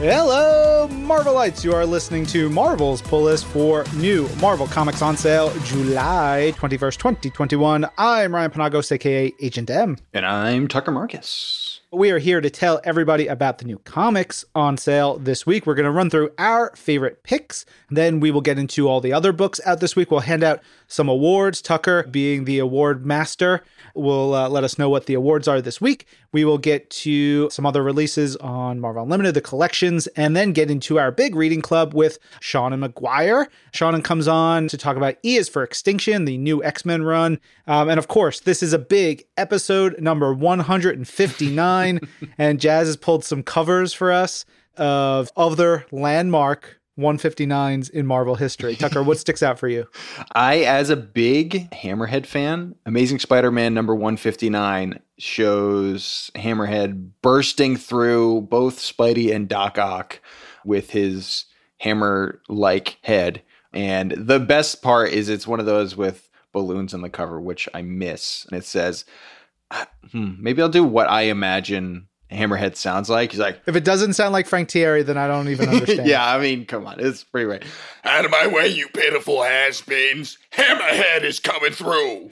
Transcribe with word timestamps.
Hello, 0.00 0.88
Marvelites! 0.88 1.62
You 1.62 1.74
are 1.74 1.84
listening 1.84 2.24
to 2.28 2.48
Marvel's 2.48 3.02
pull 3.02 3.24
list 3.24 3.44
for 3.44 3.84
new 3.96 4.26
Marvel 4.40 4.66
Comics 4.66 5.02
on 5.02 5.14
sale 5.14 5.52
July 5.64 6.54
21st, 6.56 6.96
2021. 6.96 7.86
I'm 7.98 8.34
Ryan 8.34 8.50
Penagos, 8.50 8.90
aka 8.92 9.30
Agent 9.42 9.68
M. 9.68 9.98
And 10.14 10.24
I'm 10.24 10.68
Tucker 10.68 10.90
Marcus. 10.90 11.82
We 11.92 12.12
are 12.12 12.18
here 12.18 12.40
to 12.40 12.48
tell 12.48 12.80
everybody 12.84 13.26
about 13.26 13.58
the 13.58 13.64
new 13.64 13.78
comics 13.78 14.44
on 14.54 14.78
sale 14.78 15.18
this 15.18 15.44
week. 15.44 15.66
We're 15.66 15.74
going 15.74 15.84
to 15.86 15.90
run 15.90 16.08
through 16.08 16.30
our 16.38 16.74
favorite 16.76 17.24
picks. 17.24 17.66
Then 17.90 18.20
we 18.20 18.30
will 18.30 18.40
get 18.40 18.60
into 18.60 18.88
all 18.88 19.00
the 19.00 19.12
other 19.12 19.32
books 19.32 19.60
out 19.66 19.80
this 19.80 19.96
week. 19.96 20.10
We'll 20.10 20.20
hand 20.20 20.44
out 20.44 20.62
some 20.86 21.08
awards. 21.08 21.60
Tucker, 21.60 22.04
being 22.04 22.44
the 22.44 22.60
award 22.60 23.04
master, 23.04 23.64
will 23.94 24.34
uh, 24.34 24.48
let 24.48 24.62
us 24.62 24.78
know 24.78 24.88
what 24.88 25.06
the 25.06 25.14
awards 25.14 25.48
are 25.48 25.60
this 25.60 25.80
week. 25.80 26.06
We 26.32 26.44
will 26.44 26.58
get 26.58 26.88
to 26.90 27.50
some 27.50 27.66
other 27.66 27.82
releases 27.82 28.36
on 28.36 28.80
Marvel 28.80 29.02
Unlimited, 29.02 29.34
the 29.34 29.40
collections, 29.40 30.06
and 30.08 30.36
then 30.36 30.52
get 30.52 30.70
into 30.70 30.98
our 30.98 31.10
big 31.10 31.34
reading 31.34 31.60
club 31.60 31.94
with 31.94 32.18
Seanan 32.40 32.86
McGuire. 32.86 33.46
Seanan 33.72 34.04
comes 34.04 34.28
on 34.28 34.68
to 34.68 34.78
talk 34.78 34.96
about 34.96 35.16
E 35.24 35.36
is 35.36 35.48
for 35.48 35.62
Extinction, 35.62 36.24
the 36.24 36.38
new 36.38 36.62
X 36.62 36.84
Men 36.84 37.02
run. 37.02 37.40
Um, 37.66 37.88
and 37.88 37.98
of 37.98 38.08
course, 38.08 38.40
this 38.40 38.62
is 38.62 38.72
a 38.72 38.78
big 38.78 39.24
episode 39.36 40.00
number 40.00 40.32
159. 40.32 42.00
and 42.38 42.60
Jazz 42.60 42.86
has 42.86 42.96
pulled 42.96 43.24
some 43.24 43.42
covers 43.42 43.92
for 43.92 44.12
us 44.12 44.44
of 44.76 45.30
other 45.36 45.84
landmark 45.90 46.79
159s 47.00 47.90
in 47.90 48.06
Marvel 48.06 48.34
history. 48.36 48.76
Tucker, 48.76 49.02
what 49.02 49.18
sticks 49.18 49.42
out 49.42 49.58
for 49.58 49.68
you? 49.68 49.86
I, 50.32 50.60
as 50.60 50.90
a 50.90 50.96
big 50.96 51.70
Hammerhead 51.70 52.26
fan, 52.26 52.74
Amazing 52.86 53.18
Spider 53.18 53.50
Man 53.50 53.74
number 53.74 53.94
159 53.94 55.00
shows 55.18 56.30
Hammerhead 56.34 57.10
bursting 57.22 57.76
through 57.76 58.42
both 58.42 58.78
Spidey 58.78 59.34
and 59.34 59.48
Doc 59.48 59.78
Ock 59.78 60.20
with 60.64 60.90
his 60.90 61.46
hammer 61.78 62.40
like 62.48 62.98
head. 63.02 63.42
And 63.72 64.12
the 64.12 64.40
best 64.40 64.82
part 64.82 65.12
is 65.12 65.28
it's 65.28 65.46
one 65.46 65.60
of 65.60 65.66
those 65.66 65.96
with 65.96 66.28
balloons 66.52 66.94
on 66.94 67.02
the 67.02 67.10
cover, 67.10 67.40
which 67.40 67.68
I 67.74 67.82
miss. 67.82 68.44
And 68.50 68.58
it 68.58 68.64
says, 68.64 69.04
ah, 69.70 69.88
hmm, 70.12 70.34
maybe 70.38 70.60
I'll 70.62 70.68
do 70.68 70.84
what 70.84 71.08
I 71.08 71.22
imagine 71.22 72.08
Hammerhead 72.30 72.76
sounds 72.76 73.10
like. 73.10 73.32
He's 73.32 73.40
like, 73.40 73.60
if 73.66 73.74
it 73.76 73.84
doesn't 73.84 74.14
sound 74.14 74.32
like 74.32 74.46
Frank 74.46 74.68
Tieri, 74.68 75.04
then 75.04 75.16
I 75.16 75.26
don't 75.26 75.48
even 75.48 75.68
understand. 75.70 76.08
yeah, 76.08 76.32
I 76.32 76.40
mean, 76.40 76.64
come 76.66 76.86
on, 76.86 77.00
it's 77.00 77.24
pretty 77.24 77.46
right. 77.46 77.64
Out 78.04 78.24
of 78.24 78.30
my 78.30 78.46
way, 78.46 78.68
you 78.68 78.88
pitiful 78.88 79.42
has-beens! 79.42 80.38
Hammerhead 80.52 81.22
is 81.24 81.40
coming 81.40 81.72
through. 81.72 82.30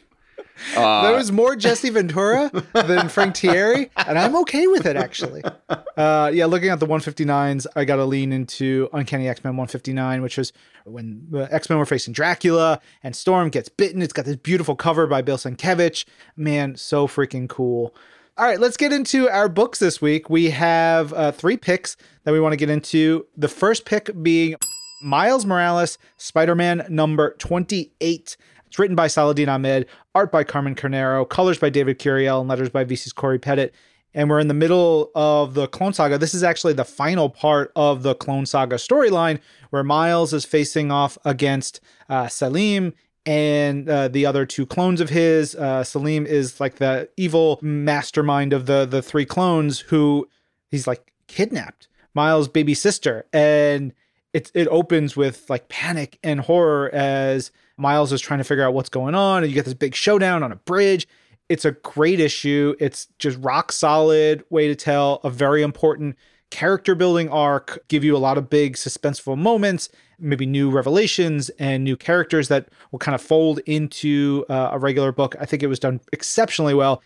Uh, 0.77 1.03
there 1.07 1.17
was 1.17 1.31
more 1.31 1.55
Jesse 1.57 1.91
Ventura 1.91 2.51
than 2.73 3.09
Frank 3.09 3.35
Tieri, 3.35 3.91
and 3.97 4.19
I'm 4.19 4.35
okay 4.37 4.67
with 4.67 4.87
it 4.87 4.97
actually. 4.97 5.43
Uh, 5.99 6.31
yeah, 6.33 6.47
looking 6.47 6.69
at 6.69 6.79
the 6.79 6.87
159s, 6.87 7.67
I 7.75 7.85
got 7.85 7.97
to 7.97 8.05
lean 8.05 8.33
into 8.33 8.89
Uncanny 8.93 9.29
X 9.29 9.43
Men 9.43 9.55
159, 9.57 10.23
which 10.23 10.39
was 10.39 10.53
when 10.85 11.27
the 11.29 11.53
X 11.53 11.69
Men 11.69 11.77
were 11.77 11.87
facing 11.87 12.13
Dracula 12.13 12.81
and 13.03 13.17
Storm 13.17 13.49
gets 13.49 13.69
bitten. 13.69 14.01
It's 14.01 14.13
got 14.13 14.25
this 14.25 14.37
beautiful 14.37 14.77
cover 14.77 15.09
by 15.09 15.23
Bill 15.23 15.37
Sienkiewicz. 15.37 16.05
Man, 16.37 16.77
so 16.77 17.09
freaking 17.09 17.49
cool. 17.49 17.93
All 18.39 18.45
right, 18.45 18.61
let's 18.61 18.77
get 18.77 18.93
into 18.93 19.29
our 19.29 19.49
books 19.49 19.81
this 19.81 20.01
week. 20.01 20.31
We 20.31 20.51
have 20.51 21.13
uh, 21.13 21.33
three 21.33 21.57
picks 21.57 21.97
that 22.23 22.31
we 22.31 22.39
want 22.39 22.53
to 22.53 22.57
get 22.57 22.71
into. 22.71 23.27
The 23.37 23.49
first 23.49 23.85
pick 23.85 24.13
being 24.23 24.55
Miles 25.03 25.45
Morales, 25.45 25.99
Spider 26.19 26.55
Man 26.55 26.87
number 26.89 27.35
28. 27.41 28.37
It's 28.65 28.79
written 28.79 28.95
by 28.95 29.09
Saladin 29.09 29.49
Ahmed, 29.49 29.87
art 30.15 30.31
by 30.31 30.45
Carmen 30.45 30.77
Carnero, 30.77 31.29
colors 31.29 31.59
by 31.59 31.69
David 31.69 31.99
Curiel, 31.99 32.39
and 32.39 32.49
letters 32.49 32.69
by 32.69 32.85
VC's 32.85 33.13
Cory 33.13 33.41
Petit. 33.41 33.71
And 34.15 34.31
we're 34.31 34.39
in 34.39 34.47
the 34.47 34.55
middle 34.55 35.11
of 35.17 35.55
the 35.55 35.67
Clone 35.67 35.93
Saga. 35.93 36.17
This 36.17 36.33
is 36.33 36.45
actually 36.45 36.75
the 36.75 36.85
final 36.85 37.29
part 37.29 37.73
of 37.75 38.05
the 38.05 38.15
Clone 38.15 38.47
Saga 38.47 38.77
storyline 38.77 39.41
where 39.71 39.83
Miles 39.83 40.33
is 40.33 40.45
facing 40.45 40.93
off 40.93 41.19
against 41.25 41.81
uh, 42.09 42.29
Selim 42.29 42.95
and 43.29 43.91
uh, 43.91 44.09
the 44.09 44.25
other 44.25 44.47
two 44.47 44.65
clones 44.65 45.03
of 45.03 45.11
his. 45.11 45.55
Uh, 45.55 45.85
Selim 45.85 46.25
is 46.25 46.61
like 46.61 46.77
the 46.77 47.11
evil 47.19 47.59
mastermind 47.61 48.55
of 48.55 48.65
the 48.65 48.87
the 48.87 49.03
three 49.03 49.27
clones 49.27 49.81
who 49.81 50.27
he's 50.71 50.87
like 50.87 51.13
kidnapped 51.27 51.89
Miles' 52.15 52.49
baby 52.49 52.73
sister, 52.73 53.27
and 53.35 53.93
it 54.33 54.51
it 54.55 54.67
opens 54.69 55.15
with 55.15 55.49
like 55.51 55.69
panic 55.69 56.19
and 56.23 56.41
horror 56.41 56.89
as 56.95 57.53
Miles 57.77 58.15
is 58.15 58.23
trying 58.23 58.39
to 58.39 58.45
figure 58.45 58.65
out 58.65 58.73
what's 58.73 58.89
going 58.89 59.15
on, 59.15 59.43
and 59.43 59.53
you 59.53 59.55
get 59.55 59.67
this 59.67 59.75
big 59.75 59.95
showdown 59.95 60.43
on 60.43 60.51
a 60.51 60.57
bridge. 60.57 61.07
It's 61.51 61.67
a 61.67 61.73
great 61.73 62.21
issue. 62.21 62.77
It's 62.81 63.09
just 63.19 63.39
rock 63.43 63.73
solid 63.73 64.43
way 64.49 64.69
to 64.69 64.75
tell 64.75 65.21
a 65.23 65.29
very 65.29 65.63
important 65.63 66.17
character 66.51 66.95
building 66.95 67.29
arc, 67.29 67.79
give 67.89 68.05
you 68.05 68.17
a 68.17 68.19
lot 68.19 68.39
of 68.39 68.49
big 68.49 68.75
suspenseful 68.75 69.37
moments, 69.37 69.89
maybe 70.19 70.47
new 70.47 70.71
revelations 70.71 71.49
and 71.59 71.85
new 71.85 71.97
characters 71.97 72.49
that 72.49 72.69
will 72.91 72.99
kind 72.99 73.15
of 73.15 73.21
fold 73.21 73.61
into 73.67 74.45
uh, 74.49 74.71
a 74.73 74.79
regular 74.79 75.13
book. 75.13 75.37
I 75.41 75.45
think 75.45 75.63
it 75.63 75.69
was 75.69 75.79
done 75.79 76.01
exceptionally 76.13 76.75
well. 76.75 77.03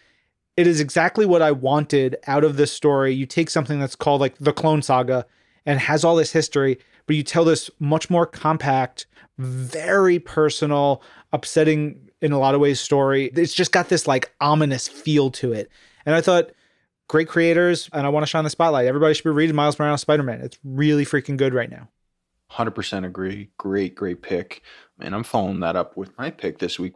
It 0.57 0.67
is 0.67 0.81
exactly 0.81 1.27
what 1.27 1.43
I 1.43 1.51
wanted 1.51 2.17
out 2.27 2.45
of 2.45 2.57
this 2.57 2.73
story. 2.73 3.13
You 3.13 3.27
take 3.27 3.51
something 3.51 3.81
that's 3.81 3.97
called 3.97 4.21
like 4.21 4.37
the 4.39 4.53
Clone 4.53 4.83
Saga 4.83 5.27
and 5.67 5.81
has 5.81 6.05
all 6.05 6.17
this 6.17 6.33
history, 6.33 6.79
but 7.07 7.17
you 7.17 7.23
tell 7.23 7.45
this 7.45 7.71
much 7.79 8.11
more 8.11 8.27
compact, 8.27 9.07
very 9.39 10.19
personal, 10.19 11.03
upsetting 11.33 12.11
in 12.21 12.33
a 12.33 12.39
lot 12.39 12.55
of 12.55 12.61
ways 12.61 12.81
story. 12.81 13.31
It's 13.35 13.55
just 13.55 13.73
got 13.73 13.89
this 13.89 14.07
like 14.07 14.33
ominous 14.41 14.89
feel 14.89 15.31
to 15.33 15.53
it. 15.53 15.71
And 16.07 16.15
I 16.15 16.21
thought, 16.21 16.51
great 17.13 17.29
creators, 17.29 17.91
and 17.93 18.07
I 18.07 18.09
want 18.09 18.23
to 18.23 18.27
shine 18.27 18.43
the 18.43 18.49
spotlight. 18.49 18.87
Everybody 18.87 19.13
should 19.13 19.25
be 19.25 19.31
reading 19.31 19.55
Miles 19.55 19.79
Morales 19.79 20.01
Spider 20.01 20.23
Man. 20.23 20.41
It's 20.41 20.59
really 20.65 21.05
freaking 21.05 21.37
good 21.37 21.53
right 21.53 21.71
now. 21.71 21.91
100% 22.51 23.05
agree. 23.05 23.51
Great, 23.59 23.95
great 23.95 24.23
pick. 24.23 24.63
And 24.99 25.15
I'm 25.15 25.23
following 25.23 25.61
that 25.61 25.77
up 25.77 25.95
with 25.95 26.17
my 26.17 26.31
pick 26.31 26.59
this 26.59 26.79
week 26.79 26.95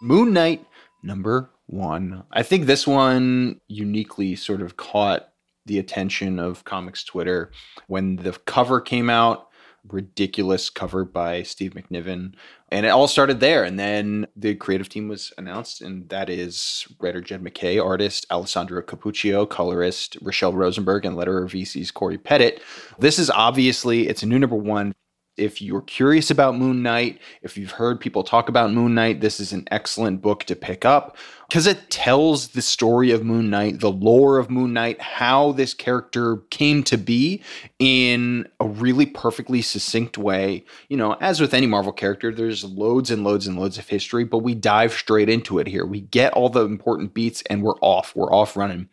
Moon 0.00 0.32
Knight, 0.32 0.64
number 1.02 1.50
one. 1.66 2.22
I 2.30 2.44
think 2.44 2.66
this 2.66 2.86
one 2.86 3.60
uniquely 3.66 4.36
sort 4.36 4.62
of 4.62 4.76
caught 4.76 5.30
the 5.66 5.80
attention 5.80 6.38
of 6.38 6.62
comics 6.62 7.02
Twitter 7.02 7.50
when 7.88 8.14
the 8.16 8.38
cover 8.46 8.80
came 8.80 9.10
out 9.10 9.48
ridiculous 9.88 10.70
cover 10.70 11.04
by 11.04 11.42
Steve 11.42 11.74
McNiven. 11.74 12.34
And 12.72 12.86
it 12.86 12.88
all 12.88 13.06
started 13.06 13.38
there. 13.40 13.64
And 13.64 13.78
then 13.78 14.26
the 14.34 14.54
creative 14.54 14.88
team 14.88 15.06
was 15.06 15.30
announced, 15.36 15.82
and 15.82 16.08
that 16.08 16.30
is 16.30 16.88
writer 16.98 17.20
Jed 17.20 17.42
MacKay, 17.42 17.78
artist 17.78 18.24
Alessandro 18.30 18.80
Cappuccio, 18.80 19.46
colorist 19.46 20.18
Rachelle 20.24 20.54
Rosenberg, 20.54 21.04
and 21.04 21.14
letterer 21.14 21.44
VC's 21.44 21.90
Cory 21.90 22.16
Petit. 22.16 22.58
This 22.98 23.18
is 23.18 23.28
obviously 23.28 24.08
it's 24.08 24.22
a 24.22 24.26
new 24.26 24.38
number 24.38 24.56
one 24.56 24.94
if 25.36 25.62
you're 25.62 25.82
curious 25.82 26.30
about 26.30 26.56
Moon 26.56 26.82
Knight, 26.82 27.18
if 27.40 27.56
you've 27.56 27.70
heard 27.72 28.00
people 28.00 28.22
talk 28.22 28.48
about 28.48 28.72
Moon 28.72 28.94
Knight, 28.94 29.20
this 29.20 29.40
is 29.40 29.52
an 29.52 29.66
excellent 29.70 30.20
book 30.20 30.44
to 30.44 30.54
pick 30.54 30.84
up 30.84 31.16
because 31.48 31.66
it 31.66 31.90
tells 31.90 32.48
the 32.48 32.60
story 32.60 33.10
of 33.10 33.24
Moon 33.24 33.48
Knight, 33.48 33.80
the 33.80 33.90
lore 33.90 34.36
of 34.38 34.50
Moon 34.50 34.74
Knight, 34.74 35.00
how 35.00 35.52
this 35.52 35.72
character 35.72 36.38
came 36.50 36.82
to 36.84 36.98
be 36.98 37.42
in 37.78 38.46
a 38.60 38.66
really 38.66 39.06
perfectly 39.06 39.62
succinct 39.62 40.18
way. 40.18 40.64
You 40.88 40.98
know, 40.98 41.16
as 41.20 41.40
with 41.40 41.54
any 41.54 41.66
Marvel 41.66 41.92
character, 41.92 42.32
there's 42.32 42.62
loads 42.64 43.10
and 43.10 43.24
loads 43.24 43.46
and 43.46 43.58
loads 43.58 43.78
of 43.78 43.88
history, 43.88 44.24
but 44.24 44.38
we 44.38 44.54
dive 44.54 44.92
straight 44.92 45.30
into 45.30 45.58
it 45.58 45.66
here. 45.66 45.86
We 45.86 46.02
get 46.02 46.34
all 46.34 46.50
the 46.50 46.64
important 46.64 47.14
beats 47.14 47.42
and 47.48 47.62
we're 47.62 47.78
off. 47.80 48.14
We're 48.14 48.32
off 48.32 48.54
running. 48.56 48.88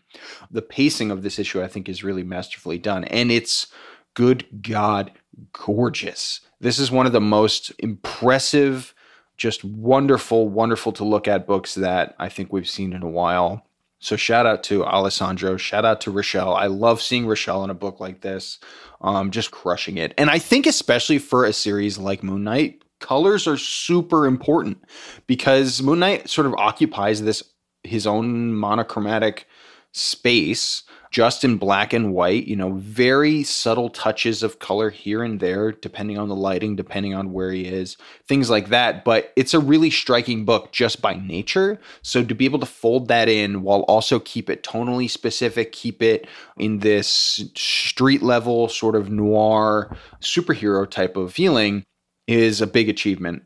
The 0.50 0.62
pacing 0.62 1.12
of 1.12 1.22
this 1.22 1.38
issue, 1.38 1.62
I 1.62 1.68
think, 1.68 1.90
is 1.90 2.04
really 2.04 2.24
masterfully 2.24 2.78
done. 2.78 3.04
And 3.04 3.30
it's 3.30 3.68
good 4.14 4.46
God 4.62 5.12
gorgeous. 5.54 6.42
This 6.60 6.80
is 6.80 6.92
one 6.92 7.06
of 7.06 7.14
the 7.14 7.22
most 7.22 7.72
impressive, 7.80 8.94
just 9.38 9.64
wonderful, 9.64 10.50
wonderful 10.50 10.92
to 10.94 11.04
look 11.04 11.28
at 11.28 11.48
books 11.48 11.76
that 11.76 12.16
I 12.20 12.30
think 12.30 12.52
we've 12.52 12.70
seen 12.70 12.94
in 12.94 13.04
a 13.04 13.10
while. 13.10 13.66
So 14.00 14.16
shout 14.16 14.46
out 14.46 14.64
to 14.64 14.86
Alessandro, 14.86 15.58
shout 15.58 15.84
out 15.84 16.02
to 16.02 16.12
Rachelle. 16.12 16.58
I 16.58 16.68
love 16.68 17.02
seeing 17.02 17.26
Rachelle 17.26 17.64
in 17.66 17.70
a 17.70 17.74
book 17.74 18.00
like 18.00 18.22
this, 18.22 18.60
um, 19.02 19.30
just 19.30 19.52
crushing 19.52 19.98
it. 19.98 20.14
And 20.18 20.30
I 20.30 20.40
think 20.40 20.66
especially 20.66 21.18
for 21.18 21.44
a 21.44 21.52
series 21.52 21.98
like 21.98 22.24
Moon 22.24 22.46
Knight, 22.46 22.84
colors 23.00 23.46
are 23.46 23.58
super 23.58 24.26
important 24.26 24.84
because 25.28 25.82
Moon 25.82 26.00
Knight 26.00 26.30
sort 26.30 26.48
of 26.48 26.54
occupies 26.56 27.22
this 27.22 27.44
his 27.84 28.06
own 28.06 28.54
monochromatic 28.54 29.48
space 29.94 30.84
just 31.12 31.44
in 31.44 31.58
black 31.58 31.92
and 31.92 32.14
white, 32.14 32.46
you 32.46 32.56
know, 32.56 32.74
very 32.74 33.44
subtle 33.44 33.90
touches 33.90 34.44
of 34.44 34.60
color 34.60 34.90
here 34.90 35.24
and 35.24 35.40
there, 35.40 35.72
depending 35.72 36.18
on 36.18 36.30
the 36.30 36.36
lighting, 36.36 36.76
depending 36.76 37.16
on 37.16 37.34
where 37.34 37.52
he 37.52 37.66
is, 37.66 37.98
things 38.28 38.50
like 38.50 38.70
that. 38.70 39.04
But 39.04 39.34
it's 39.36 39.54
a 39.54 39.60
really 39.60 39.90
striking 39.90 40.46
book 40.46 40.72
just 40.72 41.02
by 41.02 41.16
nature. 41.16 41.80
So 42.04 42.24
to 42.24 42.36
be 42.36 42.46
able 42.46 42.60
to 42.60 42.66
fold 42.66 43.08
that 43.08 43.28
in 43.28 43.64
while 43.64 43.82
also 43.82 44.20
keep 44.20 44.50
it 44.50 44.64
tonally 44.64 45.10
specific, 45.10 45.72
keep 45.72 46.04
it 46.04 46.28
in 46.58 46.80
this 46.80 47.44
street 47.56 48.22
level 48.22 48.70
sort 48.70 48.96
of 48.96 49.10
noir 49.10 49.96
superhero 50.22 50.90
type 50.90 51.18
of 51.18 51.34
feeling 51.34 51.84
is 52.28 52.62
a 52.62 52.68
big 52.68 52.88
achievement 52.88 53.44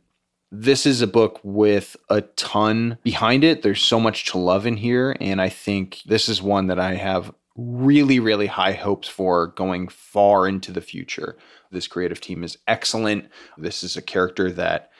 this 0.56 0.86
is 0.86 1.02
a 1.02 1.08
book 1.08 1.40
with 1.42 1.98
a 2.12 2.22
ton 2.22 3.00
behind 3.02 3.44
it. 3.44 3.64
There's 3.64 3.82
so 3.82 4.00
much 4.00 4.26
to 4.26 4.38
love 4.38 4.68
in 4.68 4.78
here. 4.78 5.18
And 5.20 5.42
I 5.42 5.50
think 5.50 6.02
this 6.06 6.30
is 6.30 6.44
one 6.44 6.68
that 6.68 6.80
I 6.80 6.94
have 6.94 7.34
really, 7.56 8.20
really 8.20 8.48
high 8.48 8.74
hopes 8.74 9.08
for 9.08 9.48
going 9.48 9.88
far 9.88 10.48
into 10.48 10.72
the 10.72 10.82
future. 10.82 11.38
This 11.72 11.88
creative 11.88 12.22
team 12.22 12.44
is 12.44 12.58
excellent. 12.68 13.30
This 13.58 13.84
is 13.84 13.96
a 13.96 14.02
character 14.02 14.52
that 14.52 14.92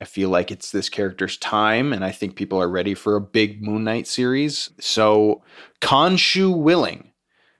I 0.00 0.06
feel 0.06 0.28
like 0.28 0.50
it's 0.50 0.70
this 0.70 0.88
character's 0.88 1.36
time, 1.36 1.92
and 1.92 2.04
I 2.04 2.10
think 2.10 2.36
people 2.36 2.60
are 2.60 2.68
ready 2.68 2.94
for 2.94 3.16
a 3.16 3.20
big 3.20 3.62
Moon 3.62 3.84
Knight 3.84 4.06
series. 4.06 4.70
So, 4.80 5.42
Khonshu 5.80 6.56
Willing. 6.56 7.12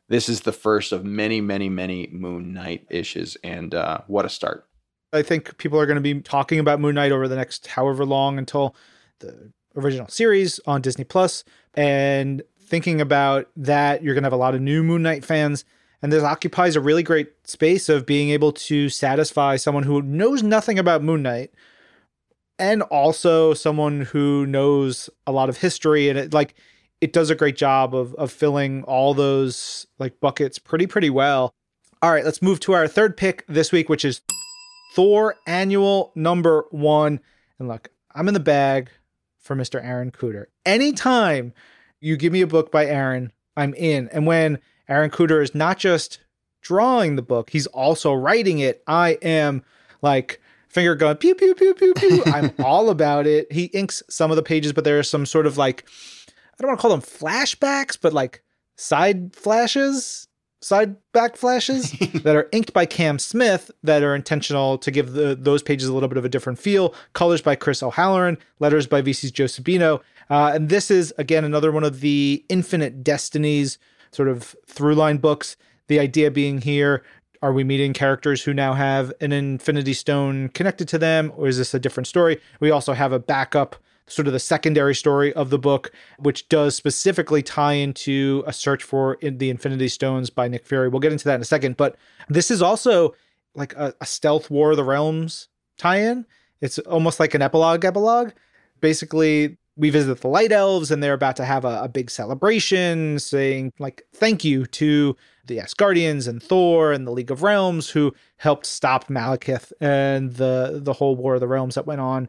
This 0.09 0.29
is 0.29 0.43
the 0.43 0.53
first 0.53 0.93
of 0.93 1.05
many, 1.05 1.41
many, 1.41 1.69
many 1.71 2.09
Moon 2.13 2.53
Knight 2.53 2.87
issues, 2.91 3.37
and 3.43 3.75
uh, 3.75 4.01
what 4.09 4.27
a 4.27 4.29
start. 4.29 4.67
I 5.13 5.23
think 5.23 5.57
people 5.59 5.79
are 5.79 5.87
going 5.87 5.97
to 5.97 6.03
be 6.03 6.21
talking 6.21 6.59
about 6.59 6.81
Moon 6.81 6.97
Knight 6.97 7.13
over 7.13 7.29
the 7.29 7.37
next 7.37 7.69
however 7.69 8.05
long 8.05 8.37
until 8.37 8.75
the 9.21 9.53
original 9.77 10.09
series 10.09 10.61
on 10.67 10.83
Disney 10.83 11.05
Plus, 11.05 11.45
and 11.73 12.43
thinking 12.75 13.01
about 13.01 13.49
that, 13.55 14.03
you're 14.03 14.15
going 14.15 14.25
to 14.25 14.27
have 14.27 14.33
a 14.33 14.37
lot 14.37 14.53
of 14.53 14.61
new 14.61 14.83
Moon 14.83 15.01
Knight 15.01 15.25
fans. 15.25 15.65
And 16.03 16.13
this 16.13 16.25
occupies 16.25 16.75
a 16.75 16.81
really 16.81 17.05
great 17.05 17.29
space 17.45 17.89
of 17.89 18.05
being 18.05 18.31
able 18.31 18.51
to 18.51 18.89
satisfy 18.89 19.55
someone 19.55 19.85
who 19.85 20.03
knows 20.03 20.43
nothing 20.43 20.77
about 20.77 21.01
Moon 21.01 21.23
Knight 21.23 21.53
and 22.59 22.83
also 22.83 23.55
someone 23.55 24.01
who 24.01 24.45
knows 24.47 25.09
a 25.25 25.31
lot 25.31 25.49
of 25.49 25.59
history 25.59 26.09
and 26.09 26.19
it 26.19 26.35
like 26.35 26.57
it 27.01 27.13
does 27.13 27.31
a 27.31 27.37
great 27.37 27.57
job 27.57 27.95
of 27.95 28.13
of 28.17 28.33
filling 28.33 28.83
all 28.85 29.15
those 29.15 29.87
like 30.01 30.19
buckets 30.19 30.59
pretty 30.59 30.89
pretty 30.89 31.11
well. 31.11 31.55
All 32.03 32.11
right, 32.11 32.25
let's 32.25 32.43
move 32.43 32.59
to 32.61 32.73
our 32.73 32.89
third 32.89 33.17
pick 33.17 33.45
this 33.47 33.71
week 33.71 33.89
which 33.89 34.05
is 34.05 34.21
Thor 34.95 35.37
annual 35.47 36.11
number 36.17 36.65
1. 36.73 37.21
And 37.61 37.69
look, 37.69 37.91
I'm 38.17 38.27
in 38.27 38.35
the 38.35 38.41
bag 38.41 38.91
for 39.39 39.55
Mr. 39.55 39.81
Aaron 39.81 40.11
Kuder. 40.11 40.47
Anytime 40.67 41.53
you 42.05 42.19
give 42.19 42.35
me 42.35 42.43
a 42.43 42.47
book 42.47 42.71
by 42.71 42.85
Aaron, 42.85 43.33
I'm 43.57 43.73
in. 43.75 44.09
And 44.11 44.27
when 44.27 44.59
Aaron 44.89 45.11
Kuder 45.11 45.43
is 45.43 45.55
not 45.55 45.79
just 45.79 46.19
drawing 46.61 47.17
the 47.17 47.23
book, 47.23 47.49
he's 47.49 47.67
also 47.69 48.13
writing 48.13 48.59
it. 48.59 48.83
I 48.87 49.17
am 49.23 49.65
like 50.03 50.39
finger 50.69 50.95
gun, 50.95 51.17
pew, 51.17 51.35
pew, 51.35 51.55
pew, 51.55 51.73
pew, 51.73 51.95
pew. 51.95 52.23
I'm 52.27 52.53
all 52.63 52.91
about 52.91 53.27
it. 53.27 53.51
He 53.51 53.65
inks 53.67 54.03
some 54.11 54.31
of 54.31 54.37
the 54.37 54.43
pages, 54.43 54.75
but 54.75 54.85
there 54.85 54.99
are 54.99 55.03
some 55.03 55.25
sort 55.25 55.47
of 55.47 55.57
like, 55.57 55.89
I 56.29 56.61
don't 56.61 56.69
want 56.69 56.79
to 56.79 56.83
call 56.83 56.91
them 56.91 57.01
flashbacks, 57.01 57.97
but 57.99 58.13
like 58.13 58.43
side 58.77 59.35
flashes, 59.35 60.29
side 60.65 60.97
back 61.13 61.37
flashes 61.37 61.93
that 62.23 62.35
are 62.35 62.49
inked 62.53 62.73
by 62.73 62.87
Cam 62.87 63.19
Smith 63.19 63.71
that 63.83 64.03
are 64.03 64.15
intentional 64.15 64.79
to 64.79 64.91
give 64.91 65.13
the, 65.13 65.37
those 65.39 65.63
pages 65.63 65.89
a 65.89 65.93
little 65.93 66.09
bit 66.09 66.19
of 66.19 66.25
a 66.25 66.29
different 66.29 66.59
feel. 66.59 66.95
Colors 67.13 67.43
by 67.43 67.55
Chris 67.55 67.83
O'Halloran, 67.83 68.39
letters 68.61 68.87
by 68.87 69.03
VC's 69.03 69.31
Joe 69.31 69.45
Sabino. 69.45 70.01
Uh, 70.31 70.53
and 70.55 70.71
this 70.71 70.91
is, 70.91 71.13
again, 71.19 71.45
another 71.45 71.71
one 71.71 71.85
of 71.85 72.01
the 72.01 72.45
Infinite 72.49 73.05
Destinies 73.05 73.79
sort 74.11 74.29
of 74.29 74.57
through 74.67 74.95
line 74.95 75.19
books. 75.19 75.57
The 75.89 75.99
idea 76.01 76.31
being 76.31 76.63
here 76.63 77.05
are 77.43 77.53
we 77.53 77.63
meeting 77.63 77.93
characters 77.93 78.43
who 78.43 78.55
now 78.55 78.73
have 78.73 79.13
an 79.21 79.33
Infinity 79.33 79.93
Stone 79.93 80.49
connected 80.51 80.89
to 80.89 80.99
them, 80.99 81.31
or 81.37 81.47
is 81.47 81.59
this 81.59 81.75
a 81.75 81.79
different 81.79 82.07
story? 82.07 82.41
We 82.59 82.71
also 82.71 82.95
have 82.95 83.13
a 83.13 83.19
backup, 83.19 83.77
sort 84.07 84.27
of 84.27 84.33
the 84.33 84.39
secondary 84.39 84.95
story 84.95 85.33
of 85.33 85.51
the 85.51 85.59
book, 85.59 85.93
which 86.19 86.49
does 86.49 86.77
specifically 86.77 87.43
tie 87.43 87.73
into 87.73 88.45
a 88.47 88.53
search 88.53 88.83
for 88.83 89.19
the 89.23 89.51
Infinity 89.51 89.89
Stones 89.89 90.31
by 90.31 90.49
Nick 90.49 90.67
Fury. 90.67 90.89
We'll 90.89 91.01
get 91.01 91.13
into 91.13 91.25
that 91.25 91.37
in 91.37 91.41
a 91.41 91.47
second, 91.47 91.77
but 91.77 91.97
this 92.29 92.51
is 92.51 92.61
also 92.61 93.15
like 93.55 93.75
a, 93.75 93.95
a 94.01 94.07
stealth 94.07 94.51
War 94.51 94.73
of 94.73 94.77
the 94.77 94.85
Realms 94.85 95.49
tie 95.79 96.01
in. 96.01 96.27
It's 96.61 96.79
almost 96.81 97.21
like 97.21 97.35
an 97.35 97.43
epilogue 97.43 97.85
epilogue. 97.85 98.33
Basically, 98.81 99.57
we 99.77 99.91
visit 99.91 100.21
the 100.21 100.29
light 100.29 100.53
elves 100.53 100.91
and 100.91 101.03
they're 101.03 101.15
about 101.15 101.37
to 101.37 101.45
have 101.45 101.65
a, 101.65 101.83
a, 101.83 101.89
big 101.89 102.11
celebration 102.11 103.19
saying 103.19 103.73
like 103.79 104.03
thank 104.13 104.45
you 104.45 104.67
to 104.67 105.17
the 105.47 105.59
Asgardians 105.59 106.29
and 106.29 106.43
Thor 106.43 106.93
and 106.93 107.07
the 107.07 107.11
League 107.11 107.31
of 107.31 107.43
Realms 107.43 107.91
who 107.91 108.15
helped 108.37 108.67
stop 108.67 109.09
Malekith 109.09 109.73
and 109.81 110.35
the 110.35 110.81
the 110.83 110.93
whole 110.93 111.17
War 111.17 111.35
of 111.35 111.41
the 111.41 111.49
Realms 111.49 111.75
that 111.75 111.87
went 111.87 112.01
on. 112.01 112.29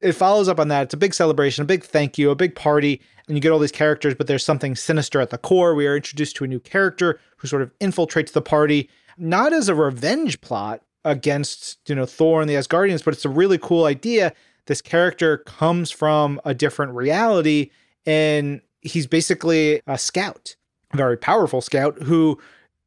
It 0.00 0.12
follows 0.12 0.48
up 0.48 0.60
on 0.60 0.68
that. 0.68 0.84
It's 0.84 0.94
a 0.94 0.98
big 0.98 1.14
celebration, 1.14 1.62
a 1.62 1.66
big 1.66 1.82
thank 1.82 2.18
you, 2.18 2.30
a 2.30 2.34
big 2.34 2.54
party, 2.54 3.00
and 3.26 3.36
you 3.36 3.40
get 3.40 3.50
all 3.50 3.58
these 3.58 3.72
characters, 3.72 4.14
but 4.14 4.26
there's 4.26 4.44
something 4.44 4.76
sinister 4.76 5.20
at 5.20 5.30
the 5.30 5.38
core. 5.38 5.74
We 5.74 5.86
are 5.86 5.96
introduced 5.96 6.36
to 6.36 6.44
a 6.44 6.48
new 6.48 6.60
character 6.60 7.18
who 7.38 7.48
sort 7.48 7.62
of 7.62 7.76
infiltrates 7.78 8.32
the 8.32 8.42
party, 8.42 8.90
not 9.16 9.52
as 9.52 9.68
a 9.68 9.74
revenge 9.74 10.40
plot 10.40 10.82
against, 11.04 11.78
you 11.88 11.94
know, 11.94 12.04
Thor 12.04 12.40
and 12.40 12.50
the 12.50 12.54
Asgardians, 12.54 13.04
but 13.04 13.14
it's 13.14 13.24
a 13.24 13.30
really 13.30 13.58
cool 13.58 13.84
idea 13.86 14.32
this 14.66 14.82
character 14.82 15.38
comes 15.38 15.90
from 15.90 16.40
a 16.44 16.52
different 16.52 16.92
reality 16.92 17.70
and 18.04 18.60
he's 18.80 19.06
basically 19.06 19.80
a 19.86 19.98
scout, 19.98 20.56
a 20.92 20.96
very 20.96 21.16
powerful 21.16 21.60
scout 21.60 22.02
who 22.02 22.38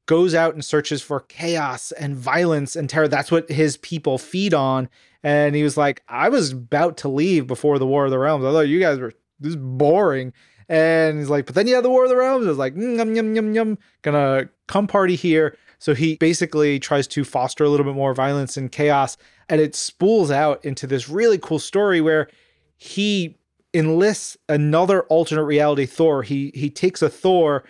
goes 0.10 0.34
out 0.34 0.56
and 0.56 0.66
searches 0.66 1.04
for 1.04 1.20
chaos 1.20 1.92
and 1.92 2.16
violence 2.16 2.76
and 2.76 2.90
terror. 2.90 3.08
That's 3.08 3.30
what 3.30 3.48
his 3.48 3.78
people 3.78 4.18
feed 4.18 4.56
on. 4.56 4.90
And 5.22 5.56
he 5.56 5.62
was 5.62 5.78
like, 5.78 6.02
I 6.10 6.30
was 6.30 6.52
about 6.52 6.98
to 6.98 7.08
leave 7.08 7.46
before 7.46 7.78
the 7.78 7.86
War 7.86 8.06
of 8.06 8.12
the 8.12 8.18
Realms. 8.18 8.44
I 8.44 8.52
thought 8.52 8.62
you 8.62 8.80
guys 8.80 8.98
were 8.98 9.14
this 9.40 9.56
boring. 9.56 10.34
And 10.68 11.20
he's 11.20 11.30
like, 11.30 11.46
but 11.46 11.54
then 11.54 11.68
you 11.68 11.76
have 11.76 11.84
the 11.84 11.92
War 11.92 12.06
of 12.06 12.10
the 12.10 12.16
Realms. 12.16 12.48
I 12.48 12.50
was 12.50 12.58
like, 12.58 12.74
mm, 12.74 12.98
yum, 12.98 13.14
yum, 13.14 13.36
yum, 13.36 13.54
yum. 13.54 13.78
Gonna 14.02 14.50
come 14.66 14.88
party 14.88 15.16
here. 15.16 15.56
So 15.78 15.94
he 15.94 16.16
basically 16.16 16.80
tries 16.80 17.06
to 17.10 17.24
foster 17.24 17.64
a 17.64 17.70
little 17.70 17.86
bit 17.86 17.94
more 17.94 18.16
violence 18.16 18.58
and 18.58 18.72
chaos 18.72 19.16
and 19.48 19.62
it 19.62 19.76
spools 19.76 20.32
out 20.32 20.66
into 20.66 20.88
this 20.88 21.08
really 21.08 21.38
cool 21.38 21.60
story 21.60 22.02
where 22.02 22.30
he 22.78 23.38
enlists 23.76 24.38
another 24.48 25.04
alternate 25.04 25.44
reality 25.44 25.86
Thor. 25.86 26.24
He 26.24 26.52
he 26.56 26.72
takes 26.72 27.04
a 27.04 27.10
Thor 27.10 27.64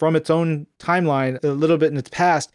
from 0.00 0.16
its 0.16 0.30
own 0.30 0.66
timeline, 0.78 1.38
a 1.44 1.48
little 1.48 1.76
bit 1.76 1.92
in 1.92 1.98
its 1.98 2.08
past, 2.08 2.50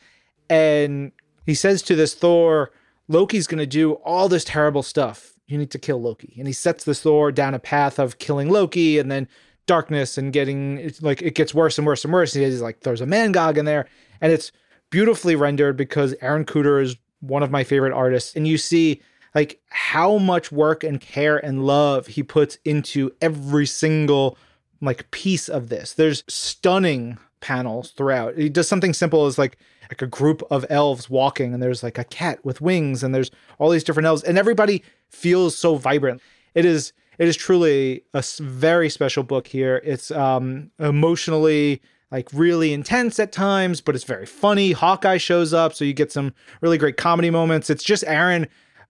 and 0.49 1.11
he 1.45 1.53
says 1.53 1.83
to 1.83 1.95
this 1.95 2.15
Thor, 2.15 2.71
Loki's 3.07 3.45
going 3.45 3.59
to 3.59 3.67
do 3.67 3.93
all 4.03 4.27
this 4.27 4.43
terrible 4.43 4.81
stuff. 4.81 5.33
You 5.45 5.59
need 5.59 5.69
to 5.69 5.77
kill 5.77 6.01
Loki. 6.01 6.33
And 6.39 6.47
he 6.47 6.53
sets 6.53 6.85
this 6.85 7.01
Thor 7.01 7.31
down 7.31 7.53
a 7.53 7.59
path 7.59 7.99
of 7.99 8.17
killing 8.17 8.49
Loki 8.49 8.97
and 8.97 9.11
then 9.11 9.27
darkness 9.67 10.17
and 10.17 10.33
getting 10.33 10.91
like 11.01 11.21
it 11.21 11.35
gets 11.35 11.53
worse 11.53 11.77
and 11.77 11.85
worse 11.85 12.03
and 12.03 12.11
worse. 12.11 12.33
He's 12.33 12.63
like 12.63 12.79
there's 12.79 13.01
a 13.01 13.05
Mangog 13.05 13.57
in 13.57 13.65
there 13.65 13.87
and 14.21 14.33
it's 14.33 14.51
beautifully 14.89 15.35
rendered 15.35 15.77
because 15.77 16.15
Aaron 16.21 16.45
Kuder 16.45 16.81
is 16.81 16.97
one 17.19 17.43
of 17.43 17.51
my 17.51 17.63
favorite 17.63 17.93
artists. 17.93 18.35
And 18.35 18.47
you 18.47 18.57
see 18.57 19.03
like 19.35 19.61
how 19.69 20.17
much 20.17 20.51
work 20.51 20.83
and 20.83 20.99
care 20.99 21.37
and 21.37 21.63
love 21.63 22.07
he 22.07 22.23
puts 22.23 22.57
into 22.65 23.11
every 23.21 23.67
single 23.67 24.35
like 24.81 25.11
piece 25.11 25.47
of 25.47 25.69
this. 25.69 25.93
There's 25.93 26.23
stunning 26.27 27.19
panels 27.45 27.91
throughout. 27.91 28.35
He 28.35 28.49
does 28.49 28.67
something 28.67 28.91
simple 28.91 29.27
as 29.27 29.37
like 29.37 29.57
like 29.91 30.01
a 30.01 30.07
group 30.07 30.41
of 30.49 30.65
elves 30.67 31.11
walking 31.11 31.53
and 31.53 31.61
there's 31.61 31.83
like 31.83 31.99
a 31.99 32.03
cat 32.03 32.43
with 32.43 32.59
wings 32.59 33.03
and 33.03 33.13
there's 33.13 33.29
all 33.59 33.69
these 33.69 33.83
different 33.83 34.07
elves 34.07 34.23
and 34.23 34.35
everybody 34.35 34.81
feels 35.09 35.55
so 35.55 35.75
vibrant. 35.75 36.21
It 36.55 36.65
is 36.65 36.91
it 37.19 37.27
is 37.27 37.37
truly 37.37 38.03
a 38.15 38.23
very 38.39 38.89
special 38.89 39.21
book 39.21 39.45
here. 39.45 39.79
It's 39.83 40.09
um 40.09 40.71
emotionally 40.79 41.83
like 42.11 42.29
really 42.33 42.73
intense 42.73 43.19
at 43.19 43.31
times, 43.31 43.79
but 43.79 43.93
it's 43.93 44.05
very 44.05 44.25
funny. 44.25 44.71
Hawkeye 44.71 45.17
shows 45.17 45.53
up, 45.53 45.75
so 45.75 45.85
you 45.85 45.93
get 45.93 46.11
some 46.11 46.33
really 46.61 46.79
great 46.79 46.97
comedy 46.97 47.29
moments. 47.29 47.69
It's 47.69 47.83
just 47.83 48.03
Aaron 48.07 48.47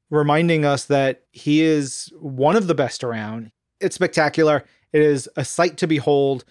reminding 0.10 0.64
us 0.64 0.86
that 0.86 1.24
he 1.34 1.62
is 1.62 2.10
one 2.22 2.56
of 2.56 2.68
the 2.68 2.76
best 2.76 3.04
around. 3.04 3.52
It's 3.82 3.96
spectacular. 3.96 4.64
It 4.94 5.02
is 5.02 5.28
a 5.36 5.44
sight 5.44 5.76
to 5.78 5.88
behold. 5.88 6.46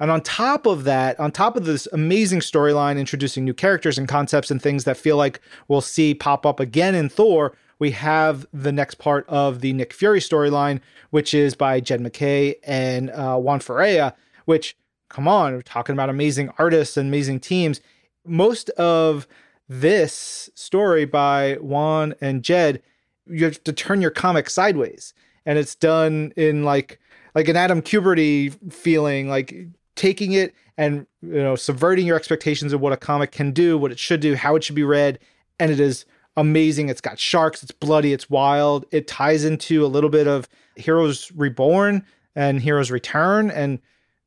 And 0.00 0.10
on 0.10 0.22
top 0.22 0.66
of 0.66 0.84
that, 0.84 1.20
on 1.20 1.30
top 1.30 1.56
of 1.56 1.66
this 1.66 1.86
amazing 1.92 2.40
storyline 2.40 2.98
introducing 2.98 3.44
new 3.44 3.52
characters 3.52 3.98
and 3.98 4.08
concepts 4.08 4.50
and 4.50 4.60
things 4.60 4.84
that 4.84 4.96
feel 4.96 5.18
like 5.18 5.40
we'll 5.68 5.82
see 5.82 6.14
pop 6.14 6.46
up 6.46 6.58
again 6.58 6.94
in 6.94 7.10
Thor, 7.10 7.54
we 7.78 7.90
have 7.92 8.46
the 8.52 8.72
next 8.72 8.96
part 8.96 9.26
of 9.28 9.60
the 9.60 9.74
Nick 9.74 9.92
Fury 9.92 10.20
storyline, 10.20 10.80
which 11.10 11.34
is 11.34 11.54
by 11.54 11.80
Jed 11.80 12.00
MacKay 12.00 12.56
and 12.64 13.10
uh, 13.10 13.36
Juan 13.36 13.60
Frigeri, 13.60 14.12
which 14.46 14.76
come 15.10 15.28
on, 15.28 15.52
we're 15.52 15.62
talking 15.62 15.92
about 15.92 16.08
amazing 16.08 16.50
artists 16.58 16.96
and 16.96 17.08
amazing 17.08 17.40
teams. 17.40 17.80
Most 18.24 18.70
of 18.70 19.28
this 19.68 20.48
story 20.54 21.04
by 21.04 21.54
Juan 21.60 22.14
and 22.20 22.42
Jed, 22.42 22.82
you 23.26 23.44
have 23.44 23.62
to 23.64 23.72
turn 23.72 24.00
your 24.00 24.10
comic 24.10 24.48
sideways. 24.48 25.12
And 25.44 25.58
it's 25.58 25.74
done 25.74 26.32
in 26.36 26.64
like 26.64 26.98
like 27.34 27.48
an 27.48 27.56
Adam 27.56 27.80
Kubert 27.80 28.72
feeling, 28.72 29.28
like 29.28 29.68
taking 30.00 30.32
it 30.32 30.54
and 30.78 31.06
you 31.20 31.42
know 31.42 31.54
subverting 31.54 32.06
your 32.06 32.16
expectations 32.16 32.72
of 32.72 32.80
what 32.80 32.92
a 32.92 32.96
comic 32.96 33.32
can 33.32 33.52
do, 33.52 33.76
what 33.76 33.92
it 33.92 33.98
should 33.98 34.20
do, 34.20 34.34
how 34.34 34.56
it 34.56 34.64
should 34.64 34.74
be 34.74 34.82
read, 34.82 35.18
and 35.58 35.70
it 35.70 35.78
is 35.78 36.06
amazing. 36.36 36.88
It's 36.88 37.02
got 37.02 37.18
sharks, 37.18 37.62
it's 37.62 37.70
bloody, 37.70 38.14
it's 38.14 38.30
wild. 38.30 38.86
It 38.90 39.06
ties 39.06 39.44
into 39.44 39.84
a 39.84 39.88
little 39.88 40.08
bit 40.08 40.26
of 40.26 40.48
Heroes 40.74 41.30
Reborn 41.32 42.06
and 42.34 42.62
Heroes 42.62 42.90
Return, 42.90 43.50
and 43.50 43.78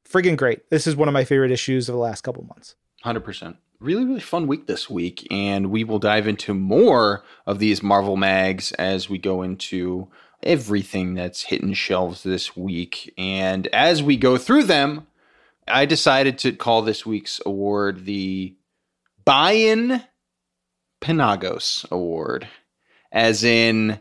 friggin' 0.07 0.37
great. 0.37 0.69
This 0.69 0.85
is 0.85 0.95
one 0.95 1.07
of 1.07 1.13
my 1.13 1.23
favorite 1.23 1.51
issues 1.51 1.89
of 1.89 1.93
the 1.93 1.99
last 1.99 2.21
couple 2.21 2.43
months. 2.43 2.75
100%. 3.03 3.57
Really, 3.79 4.05
really 4.05 4.19
fun 4.19 4.45
week 4.45 4.67
this 4.67 4.89
week. 4.89 5.27
And 5.31 5.71
we 5.71 5.83
will 5.83 5.99
dive 5.99 6.27
into 6.27 6.53
more 6.53 7.23
of 7.47 7.59
these 7.59 7.81
Marvel 7.81 8.15
mags 8.15 8.71
as 8.73 9.09
we 9.09 9.17
go 9.17 9.41
into 9.41 10.07
everything 10.43 11.15
that's 11.15 11.43
hitting 11.43 11.73
shelves 11.73 12.21
this 12.23 12.55
week. 12.55 13.11
And 13.17 13.67
as 13.67 14.03
we 14.03 14.17
go 14.17 14.37
through 14.37 14.65
them, 14.65 15.07
I 15.67 15.85
decided 15.85 16.37
to 16.39 16.53
call 16.53 16.81
this 16.81 17.05
week's 17.05 17.39
award 17.45 18.05
the 18.05 18.55
Buy-in 19.25 20.01
Penagos 21.01 21.85
Award, 21.91 22.47
as 23.11 23.43
in 23.43 23.99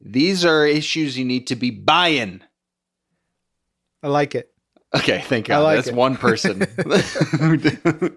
these 0.00 0.44
are 0.44 0.66
issues 0.66 1.18
you 1.18 1.24
need 1.24 1.46
to 1.48 1.56
be 1.56 1.70
buying. 1.70 2.42
I 4.02 4.08
like 4.08 4.34
it. 4.34 4.50
Okay, 4.92 5.20
thank 5.20 5.46
God. 5.46 5.62
like 5.62 5.76
That's 5.76 5.88
it. 5.88 5.94
one 5.94 6.16
person 6.16 6.62
who, 7.38 7.56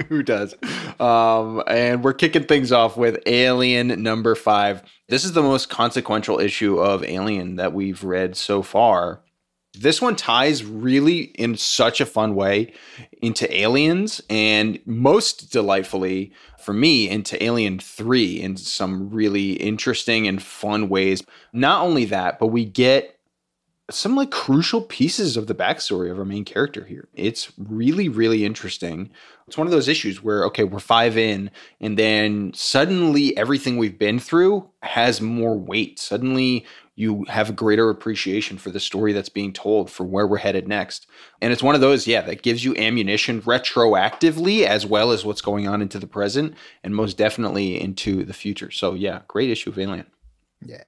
who 0.10 0.24
does. 0.24 0.56
Um, 1.00 1.62
and 1.68 2.04
we're 2.04 2.14
kicking 2.14 2.46
things 2.46 2.72
off 2.72 2.98
with 2.98 3.20
Alien 3.28 4.02
number 4.02 4.34
five. 4.34 4.82
This 5.08 5.24
is 5.24 5.34
the 5.34 5.44
most 5.44 5.70
consequential 5.70 6.40
issue 6.40 6.80
of 6.80 7.04
Alien 7.04 7.58
that 7.58 7.74
we've 7.74 8.04
read 8.04 8.36
so 8.36 8.64
far. 8.64 9.23
This 9.78 10.02
one 10.02 10.16
ties 10.16 10.64
really 10.64 11.22
in 11.22 11.58
such 11.58 12.00
a 12.00 12.06
fun 12.06 12.36
way 12.36 12.74
into 13.22 13.52
Aliens 13.56 14.22
and 14.30 14.80
most 14.86 15.52
delightfully 15.52 16.32
for 16.60 16.74
me 16.74 17.10
into 17.10 17.42
Alien 17.44 17.80
3 17.80 18.40
in 18.40 18.56
some 18.56 19.10
really 19.10 19.54
interesting 19.54 20.28
and 20.28 20.42
fun 20.42 20.90
ways. 20.90 21.24
Not 21.54 21.84
only 21.84 22.06
that, 22.06 22.38
but 22.40 22.48
we 22.48 22.66
get 22.66 23.20
some 23.90 24.16
like 24.16 24.32
crucial 24.32 24.82
pieces 24.82 25.36
of 25.36 25.48
the 25.48 25.56
backstory 25.56 26.10
of 26.10 26.18
our 26.18 26.26
main 26.26 26.46
character 26.46 26.86
here. 26.86 27.10
It's 27.14 27.52
really, 27.58 28.08
really 28.08 28.46
interesting. 28.46 29.10
It's 29.48 29.58
one 29.58 29.68
of 29.68 29.72
those 29.72 29.90
issues 29.90 30.24
where, 30.24 30.46
okay, 30.46 30.64
we're 30.64 30.80
five 30.80 31.18
in, 31.18 31.52
and 31.82 32.00
then 32.00 32.54
suddenly 32.54 33.36
everything 33.36 33.78
we've 33.78 34.00
been 34.00 34.20
through 34.20 34.70
has 34.84 35.20
more 35.20 35.58
weight. 35.58 36.00
Suddenly 36.00 36.66
you 36.96 37.26
have 37.28 37.50
a 37.50 37.54
greater 37.54 37.90
appreciation 37.90 38.58
for 38.58 38.70
the 38.70 38.80
story 38.80 39.14
that's 39.14 39.30
being 39.30 39.52
told, 39.52 39.90
for 39.90 40.04
where 40.04 40.28
we're 40.28 40.38
headed 40.38 40.68
next. 40.68 41.08
And 41.42 41.52
it's 41.52 41.64
one 41.64 41.76
of 41.76 41.82
those, 41.82 42.06
yeah, 42.06 42.22
that 42.22 42.44
gives 42.44 42.64
you 42.64 42.76
ammunition 42.76 43.42
retroactively 43.42 44.64
as 44.66 44.86
well 44.86 45.12
as 45.12 45.26
what's 45.26 45.42
going 45.42 45.68
on 45.68 45.82
into 45.82 45.98
the 45.98 46.08
present 46.08 46.56
and 46.84 46.96
most 46.96 47.18
definitely 47.18 47.82
into 47.82 48.24
the 48.24 48.34
future. 48.34 48.70
So, 48.70 48.94
yeah, 48.94 49.22
great 49.28 49.50
issue 49.50 49.72
of 49.72 49.80
Alien. 49.80 50.06
Yeah. 50.62 50.84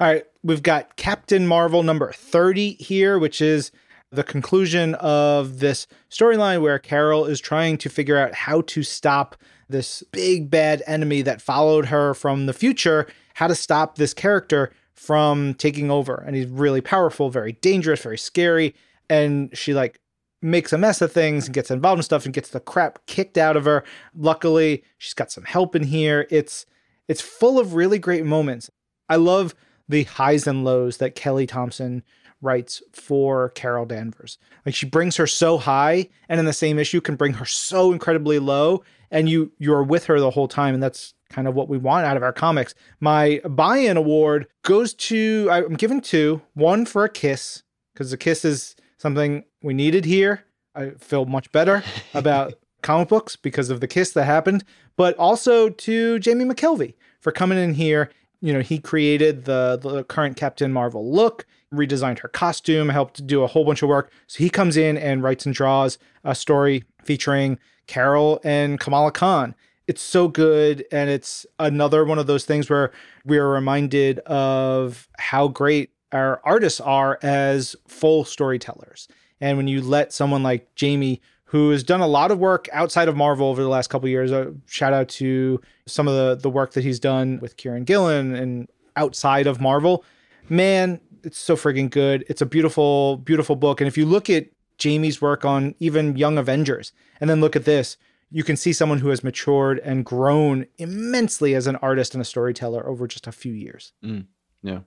All 0.00 0.06
right. 0.06 0.24
We've 0.44 0.62
got 0.62 0.94
Captain 0.96 1.46
Marvel 1.46 1.82
number 1.82 2.12
30 2.12 2.74
here, 2.74 3.18
which 3.18 3.40
is 3.40 3.72
the 4.10 4.24
conclusion 4.24 4.94
of 4.94 5.58
this 5.58 5.86
storyline 6.08 6.62
where 6.62 6.78
Carol 6.78 7.26
is 7.26 7.40
trying 7.40 7.78
to 7.78 7.90
figure 7.90 8.16
out 8.16 8.32
how 8.32 8.60
to 8.62 8.82
stop 8.82 9.36
this 9.68 10.02
big 10.12 10.50
bad 10.50 10.82
enemy 10.86 11.20
that 11.22 11.42
followed 11.42 11.86
her 11.86 12.14
from 12.14 12.46
the 12.46 12.54
future, 12.54 13.06
how 13.34 13.48
to 13.48 13.54
stop 13.54 13.96
this 13.96 14.14
character 14.14 14.72
from 14.98 15.54
taking 15.54 15.90
over. 15.90 16.16
And 16.26 16.34
he's 16.34 16.46
really 16.46 16.80
powerful, 16.80 17.30
very 17.30 17.52
dangerous, 17.52 18.02
very 18.02 18.18
scary. 18.18 18.74
And 19.08 19.56
she 19.56 19.72
like 19.72 20.00
makes 20.42 20.72
a 20.72 20.78
mess 20.78 21.00
of 21.00 21.12
things 21.12 21.46
and 21.46 21.54
gets 21.54 21.70
involved 21.70 22.00
in 22.00 22.02
stuff 22.02 22.24
and 22.24 22.34
gets 22.34 22.50
the 22.50 22.58
crap 22.58 23.06
kicked 23.06 23.38
out 23.38 23.56
of 23.56 23.64
her. 23.64 23.84
Luckily, 24.16 24.82
she's 24.98 25.14
got 25.14 25.30
some 25.30 25.44
help 25.44 25.76
in 25.76 25.84
here. 25.84 26.26
It's 26.30 26.66
it's 27.06 27.20
full 27.20 27.60
of 27.60 27.74
really 27.74 27.98
great 27.98 28.24
moments. 28.24 28.70
I 29.08 29.16
love 29.16 29.54
the 29.88 30.02
highs 30.02 30.46
and 30.46 30.64
lows 30.64 30.96
that 30.98 31.14
Kelly 31.14 31.46
Thompson 31.46 32.02
writes 32.42 32.82
for 32.92 33.50
Carol 33.50 33.86
Danvers. 33.86 34.36
Like 34.66 34.74
she 34.74 34.86
brings 34.86 35.16
her 35.16 35.26
so 35.28 35.58
high 35.58 36.08
and 36.28 36.40
in 36.40 36.46
the 36.46 36.52
same 36.52 36.78
issue 36.78 37.00
can 37.00 37.16
bring 37.16 37.34
her 37.34 37.46
so 37.46 37.92
incredibly 37.92 38.38
low 38.40 38.82
and 39.12 39.28
you 39.28 39.52
you're 39.58 39.84
with 39.84 40.06
her 40.06 40.18
the 40.18 40.30
whole 40.30 40.48
time 40.48 40.74
and 40.74 40.82
that's 40.82 41.14
kind 41.30 41.46
of 41.46 41.54
what 41.54 41.68
we 41.68 41.78
want 41.78 42.06
out 42.06 42.16
of 42.16 42.22
our 42.22 42.32
comics. 42.32 42.74
My 43.00 43.40
buy-in 43.48 43.96
award 43.96 44.46
goes 44.62 44.94
to 44.94 45.48
I'm 45.50 45.74
giving 45.74 46.00
two, 46.00 46.40
one 46.54 46.86
for 46.86 47.04
a 47.04 47.08
kiss 47.08 47.62
because 47.92 48.10
the 48.10 48.16
kiss 48.16 48.44
is 48.44 48.76
something 48.98 49.44
we 49.62 49.74
needed 49.74 50.04
here. 50.04 50.44
I 50.74 50.90
feel 50.90 51.24
much 51.24 51.50
better 51.52 51.82
about 52.14 52.54
comic 52.82 53.08
books 53.08 53.36
because 53.36 53.70
of 53.70 53.80
the 53.80 53.88
kiss 53.88 54.12
that 54.12 54.24
happened, 54.24 54.64
but 54.96 55.16
also 55.16 55.68
to 55.68 56.18
Jamie 56.18 56.44
McKelvie 56.44 56.94
for 57.20 57.32
coming 57.32 57.58
in 57.58 57.74
here. 57.74 58.10
You 58.40 58.52
know, 58.52 58.60
he 58.60 58.78
created 58.78 59.44
the 59.46 59.78
the 59.80 60.04
current 60.04 60.36
Captain 60.36 60.72
Marvel 60.72 61.12
look, 61.12 61.44
redesigned 61.74 62.20
her 62.20 62.28
costume, 62.28 62.88
helped 62.88 63.26
do 63.26 63.42
a 63.42 63.48
whole 63.48 63.64
bunch 63.64 63.82
of 63.82 63.88
work. 63.88 64.12
So 64.28 64.38
he 64.38 64.48
comes 64.48 64.76
in 64.76 64.96
and 64.96 65.22
writes 65.22 65.44
and 65.44 65.54
draws 65.54 65.98
a 66.22 66.34
story 66.34 66.84
featuring 67.02 67.58
Carol 67.88 68.40
and 68.44 68.78
Kamala 68.78 69.10
Khan. 69.10 69.56
It's 69.88 70.02
so 70.02 70.28
good, 70.28 70.84
and 70.92 71.08
it's 71.08 71.46
another 71.58 72.04
one 72.04 72.18
of 72.18 72.26
those 72.26 72.44
things 72.44 72.68
where 72.68 72.92
we 73.24 73.38
are 73.38 73.48
reminded 73.48 74.18
of 74.20 75.08
how 75.18 75.48
great 75.48 75.90
our 76.12 76.40
artists 76.44 76.80
are 76.80 77.18
as 77.22 77.74
full 77.86 78.24
storytellers. 78.24 79.08
And 79.40 79.56
when 79.56 79.66
you 79.66 79.80
let 79.80 80.12
someone 80.12 80.42
like 80.42 80.74
Jamie, 80.74 81.22
who 81.44 81.70
has 81.70 81.82
done 81.82 82.00
a 82.00 82.06
lot 82.06 82.30
of 82.30 82.38
work 82.38 82.68
outside 82.72 83.08
of 83.08 83.16
Marvel 83.16 83.48
over 83.48 83.62
the 83.62 83.68
last 83.68 83.88
couple 83.88 84.08
years, 84.08 84.30
uh, 84.30 84.50
shout 84.66 84.92
out 84.92 85.08
to 85.08 85.60
some 85.86 86.06
of 86.06 86.14
the 86.14 86.34
the 86.34 86.50
work 86.50 86.72
that 86.74 86.84
he's 86.84 87.00
done 87.00 87.38
with 87.40 87.56
Kieron 87.56 87.86
Gillen 87.86 88.34
and 88.34 88.68
outside 88.96 89.46
of 89.46 89.58
Marvel. 89.58 90.04
Man, 90.50 91.00
it's 91.24 91.38
so 91.38 91.56
friggin' 91.56 91.90
good. 91.90 92.24
It's 92.28 92.42
a 92.42 92.46
beautiful, 92.46 93.16
beautiful 93.16 93.56
book. 93.56 93.80
And 93.80 93.88
if 93.88 93.96
you 93.96 94.04
look 94.04 94.28
at 94.28 94.48
Jamie's 94.76 95.22
work 95.22 95.44
on 95.46 95.74
even 95.80 96.16
Young 96.16 96.36
Avengers, 96.36 96.92
and 97.20 97.30
then 97.30 97.40
look 97.40 97.56
at 97.56 97.64
this, 97.64 97.96
you 98.30 98.44
can 98.44 98.56
see 98.56 98.72
someone 98.72 98.98
who 98.98 99.08
has 99.08 99.24
matured 99.24 99.78
and 99.80 100.04
grown 100.04 100.66
immensely 100.76 101.54
as 101.54 101.66
an 101.66 101.76
artist 101.76 102.14
and 102.14 102.20
a 102.20 102.24
storyteller 102.24 102.86
over 102.86 103.06
just 103.06 103.26
a 103.26 103.32
few 103.32 103.52
years. 103.52 103.92
Mm, 104.04 104.26
yeah. 104.62 104.80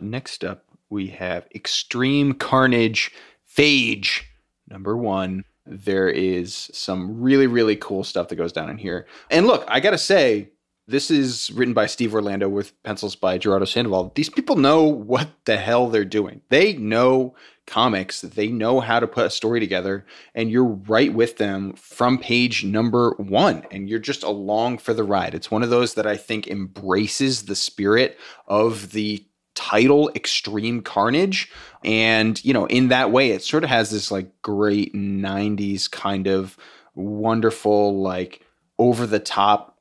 Next 0.00 0.44
up, 0.44 0.64
we 0.90 1.08
have 1.08 1.46
Extreme 1.54 2.34
Carnage 2.34 3.12
Phage, 3.56 4.22
number 4.68 4.96
one. 4.96 5.44
There 5.66 6.08
is 6.08 6.70
some 6.72 7.20
really, 7.20 7.46
really 7.46 7.76
cool 7.76 8.04
stuff 8.04 8.28
that 8.28 8.36
goes 8.36 8.52
down 8.52 8.70
in 8.70 8.78
here. 8.78 9.06
And 9.30 9.46
look, 9.46 9.64
I 9.68 9.80
got 9.80 9.90
to 9.90 9.98
say, 9.98 10.50
this 10.86 11.10
is 11.10 11.50
written 11.50 11.74
by 11.74 11.84
Steve 11.84 12.14
Orlando 12.14 12.48
with 12.48 12.82
pencils 12.82 13.14
by 13.14 13.36
Gerardo 13.36 13.66
Sandoval. 13.66 14.12
These 14.14 14.30
people 14.30 14.56
know 14.56 14.84
what 14.84 15.28
the 15.44 15.58
hell 15.58 15.88
they're 15.88 16.04
doing. 16.06 16.40
They 16.48 16.72
know 16.72 17.34
comics, 17.68 18.22
they 18.22 18.48
know 18.48 18.80
how 18.80 18.98
to 18.98 19.06
put 19.06 19.26
a 19.26 19.30
story 19.30 19.60
together, 19.60 20.04
and 20.34 20.50
you're 20.50 20.64
right 20.64 21.12
with 21.12 21.36
them 21.36 21.74
from 21.74 22.18
page 22.18 22.64
number 22.64 23.14
one, 23.18 23.64
and 23.70 23.88
you're 23.88 23.98
just 23.98 24.24
along 24.24 24.78
for 24.78 24.92
the 24.92 25.04
ride. 25.04 25.34
It's 25.34 25.50
one 25.50 25.62
of 25.62 25.70
those 25.70 25.94
that 25.94 26.06
I 26.06 26.16
think 26.16 26.48
embraces 26.48 27.44
the 27.44 27.54
spirit 27.54 28.18
of 28.46 28.92
the 28.92 29.24
title 29.54 30.08
extreme 30.14 30.80
carnage 30.82 31.50
and 31.82 32.44
you 32.44 32.52
know 32.54 32.66
in 32.66 32.88
that 32.88 33.10
way 33.10 33.32
it 33.32 33.42
sort 33.42 33.64
of 33.64 33.70
has 33.70 33.90
this 33.90 34.08
like 34.08 34.30
great 34.40 34.94
90s 34.94 35.90
kind 35.90 36.28
of 36.28 36.56
wonderful 36.94 38.00
like 38.00 38.46
over 38.78 39.04
the 39.04 39.18
top 39.18 39.76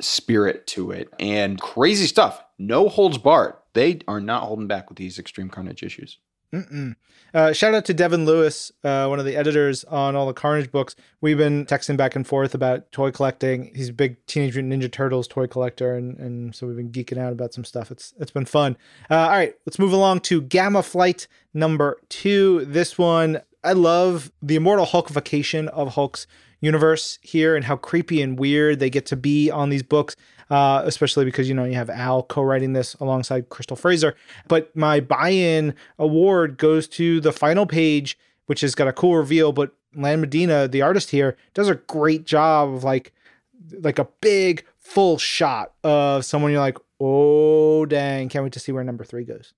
spirit 0.00 0.66
to 0.66 0.90
it 0.90 1.08
and 1.20 1.60
crazy 1.60 2.06
stuff 2.06 2.42
no 2.58 2.88
holds 2.88 3.18
barred 3.18 3.54
they 3.72 4.00
are 4.08 4.20
not 4.20 4.44
holding 4.44 4.66
back 4.66 4.88
with 4.88 4.98
these 4.98 5.18
extreme 5.18 5.48
carnage 5.48 5.82
issues. 5.82 6.18
Uh, 7.32 7.52
shout 7.52 7.74
out 7.74 7.84
to 7.84 7.94
Devin 7.94 8.24
Lewis, 8.24 8.72
uh, 8.82 9.06
one 9.06 9.20
of 9.20 9.24
the 9.24 9.36
editors 9.36 9.84
on 9.84 10.16
all 10.16 10.26
the 10.26 10.32
Carnage 10.32 10.72
books. 10.72 10.96
We've 11.20 11.38
been 11.38 11.64
texting 11.64 11.96
back 11.96 12.16
and 12.16 12.26
forth 12.26 12.54
about 12.54 12.90
toy 12.90 13.12
collecting. 13.12 13.72
He's 13.74 13.90
a 13.90 13.92
big 13.92 14.24
Teenage 14.26 14.56
Mutant 14.56 14.82
Ninja 14.82 14.90
Turtles 14.90 15.28
toy 15.28 15.46
collector, 15.46 15.94
and, 15.94 16.18
and 16.18 16.54
so 16.54 16.66
we've 16.66 16.76
been 16.76 16.90
geeking 16.90 17.18
out 17.18 17.32
about 17.32 17.54
some 17.54 17.64
stuff. 17.64 17.90
It's 17.90 18.14
it's 18.18 18.32
been 18.32 18.46
fun. 18.46 18.76
Uh, 19.08 19.14
all 19.18 19.30
right, 19.30 19.54
let's 19.64 19.78
move 19.78 19.92
along 19.92 20.20
to 20.20 20.42
Gamma 20.42 20.82
Flight 20.82 21.28
number 21.54 22.00
two. 22.08 22.64
This 22.64 22.98
one, 22.98 23.42
I 23.62 23.72
love 23.72 24.32
the 24.42 24.56
immortal 24.56 24.86
Hulkification 24.86 25.68
of 25.68 25.94
Hulk's 25.94 26.26
universe 26.60 27.18
here 27.22 27.56
and 27.56 27.64
how 27.64 27.76
creepy 27.76 28.20
and 28.20 28.38
weird 28.38 28.80
they 28.80 28.90
get 28.90 29.06
to 29.06 29.16
be 29.16 29.50
on 29.50 29.70
these 29.70 29.82
books. 29.82 30.16
Uh, 30.50 30.82
especially 30.84 31.24
because 31.24 31.48
you 31.48 31.54
know 31.54 31.64
you 31.64 31.74
have 31.74 31.88
Al 31.88 32.24
co-writing 32.24 32.72
this 32.72 32.94
alongside 32.94 33.48
Crystal 33.50 33.76
Frasier. 33.76 34.14
But 34.48 34.74
my 34.74 34.98
buy-in 34.98 35.74
award 35.96 36.58
goes 36.58 36.88
to 36.88 37.20
the 37.20 37.32
final 37.32 37.66
page, 37.66 38.18
which 38.46 38.60
has 38.62 38.74
got 38.74 38.88
a 38.88 38.92
cool 38.92 39.16
reveal. 39.16 39.52
But 39.52 39.72
Lan 39.94 40.20
Medina, 40.20 40.66
the 40.66 40.82
artist 40.82 41.10
here, 41.10 41.36
does 41.54 41.68
a 41.68 41.76
great 41.76 42.24
job 42.24 42.74
of 42.74 42.82
like 42.82 43.12
like 43.80 43.98
a 44.00 44.08
big 44.20 44.64
full 44.76 45.18
shot 45.18 45.72
of 45.84 46.24
someone 46.24 46.50
you're 46.50 46.60
like, 46.60 46.78
oh 46.98 47.86
dang, 47.86 48.28
can't 48.28 48.42
wait 48.42 48.52
to 48.52 48.60
see 48.60 48.72
where 48.72 48.82
number 48.82 49.04
three 49.04 49.24
goes. 49.24 49.54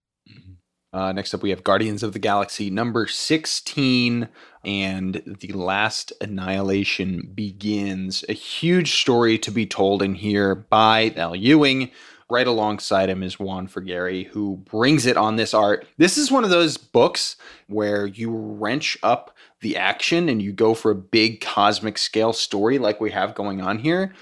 Uh, 0.93 1.11
next 1.11 1.33
up, 1.33 1.43
we 1.43 1.49
have 1.49 1.65
Guardians 1.65 2.03
of 2.03 2.13
the 2.13 2.19
Galaxy 2.19 2.69
number 2.69 3.07
16, 3.07 4.29
and 4.63 5.23
the 5.41 5.53
last 5.53 6.13
annihilation 6.21 7.31
begins. 7.35 8.27
A 8.29 8.35
huge 8.35 9.01
story 9.01 9.39
to 9.39 9.51
be 9.51 9.65
told 9.65 10.03
in 10.03 10.15
here 10.15 10.55
by 10.55 11.15
Al 11.17 11.35
Ewing. 11.35 11.91
Right 12.29 12.47
alongside 12.47 13.09
him 13.09 13.23
is 13.23 13.39
Juan 13.39 13.69
Frigeri, 13.69 14.27
who 14.27 14.59
brings 14.71 15.07
it 15.07 15.17
on 15.17 15.37
this 15.37 15.55
art. 15.55 15.87
This 15.97 16.19
is 16.19 16.31
one 16.31 16.45
of 16.45 16.51
those 16.51 16.77
books 16.77 17.37
where 17.69 18.07
you 18.07 18.31
wrench 18.31 18.99
up 19.03 19.35
the 19.61 19.79
action 19.79 20.29
and 20.29 20.43
you 20.43 20.53
go 20.53 20.75
for 20.75 20.91
a 20.91 20.95
big 20.95 21.41
cosmic 21.41 21.97
scale 21.97 22.35
story 22.35 22.79
like 22.79 23.01
we 23.01 23.13
have 23.13 23.35
going 23.35 23.63
on 23.63 23.79
here. 23.79 24.13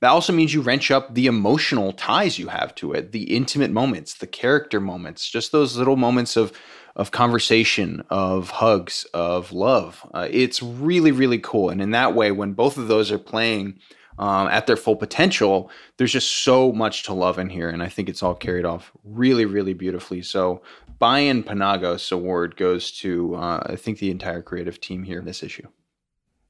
That 0.00 0.10
also 0.10 0.32
means 0.32 0.52
you 0.52 0.60
wrench 0.60 0.90
up 0.90 1.14
the 1.14 1.26
emotional 1.26 1.92
ties 1.92 2.38
you 2.38 2.48
have 2.48 2.74
to 2.76 2.92
it, 2.92 3.12
the 3.12 3.34
intimate 3.34 3.70
moments, 3.70 4.14
the 4.14 4.26
character 4.26 4.80
moments, 4.80 5.28
just 5.28 5.52
those 5.52 5.76
little 5.76 5.96
moments 5.96 6.36
of 6.36 6.52
of 6.96 7.10
conversation, 7.10 8.02
of 8.08 8.48
hugs, 8.48 9.04
of 9.12 9.52
love. 9.52 10.08
Uh, 10.14 10.26
it's 10.30 10.62
really, 10.62 11.12
really 11.12 11.38
cool. 11.38 11.68
And 11.68 11.82
in 11.82 11.90
that 11.90 12.14
way, 12.14 12.32
when 12.32 12.54
both 12.54 12.78
of 12.78 12.88
those 12.88 13.12
are 13.12 13.18
playing 13.18 13.78
um, 14.18 14.48
at 14.48 14.66
their 14.66 14.78
full 14.78 14.96
potential, 14.96 15.70
there's 15.98 16.12
just 16.12 16.42
so 16.42 16.72
much 16.72 17.02
to 17.04 17.12
love 17.12 17.38
in 17.38 17.50
here. 17.50 17.68
And 17.68 17.82
I 17.82 17.90
think 17.90 18.08
it's 18.08 18.22
all 18.22 18.34
carried 18.34 18.64
off 18.64 18.92
really, 19.04 19.44
really 19.44 19.74
beautifully. 19.74 20.22
So, 20.22 20.62
Buy-in 20.98 21.42
Penagos 21.42 22.10
Award 22.10 22.56
goes 22.56 22.90
to, 23.00 23.34
uh, 23.36 23.66
I 23.66 23.76
think, 23.76 23.98
the 23.98 24.10
entire 24.10 24.40
creative 24.40 24.80
team 24.80 25.02
here 25.02 25.18
in 25.18 25.26
this 25.26 25.42
issue. 25.42 25.68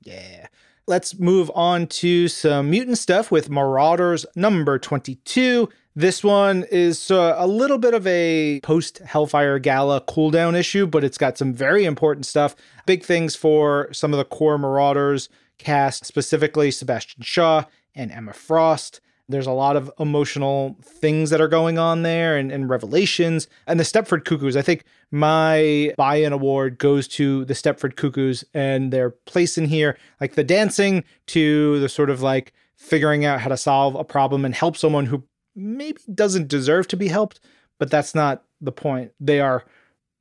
Yeah. 0.05 0.47
Let's 0.88 1.19
move 1.19 1.50
on 1.52 1.88
to 1.88 2.28
some 2.28 2.71
mutant 2.71 2.99
stuff 2.99 3.33
with 3.33 3.50
Marauders 3.50 4.25
number 4.37 4.78
22. 4.78 5.69
This 5.97 6.23
one 6.23 6.64
is 6.71 7.11
uh, 7.11 7.35
a 7.37 7.47
little 7.49 7.78
bit 7.78 7.93
of 7.93 8.07
a 8.07 8.61
post 8.62 8.99
Hellfire 8.99 9.59
Gala 9.59 10.00
cooldown 10.02 10.55
issue, 10.55 10.87
but 10.87 11.02
it's 11.02 11.19
got 11.19 11.38
some 11.38 11.52
very 11.52 11.85
important 11.85 12.25
stuff. 12.25 12.55
Big 12.87 13.02
things 13.02 13.35
for 13.35 13.93
some 13.93 14.14
of 14.14 14.19
the 14.19 14.25
core 14.25 14.59
Marauders 14.59 15.28
cast, 15.59 16.05
specifically 16.05 16.71
Sebastian 16.71 17.25
Shaw 17.25 17.64
and 17.97 18.12
Emma 18.12 18.33
Frost. 18.33 19.00
There's 19.28 19.47
a 19.47 19.52
lot 19.52 19.76
of 19.76 19.90
emotional 19.99 20.76
things 20.83 21.30
that 21.30 21.40
are 21.40 21.49
going 21.49 21.78
on 21.78 22.02
there 22.02 22.37
and, 22.37 22.52
and 22.52 22.68
revelations. 22.68 23.49
And 23.66 23.80
the 23.80 23.85
Stepford 23.85 24.25
Cuckoos, 24.25 24.56
I 24.56 24.62
think 24.62 24.85
my 25.11 25.92
buy 25.97 26.16
in 26.16 26.33
award 26.33 26.78
goes 26.78 27.09
to 27.09 27.45
the 27.45 27.54
Stepford 27.54 27.97
Cuckoos 27.97 28.45
and 28.54 28.92
their 28.92 29.11
place 29.11 29.59
in 29.59 29.66
here, 29.66 29.99
like 30.21 30.35
the 30.35 30.45
dancing 30.45 31.02
to 31.26 31.80
the 31.80 31.88
sort 31.88 32.11
of 32.11 32.23
like 32.23 32.52
figuring 32.76 33.25
out 33.25 33.40
how 33.40 33.49
to 33.49 33.56
solve 33.56 33.95
a 33.97 34.04
problem 34.04 34.45
and 34.45 34.54
help 34.54 34.76
someone 34.76 35.06
who 35.06 35.25
maybe 35.56 36.00
doesn't 36.14 36.49
deserve 36.49 36.87
to 36.88 36.97
be 36.97 37.09
helped, 37.09 37.40
but 37.78 37.90
that's 37.90 38.14
not 38.14 38.45
the 38.61 38.73
point. 38.73 39.12
They 39.18 39.40
are 39.40 39.64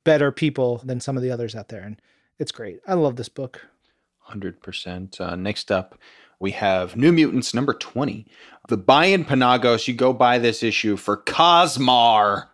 better 0.04 0.32
people 0.32 0.78
than 0.84 1.00
some 1.00 1.16
of 1.16 1.22
the 1.22 1.30
others 1.30 1.54
out 1.54 1.68
there. 1.68 1.82
And 1.82 2.00
it's 2.38 2.52
great. 2.52 2.80
I 2.86 2.94
love 2.94 3.16
this 3.16 3.28
book. 3.28 3.66
100%. 4.30 5.20
Uh, 5.20 5.36
next 5.36 5.70
up, 5.70 5.98
we 6.38 6.50
have 6.52 6.96
New 6.96 7.12
Mutants 7.12 7.54
number 7.54 7.72
20. 7.72 8.26
The 8.68 8.76
buy-in 8.76 9.24
Penagos, 9.24 9.88
you 9.88 9.94
go 9.94 10.12
buy 10.12 10.38
this 10.38 10.62
issue 10.62 10.96
for 10.96 11.16
Cosmar. 11.16 12.48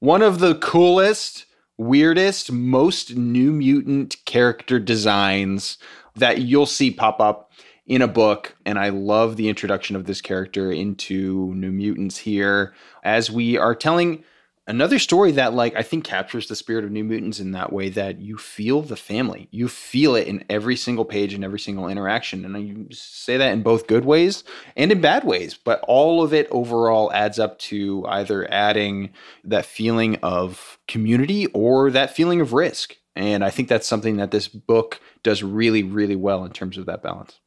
One 0.00 0.22
of 0.22 0.38
the 0.40 0.56
coolest, 0.56 1.46
weirdest, 1.78 2.52
most 2.52 3.16
New 3.16 3.52
Mutant 3.52 4.16
character 4.26 4.78
designs 4.78 5.78
that 6.16 6.42
you'll 6.42 6.66
see 6.66 6.90
pop 6.90 7.20
up 7.20 7.52
in 7.86 8.02
a 8.02 8.08
book. 8.08 8.56
And 8.66 8.78
I 8.78 8.90
love 8.90 9.36
the 9.36 9.48
introduction 9.48 9.96
of 9.96 10.04
this 10.04 10.20
character 10.20 10.70
into 10.70 11.54
New 11.54 11.72
Mutants 11.72 12.18
here 12.18 12.74
as 13.02 13.30
we 13.30 13.56
are 13.56 13.74
telling 13.74 14.24
another 14.66 14.98
story 14.98 15.32
that 15.32 15.54
like 15.54 15.74
i 15.76 15.82
think 15.82 16.04
captures 16.04 16.48
the 16.48 16.56
spirit 16.56 16.84
of 16.84 16.90
new 16.90 17.04
mutants 17.04 17.40
in 17.40 17.52
that 17.52 17.72
way 17.72 17.88
that 17.88 18.20
you 18.20 18.36
feel 18.36 18.82
the 18.82 18.96
family. 18.96 19.48
You 19.50 19.68
feel 19.68 20.14
it 20.14 20.26
in 20.26 20.44
every 20.48 20.76
single 20.76 21.04
page 21.04 21.34
and 21.34 21.44
every 21.44 21.58
single 21.58 21.88
interaction. 21.88 22.44
And 22.44 22.66
you 22.66 22.86
say 22.90 23.36
that 23.36 23.52
in 23.52 23.62
both 23.62 23.86
good 23.86 24.04
ways 24.04 24.44
and 24.76 24.90
in 24.92 25.00
bad 25.00 25.24
ways 25.24 25.58
but 25.62 25.80
all 25.86 26.22
of 26.22 26.32
it 26.32 26.48
overall 26.50 27.12
adds 27.12 27.38
up 27.38 27.58
to 27.58 28.04
either 28.08 28.50
adding 28.50 29.10
that 29.44 29.66
feeling 29.66 30.16
of 30.16 30.78
community 30.88 31.46
or 31.48 31.90
that 31.90 32.14
feeling 32.14 32.40
of 32.40 32.52
risk. 32.52 32.96
And 33.16 33.44
i 33.44 33.50
think 33.50 33.68
that's 33.68 33.86
something 33.86 34.16
that 34.16 34.30
this 34.30 34.48
book 34.48 35.00
does 35.22 35.42
really 35.42 35.82
really 35.82 36.16
well 36.16 36.44
in 36.44 36.52
terms 36.52 36.78
of 36.78 36.86
that 36.86 37.02
balance. 37.02 37.40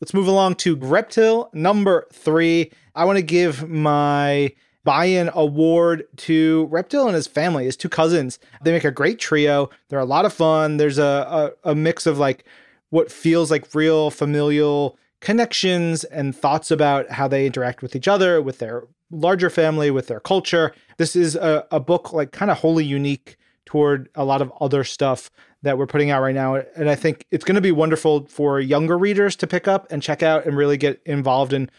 Let's 0.00 0.14
move 0.14 0.26
along 0.26 0.56
to 0.56 0.76
Reptil 0.76 1.52
number 1.54 2.08
three. 2.12 2.72
I 2.92 3.04
want 3.04 3.18
to 3.18 3.22
give 3.22 3.68
my 3.68 4.52
buy-in 4.84 5.30
award 5.34 6.04
to 6.16 6.68
Reptil 6.72 7.06
and 7.06 7.14
his 7.14 7.26
family, 7.26 7.64
his 7.64 7.76
two 7.76 7.88
cousins. 7.88 8.38
They 8.62 8.72
make 8.72 8.84
a 8.84 8.90
great 8.90 9.18
trio. 9.18 9.70
They're 9.88 9.98
a 9.98 10.04
lot 10.04 10.24
of 10.24 10.32
fun. 10.32 10.76
There's 10.76 10.98
a, 10.98 11.52
a, 11.64 11.70
a 11.70 11.74
mix 11.74 12.06
of 12.06 12.18
like 12.18 12.44
what 12.90 13.10
feels 13.10 13.50
like 13.50 13.74
real 13.74 14.10
familial 14.10 14.98
connections 15.20 16.04
and 16.04 16.34
thoughts 16.34 16.70
about 16.70 17.10
how 17.10 17.28
they 17.28 17.46
interact 17.46 17.80
with 17.80 17.94
each 17.94 18.08
other, 18.08 18.42
with 18.42 18.58
their 18.58 18.84
larger 19.10 19.50
family, 19.50 19.90
with 19.90 20.08
their 20.08 20.20
culture. 20.20 20.74
This 20.96 21.14
is 21.14 21.36
a, 21.36 21.64
a 21.70 21.78
book 21.78 22.12
like 22.12 22.32
kind 22.32 22.50
of 22.50 22.58
wholly 22.58 22.84
unique 22.84 23.36
toward 23.64 24.08
a 24.14 24.24
lot 24.24 24.42
of 24.42 24.52
other 24.60 24.82
stuff 24.84 25.30
that 25.62 25.78
we're 25.78 25.86
putting 25.86 26.10
out 26.10 26.22
right 26.22 26.34
now. 26.34 26.56
And 26.56 26.90
I 26.90 26.96
think 26.96 27.24
it's 27.30 27.44
going 27.44 27.54
to 27.54 27.60
be 27.60 27.70
wonderful 27.70 28.26
for 28.26 28.58
younger 28.58 28.98
readers 28.98 29.36
to 29.36 29.46
pick 29.46 29.68
up 29.68 29.86
and 29.92 30.02
check 30.02 30.22
out 30.22 30.44
and 30.44 30.56
really 30.56 30.76
get 30.76 31.00
involved 31.06 31.52
in 31.52 31.70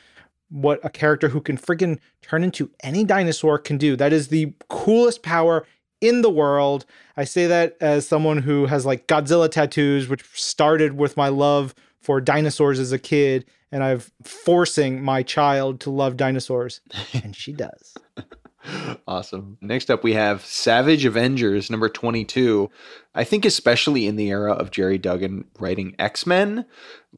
what 0.53 0.79
a 0.83 0.89
character 0.89 1.29
who 1.29 1.41
can 1.41 1.57
friggin' 1.57 1.97
turn 2.21 2.43
into 2.43 2.69
any 2.83 3.03
dinosaur 3.03 3.57
can 3.57 3.77
do. 3.77 3.95
That 3.95 4.13
is 4.13 4.27
the 4.27 4.53
coolest 4.69 5.23
power 5.23 5.65
in 5.99 6.21
the 6.21 6.29
world. 6.29 6.85
I 7.17 7.23
say 7.23 7.47
that 7.47 7.75
as 7.81 8.07
someone 8.07 8.37
who 8.37 8.67
has 8.67 8.85
like 8.85 9.07
Godzilla 9.07 9.49
tattoos, 9.49 10.07
which 10.07 10.23
started 10.33 10.95
with 10.95 11.17
my 11.17 11.29
love 11.29 11.73
for 11.99 12.21
dinosaurs 12.21 12.77
as 12.77 12.91
a 12.91 12.99
kid, 12.99 13.45
and 13.71 13.83
I've 13.83 14.11
forcing 14.23 15.01
my 15.01 15.23
child 15.23 15.79
to 15.81 15.89
love 15.89 16.17
dinosaurs, 16.17 16.81
and 17.23 17.35
she 17.35 17.51
does. 17.51 17.95
awesome. 19.07 19.57
Next 19.59 19.89
up, 19.89 20.03
we 20.03 20.13
have 20.13 20.45
Savage 20.45 21.03
Avengers 21.03 21.71
number 21.71 21.89
22. 21.89 22.69
I 23.15 23.23
think, 23.23 23.43
especially 23.43 24.05
in 24.05 24.17
the 24.17 24.29
era 24.29 24.53
of 24.53 24.69
Gerry 24.69 24.99
Duggan 24.99 25.45
writing 25.57 25.95
X 25.97 26.27
Men, 26.27 26.65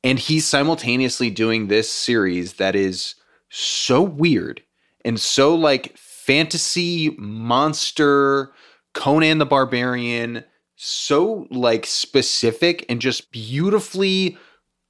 and 0.06 0.19
he's 0.19 0.45
simultaneously 0.45 1.30
doing 1.30 1.67
this 1.67 1.91
series 1.91 2.54
that 2.54 2.78
is 2.78 3.15
so 3.55 4.01
weird 4.01 4.61
and 5.03 5.19
so 5.19 5.55
like 5.55 5.97
fantasy 5.97 7.11
monster 7.17 8.53
Conan 8.95 9.37
the 9.37 9.45
Barbarian, 9.45 10.43
so 10.75 11.47
like 11.51 11.85
specific 11.85 12.85
and 12.89 12.99
just 12.99 13.31
beautifully 13.31 14.37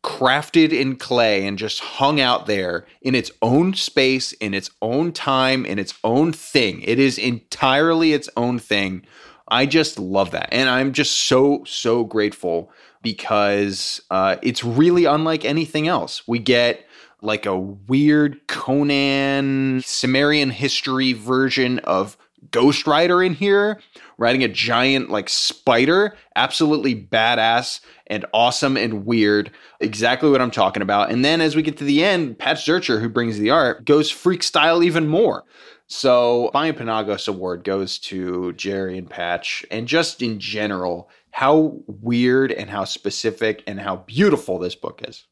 crafted 0.03 0.71
in 0.71 0.95
clay 0.95 1.45
and 1.45 1.57
just 1.57 1.79
hung 1.79 2.21
out 2.21 2.45
there 2.45 2.85
in 3.01 3.15
its 3.15 3.31
own 3.41 3.73
space, 3.73 4.31
in 4.33 4.53
its 4.53 4.69
own 4.81 5.11
time, 5.11 5.65
in 5.65 5.79
its 5.79 5.95
own 6.03 6.31
thing. 6.31 6.81
It 6.83 6.99
is 6.99 7.17
entirely 7.17 8.13
its 8.13 8.29
own 8.37 8.59
thing. 8.59 9.05
I 9.47 9.65
just 9.65 9.99
love 9.99 10.31
that. 10.31 10.49
And 10.51 10.69
I'm 10.69 10.93
just 10.93 11.17
so, 11.17 11.63
so 11.65 12.03
grateful 12.03 12.71
because 13.01 14.01
uh, 14.11 14.37
it's 14.43 14.63
really 14.63 15.05
unlike 15.05 15.43
anything 15.43 15.87
else. 15.87 16.27
We 16.27 16.39
get 16.39 16.84
like 17.25 17.45
a 17.45 17.57
weird 17.57 18.47
Conan 18.47 19.81
Cimmerian 19.83 20.49
history 20.49 21.13
version 21.13 21.79
of 21.79 22.17
Ghost 22.51 22.85
Rider 22.85 23.23
in 23.23 23.33
here, 23.33 23.79
riding 24.17 24.43
a 24.43 24.47
giant 24.47 25.09
like 25.09 25.29
spider. 25.29 26.15
Absolutely 26.35 26.95
badass 26.95 27.81
and 28.07 28.25
awesome 28.33 28.77
and 28.77 29.05
weird. 29.05 29.51
Exactly 29.79 30.29
what 30.29 30.41
I'm 30.41 30.51
talking 30.51 30.83
about. 30.83 31.11
And 31.11 31.25
then 31.25 31.41
as 31.41 31.55
we 31.55 31.61
get 31.61 31.77
to 31.77 31.83
the 31.83 32.03
end, 32.03 32.37
Patch 32.37 32.65
Zircher, 32.65 33.01
who 33.01 33.09
brings 33.09 33.39
the 33.39 33.49
art, 33.49 33.85
goes 33.85 34.11
freak 34.11 34.43
style 34.43 34.83
even 34.83 35.07
more. 35.07 35.43
So, 35.87 36.49
Buy-in 36.51 36.73
Penagos 36.73 37.27
Award 37.27 37.63
goes 37.63 37.99
to 37.99 38.53
Gerry 38.53 38.97
and 38.97 39.07
Patch, 39.07 39.63
and 39.69 39.87
just 39.87 40.19
in 40.23 40.39
general, 40.39 41.09
how 41.29 41.79
weird 41.85 42.51
and 42.51 42.71
how 42.71 42.85
specific 42.85 43.63
and 43.67 43.79
how 43.79 43.97
beautiful 43.97 44.57
this 44.57 44.73
book 44.73 45.03
is. 45.07 45.25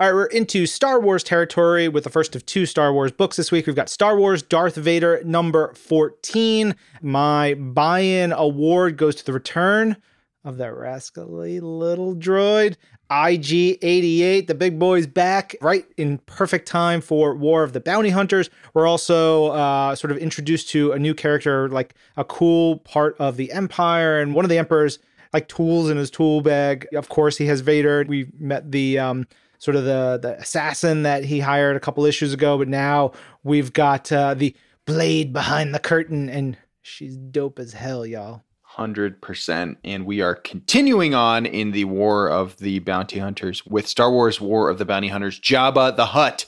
All 0.00 0.06
right, 0.06 0.14
we're 0.14 0.26
into 0.26 0.64
Star 0.64 1.00
Wars 1.00 1.24
territory 1.24 1.88
with 1.88 2.04
the 2.04 2.10
first 2.10 2.36
of 2.36 2.46
two 2.46 2.66
Star 2.66 2.92
Wars 2.92 3.10
books 3.10 3.36
this 3.36 3.50
week. 3.50 3.66
We've 3.66 3.74
got 3.74 3.88
Star 3.88 4.16
Wars 4.16 4.44
Darth 4.44 4.76
Vader 4.76 5.20
number 5.24 5.74
14. 5.74 6.76
My 7.02 7.54
buy 7.54 7.98
in 7.98 8.30
award 8.30 8.96
goes 8.96 9.16
to 9.16 9.24
the 9.26 9.32
return 9.32 9.96
of 10.44 10.56
that 10.58 10.72
rascally 10.72 11.58
little 11.58 12.14
droid. 12.14 12.76
IG 13.10 13.76
88, 13.82 14.46
the 14.46 14.54
big 14.54 14.78
boy's 14.78 15.08
back 15.08 15.56
right 15.60 15.84
in 15.96 16.18
perfect 16.18 16.68
time 16.68 17.00
for 17.00 17.34
War 17.34 17.64
of 17.64 17.72
the 17.72 17.80
Bounty 17.80 18.10
Hunters. 18.10 18.50
We're 18.74 18.86
also 18.86 19.48
uh, 19.48 19.96
sort 19.96 20.12
of 20.12 20.18
introduced 20.18 20.68
to 20.68 20.92
a 20.92 20.98
new 21.00 21.12
character, 21.12 21.68
like 21.70 21.96
a 22.16 22.22
cool 22.22 22.76
part 22.78 23.16
of 23.18 23.36
the 23.36 23.50
Empire, 23.50 24.20
and 24.20 24.32
one 24.32 24.44
of 24.44 24.48
the 24.48 24.58
Emperor's 24.58 25.00
like 25.32 25.48
tools 25.48 25.90
in 25.90 25.96
his 25.96 26.08
tool 26.08 26.40
bag. 26.40 26.86
Of 26.94 27.08
course, 27.08 27.36
he 27.36 27.46
has 27.46 27.62
Vader. 27.62 28.04
We've 28.06 28.32
met 28.40 28.70
the 28.70 29.00
um, 29.00 29.26
sort 29.58 29.76
of 29.76 29.84
the 29.84 30.18
the 30.20 30.38
assassin 30.38 31.02
that 31.02 31.24
he 31.24 31.40
hired 31.40 31.76
a 31.76 31.80
couple 31.80 32.04
issues 32.04 32.32
ago, 32.32 32.58
but 32.58 32.68
now 32.68 33.12
we've 33.42 33.72
got 33.72 34.10
uh, 34.10 34.34
the 34.34 34.54
blade 34.86 35.32
behind 35.32 35.74
the 35.74 35.78
curtain, 35.78 36.28
and 36.28 36.56
she's 36.82 37.16
dope 37.16 37.58
as 37.58 37.72
hell, 37.72 38.06
y'all. 38.06 38.42
100%. 38.76 39.76
And 39.82 40.06
we 40.06 40.20
are 40.20 40.36
continuing 40.36 41.14
on 41.14 41.46
in 41.46 41.72
the 41.72 41.84
War 41.84 42.28
of 42.30 42.56
the 42.58 42.78
Bounty 42.78 43.18
Hunters 43.18 43.66
with 43.66 43.88
Star 43.88 44.10
Wars 44.10 44.40
War 44.40 44.70
of 44.70 44.78
the 44.78 44.84
Bounty 44.84 45.08
Hunters 45.08 45.40
Jabba 45.40 45.96
the 45.96 46.06
Hutt, 46.06 46.46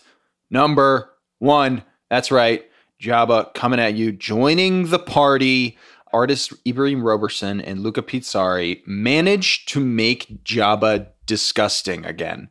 number 0.49 1.11
one. 1.38 1.83
That's 2.09 2.31
right. 2.31 2.64
Jabba 3.01 3.53
coming 3.55 3.81
at 3.81 3.94
you, 3.94 4.12
joining 4.12 4.90
the 4.90 4.99
party. 4.99 5.77
Artist 6.12 6.53
Ibrahim 6.66 7.03
Roberson 7.03 7.61
and 7.61 7.81
Luca 7.81 8.03
Pizzari 8.03 8.83
managed 8.87 9.68
to 9.70 9.81
make 9.81 10.44
Jabba 10.44 11.09
disgusting 11.27 12.05
again 12.05 12.49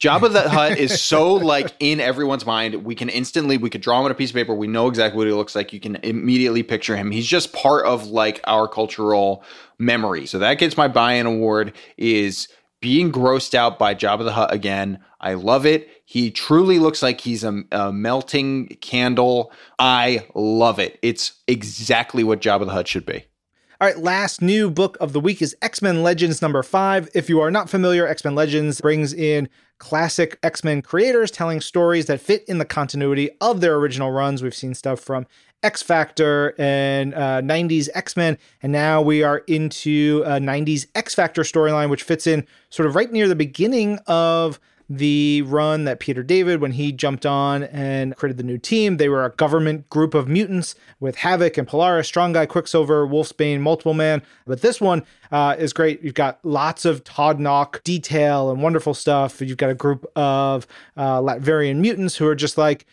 Jabba 0.00 0.30
the 0.30 0.48
Hutt 0.48 0.76
is 0.76 1.00
so 1.00 1.34
like 1.34 1.74
in 1.80 2.00
everyone's 2.00 2.44
mind. 2.44 2.84
We 2.84 2.94
can 2.94 3.08
instantly 3.08 3.56
we 3.56 3.70
could 3.70 3.80
draw 3.80 3.98
him 3.98 4.04
on 4.04 4.10
a 4.10 4.14
piece 4.14 4.30
of 4.30 4.34
paper. 4.34 4.54
We 4.54 4.66
know 4.66 4.88
exactly 4.88 5.16
what 5.16 5.26
he 5.26 5.32
looks 5.32 5.54
like. 5.54 5.72
You 5.72 5.80
can 5.80 5.96
immediately 5.96 6.62
picture 6.62 6.96
him. 6.96 7.10
He's 7.10 7.26
just 7.26 7.52
part 7.52 7.86
of 7.86 8.06
like 8.06 8.40
our 8.46 8.68
cultural 8.68 9.42
memory. 9.78 10.26
So 10.26 10.38
that 10.38 10.58
gets 10.58 10.76
my 10.76 10.88
buy-in 10.88 11.24
award 11.24 11.72
is 11.96 12.48
being 12.80 13.10
grossed 13.10 13.54
out 13.54 13.78
by 13.78 13.94
Jabba 13.94 14.24
the 14.24 14.32
Hutt 14.32 14.52
again. 14.52 15.02
I 15.20 15.34
love 15.34 15.64
it. 15.64 15.88
He 16.04 16.30
truly 16.30 16.78
looks 16.78 17.02
like 17.02 17.20
he's 17.20 17.42
a, 17.42 17.62
a, 17.72 17.90
melting 17.90 18.68
candle. 18.80 19.50
I 19.78 20.26
love 20.34 20.78
it. 20.78 20.98
It's 21.02 21.32
exactly 21.48 22.22
what 22.22 22.40
Jabba 22.40 22.66
the 22.66 22.72
Hutt 22.72 22.86
should 22.86 23.06
be. 23.06 23.24
All 23.80 23.88
right, 23.88 23.98
last 23.98 24.40
new 24.40 24.70
book 24.70 24.96
of 25.00 25.12
the 25.12 25.20
week 25.20 25.42
is 25.42 25.56
X 25.60 25.82
Men 25.82 26.02
Legends 26.02 26.40
number 26.40 26.62
five. 26.62 27.10
If 27.14 27.28
you 27.28 27.40
are 27.40 27.50
not 27.50 27.68
familiar, 27.68 28.06
X 28.06 28.24
Men 28.24 28.34
Legends 28.34 28.80
brings 28.80 29.12
in 29.12 29.48
classic 29.78 30.38
X 30.42 30.64
Men 30.64 30.82
creators 30.82 31.30
telling 31.30 31.60
stories 31.60 32.06
that 32.06 32.20
fit 32.20 32.44
in 32.48 32.58
the 32.58 32.64
continuity 32.64 33.30
of 33.40 33.60
their 33.60 33.76
original 33.76 34.10
runs. 34.10 34.42
We've 34.42 34.54
seen 34.54 34.74
stuff 34.74 35.00
from 35.00 35.26
X 35.62 35.82
Factor 35.82 36.54
and 36.58 37.14
uh, 37.14 37.42
90s 37.42 37.88
X 37.94 38.16
Men, 38.16 38.38
and 38.62 38.72
now 38.72 39.02
we 39.02 39.22
are 39.22 39.38
into 39.46 40.22
a 40.26 40.38
90s 40.38 40.86
X 40.94 41.14
Factor 41.14 41.42
storyline, 41.42 41.90
which 41.90 42.02
fits 42.02 42.26
in 42.26 42.46
sort 42.70 42.86
of 42.86 42.94
right 42.94 43.10
near 43.10 43.28
the 43.28 43.36
beginning 43.36 43.98
of 44.06 44.60
the 44.88 45.42
run 45.42 45.84
that 45.84 45.98
Peter 45.98 46.22
David, 46.22 46.60
when 46.60 46.72
he 46.72 46.92
jumped 46.92 47.26
on 47.26 47.64
and 47.64 48.14
created 48.16 48.36
the 48.36 48.44
new 48.44 48.58
team, 48.58 48.96
they 48.96 49.08
were 49.08 49.24
a 49.24 49.30
government 49.30 49.88
group 49.90 50.14
of 50.14 50.28
mutants 50.28 50.74
with 51.00 51.16
Havoc 51.16 51.58
and 51.58 51.66
Polaris, 51.66 52.06
Strong 52.06 52.34
Guy, 52.34 52.46
Quicksilver, 52.46 53.06
Wolfsbane, 53.06 53.60
Multiple 53.60 53.94
Man. 53.94 54.22
But 54.46 54.62
this 54.62 54.80
one 54.80 55.04
uh, 55.32 55.56
is 55.58 55.72
great. 55.72 56.02
You've 56.02 56.14
got 56.14 56.38
lots 56.44 56.84
of 56.84 57.02
Todd 57.02 57.38
Nauck 57.38 57.82
detail 57.82 58.50
and 58.50 58.62
wonderful 58.62 58.94
stuff. 58.94 59.40
You've 59.40 59.56
got 59.56 59.70
a 59.70 59.74
group 59.74 60.06
of 60.14 60.66
uh, 60.96 61.20
Latverian 61.20 61.76
mutants 61.78 62.16
who 62.16 62.26
are 62.28 62.36
just 62.36 62.56
like, 62.56 62.86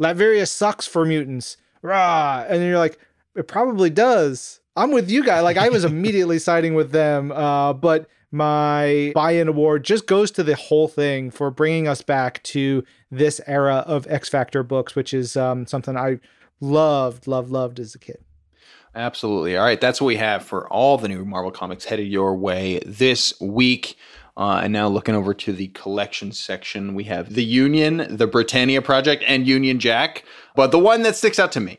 Latveria 0.00 0.48
sucks 0.48 0.86
for 0.86 1.04
mutants. 1.04 1.56
Rah! 1.82 2.44
And 2.48 2.62
you're 2.62 2.78
like, 2.78 2.98
it 3.36 3.48
probably 3.48 3.90
does. 3.90 4.60
I'm 4.76 4.90
with 4.90 5.10
you 5.10 5.22
guys. 5.24 5.42
Like 5.42 5.56
I 5.56 5.68
was 5.68 5.84
immediately 5.84 6.38
siding 6.38 6.74
with 6.74 6.90
them, 6.90 7.32
uh, 7.32 7.74
but 7.74 8.08
my 8.34 9.12
buy-in 9.14 9.46
award 9.46 9.84
just 9.84 10.08
goes 10.08 10.32
to 10.32 10.42
the 10.42 10.56
whole 10.56 10.88
thing 10.88 11.30
for 11.30 11.52
bringing 11.52 11.86
us 11.86 12.02
back 12.02 12.42
to 12.42 12.84
this 13.08 13.40
era 13.46 13.84
of 13.86 14.08
X 14.10 14.28
Factor 14.28 14.64
books, 14.64 14.96
which 14.96 15.14
is 15.14 15.36
um, 15.36 15.66
something 15.66 15.96
I 15.96 16.18
loved, 16.60 17.28
loved, 17.28 17.50
loved 17.50 17.78
as 17.78 17.94
a 17.94 17.98
kid. 18.00 18.18
Absolutely. 18.96 19.56
All 19.56 19.64
right, 19.64 19.80
that's 19.80 20.00
what 20.00 20.08
we 20.08 20.16
have 20.16 20.44
for 20.44 20.68
all 20.68 20.98
the 20.98 21.08
new 21.08 21.24
Marvel 21.24 21.52
comics 21.52 21.84
headed 21.84 22.08
your 22.08 22.34
way 22.34 22.80
this 22.84 23.38
week. 23.40 23.96
Uh, 24.36 24.62
and 24.64 24.72
now 24.72 24.88
looking 24.88 25.14
over 25.14 25.32
to 25.32 25.52
the 25.52 25.68
collection 25.68 26.32
section, 26.32 26.94
we 26.94 27.04
have 27.04 27.34
the 27.34 27.44
Union, 27.44 28.04
the 28.10 28.26
Britannia 28.26 28.82
Project, 28.82 29.22
and 29.28 29.46
Union 29.46 29.78
Jack. 29.78 30.24
But 30.56 30.72
the 30.72 30.78
one 30.80 31.02
that 31.02 31.14
sticks 31.14 31.38
out 31.38 31.52
to 31.52 31.60
me 31.60 31.78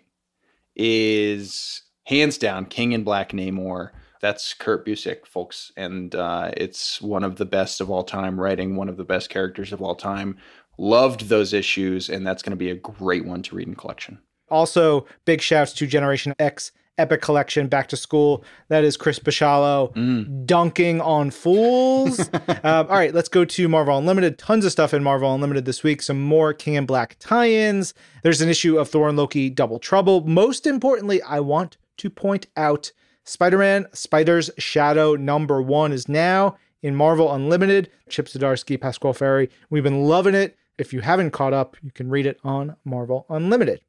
is 0.73 1.81
hands 2.05 2.37
down 2.37 2.65
King 2.65 2.93
in 2.93 3.03
Black 3.03 3.33
Namor 3.33 3.91
that's 4.25 4.55
Kurt 4.55 4.87
Busiek, 4.87 5.27
folks, 5.27 5.71
and 5.77 6.15
uh, 6.15 6.49
it's 6.57 6.99
one 6.99 7.23
of 7.23 7.35
the 7.35 7.45
best 7.45 7.79
of 7.79 7.91
all 7.91 8.03
time. 8.03 8.39
Writing 8.39 8.75
one 8.75 8.89
of 8.89 8.97
the 8.97 9.03
best 9.03 9.29
characters 9.29 9.71
of 9.71 9.83
all 9.83 9.93
time. 9.93 10.37
Loved 10.79 11.29
those 11.29 11.53
issues, 11.53 12.09
and 12.09 12.25
that's 12.25 12.41
going 12.41 12.49
to 12.49 12.57
be 12.57 12.71
a 12.71 12.75
great 12.75 13.23
one 13.23 13.43
to 13.43 13.55
read 13.55 13.67
in 13.67 13.75
collection. 13.75 14.17
Also, 14.49 15.05
big 15.25 15.41
shouts 15.41 15.73
to 15.73 15.85
Generation 15.85 16.33
X 16.39 16.71
Epic 16.97 17.21
Collection 17.21 17.67
Back 17.67 17.87
to 17.89 17.97
School. 17.97 18.43
That 18.69 18.83
is 18.83 18.97
Chris 18.97 19.19
Bachalo 19.19 19.93
mm. 19.93 20.45
dunking 20.47 21.01
on 21.01 21.29
fools. 21.29 22.19
uh, 22.47 22.59
all 22.89 22.97
right, 22.97 23.13
let's 23.13 23.29
go 23.29 23.45
to 23.45 23.69
Marvel 23.69 23.95
Unlimited. 23.95 24.39
Tons 24.39 24.65
of 24.65 24.71
stuff 24.71 24.91
in 24.91 25.03
Marvel 25.03 25.35
Unlimited 25.35 25.65
this 25.65 25.83
week. 25.83 26.01
Some 26.01 26.23
more 26.23 26.51
King 26.51 26.73
in 26.73 26.87
Black 26.87 27.15
tie 27.19 27.51
ins. 27.51 27.93
There's 28.23 28.41
an 28.41 28.49
issue 28.49 28.79
of 28.79 28.89
Thor 28.89 29.07
and 29.07 29.19
Loki 29.19 29.51
Double 29.51 29.77
Trouble. 29.77 30.21
Most 30.21 30.65
importantly, 30.65 31.21
I 31.21 31.41
want 31.41 31.77
to 31.97 32.09
point 32.09 32.47
out 32.57 32.91
Spider 33.25 33.57
Man 33.57 33.87
Spider's 33.91 34.51
Shadow 34.59 35.15
number 35.15 35.59
one 35.59 35.91
is 35.91 36.07
now 36.07 36.57
in 36.83 36.95
Marvel 36.95 37.33
Unlimited. 37.33 37.89
Chip 38.07 38.27
Zdarsky, 38.27 38.79
Pasqual 38.79 39.15
Ferry. 39.15 39.49
We've 39.71 39.83
been 39.83 40.03
loving 40.03 40.35
it. 40.35 40.55
If 40.77 40.93
you 40.93 41.01
haven't 41.01 41.31
caught 41.31 41.53
up, 41.53 41.75
you 41.81 41.89
can 41.89 42.11
read 42.11 42.27
it 42.27 42.39
on 42.43 42.75
Marvel 42.85 43.25
Unlimited. 43.27 43.81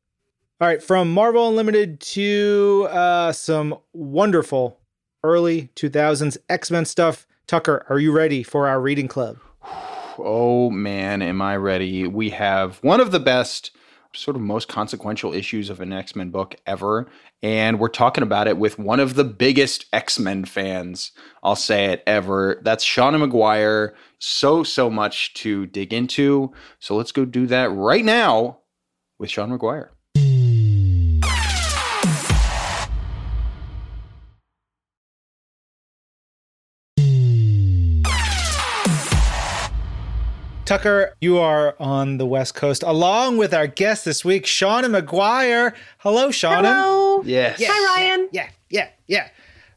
All 0.58 0.68
right, 0.68 0.82
from 0.82 1.12
Marvel 1.12 1.48
Unlimited 1.50 2.00
to 2.00 2.88
uh, 2.90 3.30
some 3.32 3.76
wonderful 3.92 4.80
early 5.22 5.68
2000s 5.76 6.38
X 6.48 6.70
Men 6.70 6.86
stuff. 6.86 7.26
Tucker, 7.46 7.84
are 7.90 7.98
you 7.98 8.12
ready 8.12 8.42
for 8.42 8.66
our 8.66 8.80
reading 8.80 9.08
club? 9.08 9.38
Oh 10.18 10.70
man, 10.70 11.20
am 11.20 11.42
I 11.42 11.58
ready? 11.58 12.06
We 12.06 12.30
have 12.30 12.78
one 12.78 13.02
of 13.02 13.10
the 13.10 13.20
best 13.20 13.70
sort 14.16 14.36
of 14.36 14.42
most 14.42 14.68
consequential 14.68 15.32
issues 15.32 15.70
of 15.70 15.80
an 15.80 15.92
X 15.92 16.16
Men 16.16 16.30
book 16.30 16.56
ever. 16.66 17.06
And 17.42 17.78
we're 17.78 17.88
talking 17.88 18.22
about 18.22 18.48
it 18.48 18.58
with 18.58 18.78
one 18.78 19.00
of 19.00 19.14
the 19.14 19.24
biggest 19.24 19.86
X 19.92 20.18
Men 20.18 20.44
fans, 20.44 21.12
I'll 21.42 21.56
say 21.56 21.86
it 21.86 22.02
ever. 22.06 22.60
That's 22.64 22.84
Seanan 22.84 23.28
McGuire. 23.28 23.94
So, 24.18 24.62
so 24.62 24.90
much 24.90 25.34
to 25.34 25.66
dig 25.66 25.92
into. 25.92 26.52
So 26.78 26.96
let's 26.96 27.12
go 27.12 27.24
do 27.24 27.46
that 27.48 27.70
right 27.70 28.04
now 28.04 28.60
with 29.18 29.30
Seanan 29.30 29.58
McGuire. 29.58 29.90
Tucker, 40.66 41.14
you 41.20 41.38
are 41.38 41.76
on 41.78 42.18
the 42.18 42.26
West 42.26 42.56
Coast 42.56 42.82
along 42.82 43.36
with 43.36 43.54
our 43.54 43.68
guest 43.68 44.04
this 44.04 44.24
week, 44.24 44.46
Seanan 44.46 45.00
McGuire. 45.00 45.72
Hello, 45.98 46.30
Seanan. 46.30 46.64
Hello. 46.64 47.22
Yes. 47.22 47.60
yes. 47.60 47.70
Hi, 47.72 48.02
Ryan. 48.02 48.28
Yeah, 48.32 48.48
yeah, 48.68 48.88
yeah. 49.06 49.28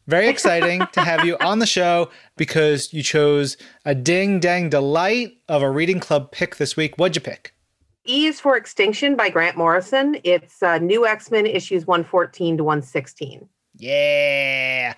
Very 0.08 0.28
exciting 0.28 0.82
to 0.94 1.02
have 1.02 1.24
you 1.24 1.38
on 1.42 1.60
the 1.60 1.68
show 1.68 2.10
because 2.38 2.92
you 2.92 3.04
chose 3.04 3.56
a 3.86 3.94
ding 3.94 4.40
dang 4.40 4.72
delight 4.72 5.38
of 5.48 5.62
a 5.62 5.70
reading 5.70 6.00
club 6.00 6.32
pick 6.32 6.56
this 6.56 6.76
week. 6.76 6.96
What'd 6.96 7.16
you 7.16 7.22
pick? 7.22 7.54
E 8.08 8.26
is 8.26 8.40
for 8.40 8.58
Extinction 8.58 9.16
by 9.16 9.30
Grant 9.30 9.56
Morrison. 9.56 10.18
It's 10.24 10.64
uh, 10.64 10.80
New 10.80 11.06
X 11.06 11.30
Men 11.30 11.46
issues 11.46 11.86
114 11.86 12.58
to 12.58 12.64
116. 12.64 13.48
Yeah. 13.78 14.96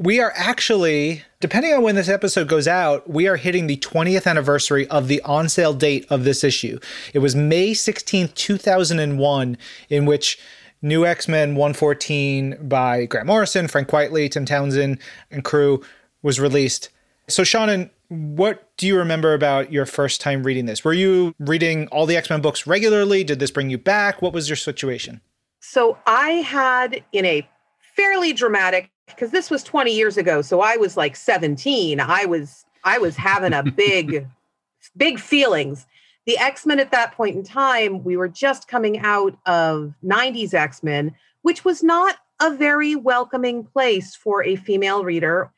We 0.00 0.18
are 0.18 0.32
actually, 0.34 1.24
depending 1.40 1.74
on 1.74 1.82
when 1.82 1.94
this 1.94 2.08
episode 2.08 2.48
goes 2.48 2.66
out, 2.66 3.10
we 3.10 3.28
are 3.28 3.36
hitting 3.36 3.66
the 3.66 3.76
20th 3.76 4.26
anniversary 4.26 4.88
of 4.88 5.08
the 5.08 5.20
on 5.24 5.50
sale 5.50 5.74
date 5.74 6.06
of 6.08 6.24
this 6.24 6.42
issue. 6.42 6.78
It 7.12 7.18
was 7.18 7.36
May 7.36 7.72
16th, 7.72 8.32
2001, 8.32 9.58
in 9.90 10.06
which 10.06 10.38
New 10.80 11.04
X 11.04 11.28
Men 11.28 11.54
114 11.54 12.66
by 12.66 13.04
Grant 13.04 13.26
Morrison, 13.26 13.68
Frank 13.68 13.88
Quitely, 13.88 14.30
Tim 14.30 14.46
Townsend, 14.46 15.00
and 15.30 15.44
crew 15.44 15.84
was 16.22 16.40
released. 16.40 16.88
So, 17.28 17.42
Seanan, 17.42 17.90
what 18.08 18.74
do 18.78 18.86
you 18.86 18.96
remember 18.96 19.34
about 19.34 19.70
your 19.70 19.84
first 19.84 20.22
time 20.22 20.44
reading 20.44 20.64
this? 20.64 20.82
Were 20.82 20.94
you 20.94 21.34
reading 21.38 21.88
all 21.88 22.06
the 22.06 22.16
X 22.16 22.30
Men 22.30 22.40
books 22.40 22.66
regularly? 22.66 23.22
Did 23.22 23.38
this 23.38 23.50
bring 23.50 23.68
you 23.68 23.76
back? 23.76 24.22
What 24.22 24.32
was 24.32 24.48
your 24.48 24.56
situation? 24.56 25.20
So, 25.60 25.98
I 26.06 26.30
had 26.30 27.04
in 27.12 27.26
a 27.26 27.46
fairly 27.94 28.32
dramatic 28.32 28.90
because 29.14 29.30
this 29.30 29.50
was 29.50 29.62
20 29.62 29.94
years 29.94 30.16
ago 30.16 30.42
so 30.42 30.60
i 30.60 30.76
was 30.76 30.96
like 30.96 31.16
17 31.16 32.00
i 32.00 32.24
was 32.24 32.64
i 32.84 32.98
was 32.98 33.16
having 33.16 33.52
a 33.52 33.62
big 33.62 34.26
big 34.96 35.18
feelings 35.18 35.86
the 36.26 36.38
x-men 36.38 36.80
at 36.80 36.90
that 36.90 37.12
point 37.12 37.36
in 37.36 37.42
time 37.42 38.02
we 38.04 38.16
were 38.16 38.28
just 38.28 38.68
coming 38.68 38.98
out 38.98 39.36
of 39.46 39.94
90s 40.04 40.54
x-men 40.54 41.14
which 41.42 41.64
was 41.64 41.82
not 41.82 42.16
a 42.40 42.54
very 42.54 42.94
welcoming 42.96 43.64
place 43.64 44.14
for 44.14 44.42
a 44.44 44.56
female 44.56 45.04
reader 45.04 45.50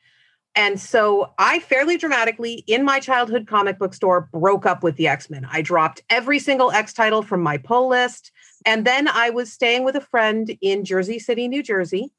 and 0.55 0.79
so 0.79 1.33
I 1.39 1.61
fairly 1.61 1.97
dramatically, 1.97 2.63
in 2.67 2.85
my 2.85 2.99
childhood 2.99 3.47
comic 3.47 3.79
book 3.79 3.95
store, 3.95 4.29
broke 4.31 4.67
up 4.67 4.83
with 4.83 4.97
the 4.97 5.07
X 5.07 5.27
Men. 5.27 5.47
I 5.51 5.63
dropped 5.63 6.03
every 6.11 6.37
single 6.37 6.69
X 6.69 6.93
title 6.93 7.23
from 7.23 7.41
my 7.41 7.57
pull 7.57 7.89
list. 7.89 8.31
And 8.63 8.85
then 8.85 9.07
I 9.07 9.31
was 9.31 9.51
staying 9.51 9.83
with 9.83 9.95
a 9.95 10.01
friend 10.01 10.55
in 10.61 10.85
Jersey 10.85 11.17
City, 11.17 11.47
New 11.47 11.63
Jersey 11.63 12.11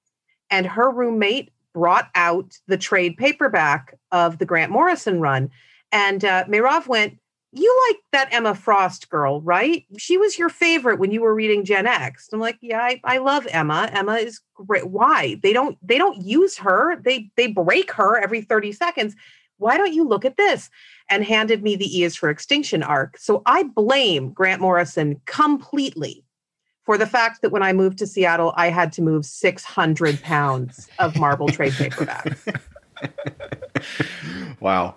and 0.55 0.67
her 0.69 0.89
roommate 0.89 1.51
brought 1.73 2.11
out 2.15 2.57
the 2.69 2.79
trade 2.79 3.17
paperback 3.17 3.99
of 4.13 4.39
the 4.39 4.47
Grant 4.47 4.71
Morrison 4.71 5.21
run. 5.21 5.51
And 5.91 6.25
uh, 6.25 6.45
Mayrav 6.45 6.87
went, 6.87 7.19
You 7.51 7.89
like 7.89 7.99
that 8.13 8.33
Emma 8.33 8.55
Frost 8.55 9.11
girl, 9.11 9.41
right? 9.41 9.85
She 9.99 10.17
was 10.17 10.39
your 10.39 10.49
favorite 10.49 11.01
when 11.01 11.11
you 11.11 11.23
were 11.23 11.35
reading 11.35 11.65
Gen 11.65 11.89
X. 11.89 12.29
I'm 12.33 12.39
like, 12.39 12.59
Yeah, 12.61 12.79
I, 12.79 13.01
I 13.03 13.19
love 13.19 13.49
Emma. 13.51 13.91
Emma 13.93 14.15
is 14.15 14.41
great. 14.55 14.87
Why? 14.87 15.41
They 15.43 15.53
don't 15.53 15.77
they 15.83 15.99
don't 15.99 16.25
use 16.25 16.57
her. 16.59 17.01
They 17.03 17.31
they 17.37 17.49
break 17.49 17.91
her 17.91 18.23
every 18.23 18.41
30 18.41 18.71
seconds. 18.71 19.17
Why 19.59 19.77
don't 19.77 19.93
you 19.93 20.07
look 20.07 20.25
at 20.25 20.37
this? 20.37 20.71
And 21.11 21.25
handed 21.25 21.65
me 21.65 21.75
the 21.75 21.99
E 21.99 22.05
is 22.05 22.15
for 22.15 22.31
Extinction 22.31 22.85
arc. 22.85 23.19
So 23.19 23.43
I 23.45 23.65
blame 23.65 24.31
Grant 24.31 24.61
Morrison 24.61 25.21
completely 25.27 26.24
for 26.85 26.99
the 26.99 27.07
fact 27.07 27.43
that 27.43 27.51
when 27.51 27.63
I 27.63 27.73
moved 27.73 27.99
to 27.99 28.07
Seattle, 28.07 28.53
I 28.57 28.69
had 28.69 28.93
to 28.93 29.03
move 29.03 29.25
600 29.25 30.23
pounds 30.23 30.89
of 30.99 31.17
Marvel 31.17 31.49
trade 31.49 31.73
paperback. 31.73 32.37
wow. 34.61 34.97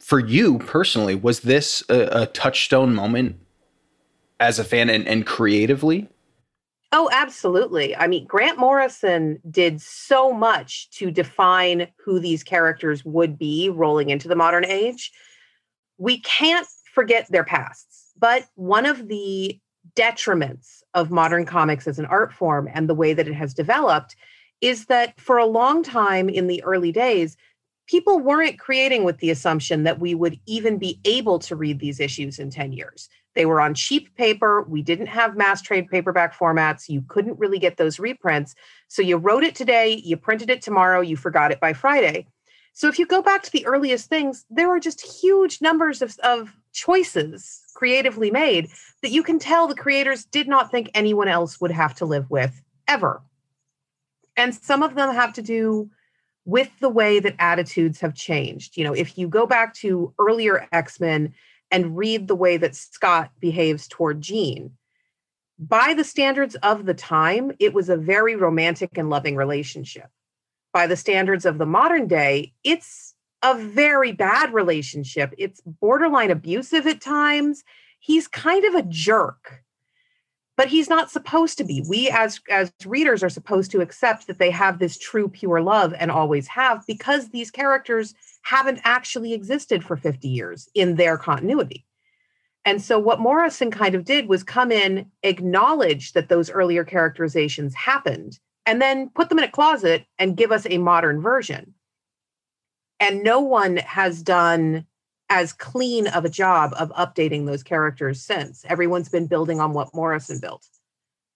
for 0.00 0.20
you 0.20 0.58
personally, 0.60 1.14
was 1.14 1.40
this 1.40 1.82
a, 1.88 2.22
a 2.22 2.26
touchstone 2.26 2.94
moment 2.94 3.36
as 4.38 4.58
a 4.58 4.64
fan 4.64 4.88
and, 4.88 5.06
and 5.08 5.26
creatively? 5.26 6.08
Oh, 6.92 7.10
absolutely. 7.12 7.96
I 7.96 8.06
mean, 8.06 8.26
Grant 8.26 8.58
Morrison 8.58 9.40
did 9.50 9.80
so 9.80 10.32
much 10.32 10.88
to 10.90 11.10
define 11.10 11.88
who 12.02 12.20
these 12.20 12.44
characters 12.44 13.04
would 13.04 13.36
be 13.36 13.68
rolling 13.68 14.10
into 14.10 14.28
the 14.28 14.36
modern 14.36 14.64
age. 14.64 15.10
We 15.98 16.20
can't 16.20 16.66
forget 16.94 17.26
their 17.28 17.44
pasts, 17.44 18.12
but 18.16 18.46
one 18.54 18.86
of 18.86 19.08
the 19.08 19.60
detriments 19.96 20.82
of 20.94 21.10
modern 21.10 21.44
comics 21.44 21.86
as 21.86 21.98
an 21.98 22.06
art 22.06 22.32
form 22.32 22.68
and 22.72 22.88
the 22.88 22.94
way 22.94 23.12
that 23.12 23.26
it 23.26 23.34
has 23.34 23.54
developed 23.54 24.14
is 24.60 24.86
that 24.86 25.18
for 25.20 25.38
a 25.38 25.46
long 25.46 25.82
time 25.82 26.28
in 26.28 26.46
the 26.46 26.62
early 26.62 26.92
days, 26.92 27.36
people 27.86 28.18
weren't 28.18 28.58
creating 28.58 29.04
with 29.04 29.18
the 29.18 29.30
assumption 29.30 29.84
that 29.84 29.98
we 29.98 30.14
would 30.14 30.38
even 30.46 30.78
be 30.78 31.00
able 31.04 31.38
to 31.38 31.56
read 31.56 31.78
these 31.78 32.00
issues 32.00 32.38
in 32.38 32.50
10 32.50 32.72
years. 32.72 33.08
They 33.34 33.46
were 33.46 33.60
on 33.60 33.74
cheap 33.74 34.14
paper. 34.16 34.62
We 34.62 34.82
didn't 34.82 35.06
have 35.06 35.36
mass 35.36 35.60
trade 35.60 35.88
paperback 35.88 36.36
formats. 36.36 36.88
You 36.88 37.04
couldn't 37.06 37.38
really 37.38 37.58
get 37.58 37.76
those 37.76 37.98
reprints. 37.98 38.54
So 38.88 39.02
you 39.02 39.18
wrote 39.18 39.44
it 39.44 39.54
today, 39.54 40.00
you 40.04 40.16
printed 40.16 40.50
it 40.50 40.62
tomorrow, 40.62 41.00
you 41.00 41.16
forgot 41.16 41.52
it 41.52 41.60
by 41.60 41.74
Friday. 41.74 42.26
So 42.72 42.88
if 42.88 42.98
you 42.98 43.06
go 43.06 43.22
back 43.22 43.42
to 43.42 43.52
the 43.52 43.66
earliest 43.66 44.08
things, 44.08 44.44
there 44.50 44.68
were 44.68 44.80
just 44.80 45.00
huge 45.20 45.62
numbers 45.62 46.02
of, 46.02 46.18
of 46.22 46.54
choices 46.76 47.62
creatively 47.74 48.30
made 48.30 48.68
that 49.02 49.10
you 49.10 49.22
can 49.22 49.38
tell 49.38 49.66
the 49.66 49.74
creators 49.74 50.24
did 50.26 50.46
not 50.46 50.70
think 50.70 50.90
anyone 50.94 51.26
else 51.26 51.60
would 51.60 51.70
have 51.72 51.94
to 51.96 52.04
live 52.04 52.30
with 52.30 52.62
ever. 52.86 53.22
And 54.36 54.54
some 54.54 54.82
of 54.82 54.94
them 54.94 55.12
have 55.14 55.32
to 55.32 55.42
do 55.42 55.90
with 56.44 56.70
the 56.78 56.90
way 56.90 57.18
that 57.18 57.34
attitudes 57.38 57.98
have 58.00 58.14
changed. 58.14 58.76
You 58.76 58.84
know, 58.84 58.92
if 58.92 59.18
you 59.18 59.26
go 59.26 59.46
back 59.46 59.74
to 59.76 60.12
earlier 60.18 60.68
X 60.70 61.00
Men 61.00 61.34
and 61.70 61.96
read 61.96 62.28
the 62.28 62.36
way 62.36 62.56
that 62.58 62.76
Scott 62.76 63.30
behaves 63.40 63.88
toward 63.88 64.20
Jean, 64.20 64.70
by 65.58 65.94
the 65.94 66.04
standards 66.04 66.54
of 66.56 66.84
the 66.84 66.94
time, 66.94 67.52
it 67.58 67.72
was 67.72 67.88
a 67.88 67.96
very 67.96 68.36
romantic 68.36 68.96
and 68.96 69.08
loving 69.10 69.34
relationship. 69.34 70.08
By 70.72 70.86
the 70.86 70.96
standards 70.96 71.46
of 71.46 71.56
the 71.56 71.66
modern 71.66 72.06
day, 72.06 72.52
it's 72.62 73.14
a 73.42 73.56
very 73.56 74.12
bad 74.12 74.52
relationship. 74.52 75.34
It's 75.38 75.60
borderline 75.60 76.30
abusive 76.30 76.86
at 76.86 77.00
times. 77.00 77.64
He's 77.98 78.28
kind 78.28 78.64
of 78.64 78.74
a 78.74 78.82
jerk 78.82 79.64
but 80.56 80.68
he's 80.68 80.88
not 80.88 81.10
supposed 81.10 81.58
to 81.58 81.64
be 81.64 81.84
we 81.88 82.10
as 82.10 82.40
as 82.50 82.72
readers 82.84 83.22
are 83.22 83.28
supposed 83.28 83.70
to 83.70 83.80
accept 83.80 84.26
that 84.26 84.38
they 84.38 84.50
have 84.50 84.78
this 84.78 84.98
true 84.98 85.28
pure 85.28 85.60
love 85.60 85.94
and 85.98 86.10
always 86.10 86.46
have 86.48 86.84
because 86.86 87.28
these 87.28 87.50
characters 87.50 88.14
haven't 88.42 88.80
actually 88.84 89.32
existed 89.32 89.84
for 89.84 89.96
50 89.96 90.28
years 90.28 90.68
in 90.74 90.96
their 90.96 91.16
continuity 91.16 91.84
and 92.64 92.82
so 92.82 92.98
what 92.98 93.20
morrison 93.20 93.70
kind 93.70 93.94
of 93.94 94.04
did 94.04 94.28
was 94.28 94.42
come 94.42 94.72
in 94.72 95.10
acknowledge 95.22 96.12
that 96.12 96.28
those 96.28 96.50
earlier 96.50 96.84
characterizations 96.84 97.74
happened 97.74 98.38
and 98.64 98.82
then 98.82 99.10
put 99.10 99.28
them 99.28 99.38
in 99.38 99.44
a 99.44 99.50
closet 99.50 100.04
and 100.18 100.36
give 100.36 100.50
us 100.50 100.66
a 100.68 100.78
modern 100.78 101.20
version 101.20 101.74
and 103.00 103.22
no 103.22 103.40
one 103.40 103.78
has 103.78 104.22
done 104.22 104.86
as 105.28 105.52
clean 105.52 106.06
of 106.08 106.24
a 106.24 106.30
job 106.30 106.72
of 106.78 106.90
updating 106.92 107.46
those 107.46 107.62
characters 107.62 108.22
since. 108.22 108.64
Everyone's 108.68 109.08
been 109.08 109.26
building 109.26 109.60
on 109.60 109.72
what 109.72 109.94
Morrison 109.94 110.38
built. 110.38 110.66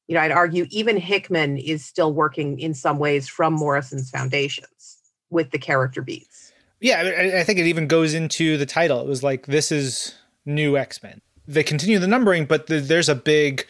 You 0.07 0.15
know, 0.15 0.23
I'd 0.23 0.33
argue 0.33 0.67
even 0.71 0.97
Hickman 0.97 1.57
is 1.57 1.85
still 1.85 2.13
working 2.13 2.59
in 2.59 2.75
some 2.75 2.99
ways 2.99 3.29
from 3.29 3.55
Morrison's 3.55 4.11
foundations 4.11 4.99
with 5.31 5.51
the 5.51 5.59
character 5.59 6.03
beats. 6.03 6.53
Yeah, 6.81 7.01
I, 7.01 7.41
I 7.41 7.45
think 7.45 7.59
it 7.59 7.67
even 7.67 7.87
goes 7.87 8.15
into 8.15 8.57
the 8.57 8.67
title. 8.67 9.01
It 9.01 9.07
was 9.07 9.23
like, 9.23 9.47
this 9.47 9.71
is 9.71 10.15
new 10.45 10.77
X 10.77 11.03
Men. 11.03 11.21
They 11.47 11.63
continue 11.63 11.99
the 11.99 12.07
numbering, 12.07 12.47
but 12.47 12.69
the, 12.69 12.81
there's 12.81 13.09
a 13.09 13.15
big 13.15 13.67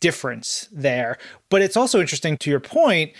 difference 0.00 0.68
there. 0.72 1.18
But 1.50 1.62
it's 1.62 1.76
also 1.76 2.00
interesting 2.00 2.36
to 2.38 2.50
your 2.50 2.60
point 2.60 3.12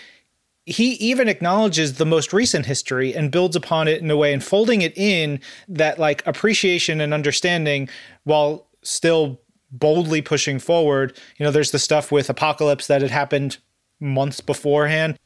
he 0.69 0.91
even 0.93 1.27
acknowledges 1.27 1.95
the 1.95 2.05
most 2.05 2.31
recent 2.31 2.67
history 2.67 3.15
and 3.15 3.31
builds 3.31 3.55
upon 3.55 3.87
it 3.87 4.01
in 4.01 4.11
a 4.11 4.15
way 4.15 4.31
and 4.31 4.43
folding 4.43 4.83
it 4.83 4.95
in 4.95 5.39
that 5.67 5.97
like 5.97 6.25
appreciation 6.27 7.01
and 7.01 7.11
understanding 7.11 7.89
while 8.23 8.67
still 8.83 9.41
boldly 9.71 10.21
pushing 10.21 10.59
forward. 10.59 11.17
You 11.37 11.43
know, 11.43 11.51
there's 11.51 11.71
the 11.71 11.79
stuff 11.79 12.11
with 12.11 12.29
Apocalypse 12.29 12.85
that 12.85 13.01
had 13.01 13.09
happened 13.09 13.57
months 13.99 14.41
beforehand. 14.41 15.17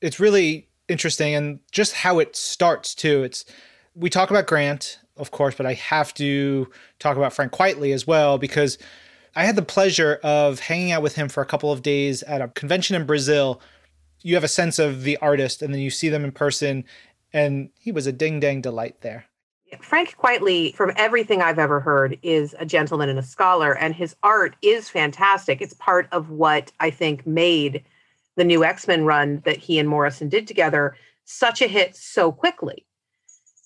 It's 0.00 0.18
really 0.18 0.68
interesting 0.88 1.36
and 1.36 1.60
just 1.70 1.94
how 1.94 2.18
it 2.18 2.34
starts 2.34 2.92
too. 2.92 3.22
It's 3.22 3.44
we 3.94 4.10
talk 4.10 4.30
about 4.30 4.48
Grant, 4.48 4.98
of 5.16 5.30
course, 5.30 5.54
but 5.54 5.66
I 5.66 5.74
have 5.74 6.12
to 6.14 6.68
talk 6.98 7.16
about 7.16 7.32
Frank 7.32 7.52
Quitely 7.52 7.94
as 7.94 8.08
well 8.08 8.38
because 8.38 8.76
I 9.36 9.44
had 9.44 9.54
the 9.54 9.62
pleasure 9.62 10.18
of 10.24 10.58
hanging 10.58 10.90
out 10.90 11.02
with 11.02 11.14
him 11.14 11.28
for 11.28 11.42
a 11.42 11.46
couple 11.46 11.70
of 11.70 11.82
days 11.82 12.24
at 12.24 12.40
a 12.40 12.48
convention 12.48 12.96
in 12.96 13.06
Brazil 13.06 13.60
you 14.22 14.34
have 14.34 14.44
a 14.44 14.48
sense 14.48 14.78
of 14.78 15.02
the 15.02 15.16
artist 15.18 15.62
and 15.62 15.72
then 15.72 15.80
you 15.80 15.90
see 15.90 16.08
them 16.08 16.24
in 16.24 16.32
person 16.32 16.84
and 17.32 17.70
he 17.78 17.92
was 17.92 18.06
a 18.06 18.12
ding 18.12 18.40
dang 18.40 18.60
delight 18.60 19.00
there. 19.00 19.26
Frank 19.80 20.16
quitely 20.16 20.74
from 20.74 20.92
everything 20.96 21.40
i've 21.42 21.58
ever 21.58 21.78
heard 21.78 22.18
is 22.22 22.56
a 22.58 22.66
gentleman 22.66 23.08
and 23.08 23.18
a 23.18 23.22
scholar 23.22 23.76
and 23.76 23.94
his 23.94 24.16
art 24.22 24.56
is 24.62 24.88
fantastic. 24.88 25.60
It's 25.60 25.74
part 25.74 26.08
of 26.12 26.30
what 26.30 26.72
i 26.80 26.90
think 26.90 27.26
made 27.26 27.84
the 28.36 28.44
new 28.44 28.64
x-men 28.64 29.04
run 29.04 29.42
that 29.44 29.58
he 29.58 29.78
and 29.78 29.88
morrison 29.88 30.28
did 30.28 30.46
together 30.46 30.96
such 31.24 31.62
a 31.62 31.68
hit 31.68 31.94
so 31.94 32.32
quickly 32.32 32.84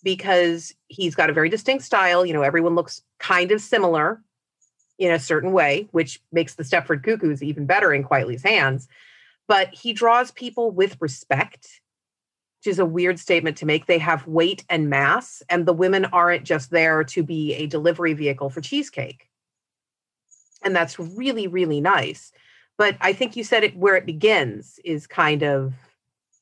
because 0.02 0.74
he's 0.88 1.14
got 1.14 1.30
a 1.30 1.32
very 1.32 1.48
distinct 1.48 1.84
style. 1.84 2.26
You 2.26 2.34
know 2.34 2.42
everyone 2.42 2.74
looks 2.74 3.02
kind 3.18 3.50
of 3.50 3.62
similar 3.62 4.22
in 4.98 5.10
a 5.10 5.18
certain 5.18 5.52
way 5.52 5.88
which 5.92 6.20
makes 6.32 6.54
the 6.54 6.62
stepford 6.62 7.02
cuckoos 7.02 7.42
even 7.42 7.64
better 7.64 7.94
in 7.94 8.04
quitely's 8.04 8.42
hands 8.42 8.86
but 9.48 9.74
he 9.74 9.92
draws 9.92 10.30
people 10.30 10.70
with 10.70 10.96
respect 11.00 11.80
which 12.64 12.72
is 12.72 12.78
a 12.78 12.86
weird 12.86 13.18
statement 13.18 13.58
to 13.58 13.66
make. 13.66 13.84
They 13.84 13.98
have 13.98 14.26
weight 14.26 14.64
and 14.70 14.88
mass 14.88 15.42
and 15.50 15.66
the 15.66 15.74
women 15.74 16.06
aren't 16.06 16.44
just 16.44 16.70
there 16.70 17.04
to 17.04 17.22
be 17.22 17.52
a 17.54 17.66
delivery 17.66 18.14
vehicle 18.14 18.48
for 18.48 18.62
cheesecake. 18.62 19.28
And 20.62 20.74
that's 20.74 20.98
really 20.98 21.46
really 21.46 21.80
nice. 21.80 22.32
But 22.78 22.96
i 23.00 23.12
think 23.12 23.36
you 23.36 23.44
said 23.44 23.64
it 23.64 23.76
where 23.76 23.96
it 23.96 24.06
begins 24.06 24.80
is 24.84 25.06
kind 25.06 25.42
of 25.42 25.74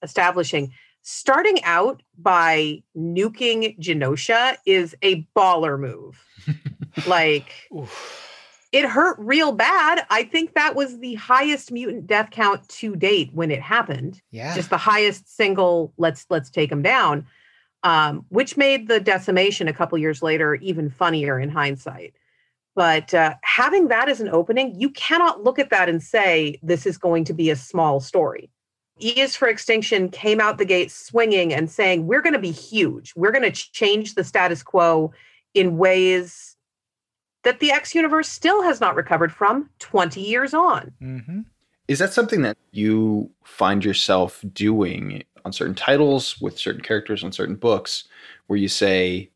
establishing. 0.02 0.72
Starting 1.02 1.62
out 1.64 2.04
by 2.16 2.80
nuking 2.96 3.76
genosha 3.80 4.56
is 4.64 4.94
a 5.02 5.26
baller 5.36 5.78
move. 5.78 6.22
Like 7.06 7.52
Oof 7.74 8.32
it 8.72 8.87
hurt 8.87 9.16
real 9.18 9.52
bad. 9.52 10.06
I 10.08 10.24
think 10.24 10.54
that 10.54 10.74
was 10.74 10.98
the 10.98 11.14
highest 11.14 11.70
mutant 11.70 12.06
death 12.06 12.30
count 12.30 12.66
to 12.70 12.96
date 12.96 13.30
when 13.35 13.50
it 13.50 13.61
happened. 13.61 14.20
Yeah. 14.30 14.54
Just 14.54 14.70
the 14.70 14.78
highest 14.78 15.35
single 15.37 15.92
let's 15.98 16.26
let's 16.30 16.50
take 16.50 16.70
them 16.70 16.82
down. 16.82 17.26
Um, 17.85 18.24
which 18.28 18.56
made 18.56 18.87
the 18.87 19.00
decimation 19.00 19.66
a 19.66 19.72
couple 19.72 19.98
years 19.98 20.22
later 20.22 20.54
even 20.56 20.88
funnier 20.88 21.38
in 21.38 21.50
hindsight. 21.50 22.14
But 22.74 23.12
uh, 23.12 23.35
having 23.42 23.88
that 23.88 24.08
as 24.08 24.20
an 24.20 24.28
opening, 24.28 24.80
you 24.80 24.88
cannot 24.90 25.42
look 25.42 25.58
at 25.58 25.70
that 25.70 25.88
and 25.88 26.02
say 26.02 26.58
this 26.62 26.87
is 26.87 26.96
going 26.96 27.24
to 27.24 27.35
be 27.35 27.50
a 27.50 27.56
small 27.56 28.00
story. 28.00 28.50
E 29.00 29.20
is 29.20 29.35
for 29.35 29.48
Extinction 29.48 30.08
came 30.08 30.40
out 30.40 30.58
the 30.58 30.64
gate 30.64 30.90
swinging 30.90 31.52
and 31.52 31.70
saying, 31.70 32.06
We're 32.06 32.22
going 32.22 32.35
to 32.35 32.38
be 32.38 32.52
huge. 32.52 33.12
We're 33.16 33.32
going 33.32 33.50
to 33.50 33.72
change 33.72 34.14
the 34.14 34.24
status 34.24 34.62
quo 34.62 35.12
in 35.54 35.76
ways 35.76 36.51
that 37.42 37.61
the 37.61 37.72
X 37.72 37.94
universe 37.94 38.28
still 38.28 38.62
has 38.62 38.81
not 38.81 38.94
recovered 38.94 39.33
from 39.33 39.68
20 39.78 40.20
years 40.20 40.55
on. 40.55 40.92
Mm-hmm. 41.02 41.40
Is 41.88 41.98
that 41.98 42.12
something 42.12 42.42
that 42.42 42.57
you 42.70 43.31
find 43.44 43.85
yourself 43.85 44.44
doing 44.52 45.24
on 45.44 45.52
certain 45.52 45.74
titles 45.74 46.40
with 46.40 46.59
certain 46.59 46.83
characters 46.83 47.24
on 47.24 47.33
certain 47.33 47.57
books 47.57 48.05
where 48.46 48.59
you 48.59 48.68
say, 48.68 49.28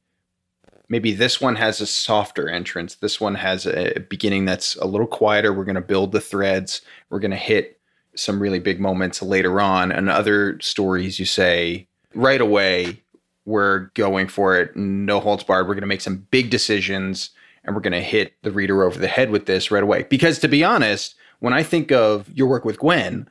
maybe 0.88 1.12
this 1.12 1.40
one 1.40 1.56
has 1.56 1.80
a 1.80 1.86
softer 1.86 2.48
entrance, 2.48 2.94
this 2.96 3.20
one 3.20 3.34
has 3.34 3.66
a 3.66 3.98
beginning 4.08 4.44
that's 4.44 4.76
a 4.76 4.86
little 4.86 5.06
quieter, 5.06 5.52
we're 5.52 5.64
going 5.64 5.74
to 5.74 5.80
build 5.80 6.12
the 6.12 6.20
threads, 6.20 6.82
we're 7.10 7.18
going 7.18 7.30
to 7.32 7.36
hit 7.36 7.80
some 8.14 8.40
really 8.40 8.60
big 8.60 8.80
moments 8.80 9.20
later 9.20 9.60
on, 9.60 9.90
and 9.90 10.08
other 10.08 10.58
stories 10.60 11.18
you 11.18 11.26
say, 11.26 11.86
right 12.14 12.40
away, 12.40 13.02
we're 13.44 13.90
going 13.94 14.28
for 14.28 14.56
it, 14.56 14.74
no 14.76 15.20
holds 15.20 15.44
barred, 15.44 15.66
we're 15.66 15.74
going 15.74 15.82
to 15.82 15.88
make 15.88 16.00
some 16.00 16.26
big 16.30 16.50
decisions 16.50 17.30
and 17.66 17.74
we're 17.74 17.82
going 17.82 17.92
to 17.92 18.00
hit 18.00 18.34
the 18.42 18.52
reader 18.52 18.84
over 18.84 18.98
the 18.98 19.08
head 19.08 19.30
with 19.30 19.46
this 19.46 19.70
right 19.70 19.82
away. 19.82 20.04
Because 20.08 20.38
to 20.38 20.48
be 20.48 20.64
honest, 20.64 21.16
when 21.40 21.52
I 21.52 21.62
think 21.62 21.92
of 21.92 22.30
your 22.32 22.46
work 22.46 22.64
with 22.64 22.78
Gwen, 22.78 23.28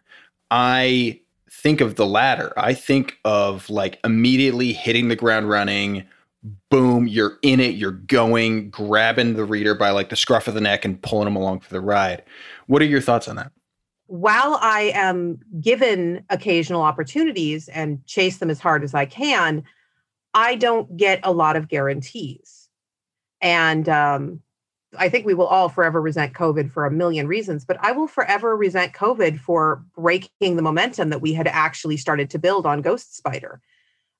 I 0.51 1.19
think 1.49 1.81
of 1.81 1.95
the 1.95 2.05
latter. 2.05 2.53
I 2.57 2.73
think 2.73 3.17
of 3.25 3.69
like 3.69 3.99
immediately 4.03 4.73
hitting 4.73 5.07
the 5.07 5.15
ground 5.15 5.49
running. 5.49 6.05
Boom, 6.69 7.07
you're 7.07 7.39
in 7.41 7.59
it, 7.59 7.75
you're 7.75 7.91
going, 7.91 8.69
grabbing 8.69 9.33
the 9.33 9.45
reader 9.45 9.73
by 9.73 9.89
like 9.89 10.09
the 10.09 10.15
scruff 10.15 10.47
of 10.47 10.53
the 10.53 10.61
neck 10.61 10.85
and 10.85 11.01
pulling 11.01 11.25
them 11.25 11.35
along 11.35 11.61
for 11.61 11.73
the 11.73 11.81
ride. 11.81 12.21
What 12.67 12.81
are 12.81 12.85
your 12.85 13.01
thoughts 13.01 13.27
on 13.27 13.37
that? 13.37 13.51
While 14.07 14.59
I 14.61 14.91
am 14.93 15.39
given 15.59 16.23
occasional 16.29 16.83
opportunities 16.83 17.67
and 17.69 18.05
chase 18.05 18.37
them 18.37 18.51
as 18.51 18.59
hard 18.59 18.83
as 18.83 18.93
I 18.93 19.05
can, 19.05 19.63
I 20.35 20.55
don't 20.55 20.95
get 20.95 21.19
a 21.23 21.31
lot 21.31 21.55
of 21.55 21.67
guarantees 21.67 22.64
And 23.45 23.87
um, 23.87 24.41
I 24.97 25.07
think 25.07 25.27
we 25.27 25.35
will 25.35 25.45
all 25.45 25.69
forever 25.69 26.01
resent 26.01 26.33
COVID 26.33 26.71
for 26.71 26.87
a 26.87 26.91
million 26.91 27.27
reasons, 27.27 27.63
but 27.63 27.77
I 27.79 27.91
will 27.91 28.07
forever 28.07 28.57
resent 28.57 28.93
COVID 28.93 29.39
for 29.39 29.85
breaking 29.95 30.55
the 30.55 30.63
momentum 30.63 31.11
that 31.11 31.21
we 31.21 31.33
had 31.33 31.45
actually 31.45 31.97
started 31.97 32.31
to 32.31 32.39
build 32.39 32.65
on 32.65 32.81
Ghost 32.81 33.15
Spider. 33.15 33.61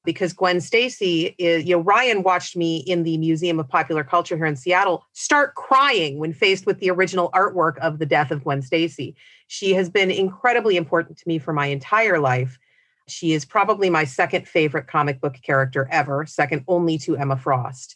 Because 0.03 0.31
Gwen 0.31 0.61
Stacy 0.61 1.33
is, 1.39 1.65
you 1.65 1.75
know, 1.75 1.81
Ryan 1.81 2.21
watched 2.21 2.55
me 2.55 2.77
in 2.77 3.01
the 3.01 3.17
Museum 3.17 3.59
of 3.59 3.67
Popular 3.67 4.03
Culture 4.03 4.37
here 4.37 4.45
in 4.45 4.55
Seattle 4.55 5.03
start 5.13 5.55
crying 5.55 6.19
when 6.19 6.31
faced 6.31 6.67
with 6.67 6.79
the 6.79 6.91
original 6.91 7.31
artwork 7.31 7.79
of 7.79 7.97
the 7.97 8.05
death 8.05 8.29
of 8.29 8.43
Gwen 8.43 8.61
Stacy. 8.61 9.15
She 9.47 9.73
has 9.73 9.89
been 9.89 10.11
incredibly 10.11 10.77
important 10.77 11.17
to 11.17 11.27
me 11.27 11.39
for 11.39 11.51
my 11.51 11.65
entire 11.65 12.19
life. 12.19 12.59
She 13.07 13.33
is 13.33 13.43
probably 13.43 13.89
my 13.89 14.03
second 14.03 14.47
favorite 14.47 14.85
comic 14.85 15.19
book 15.19 15.37
character 15.41 15.87
ever, 15.91 16.27
second 16.27 16.63
only 16.67 16.99
to 16.99 17.17
Emma 17.17 17.37
Frost. 17.37 17.95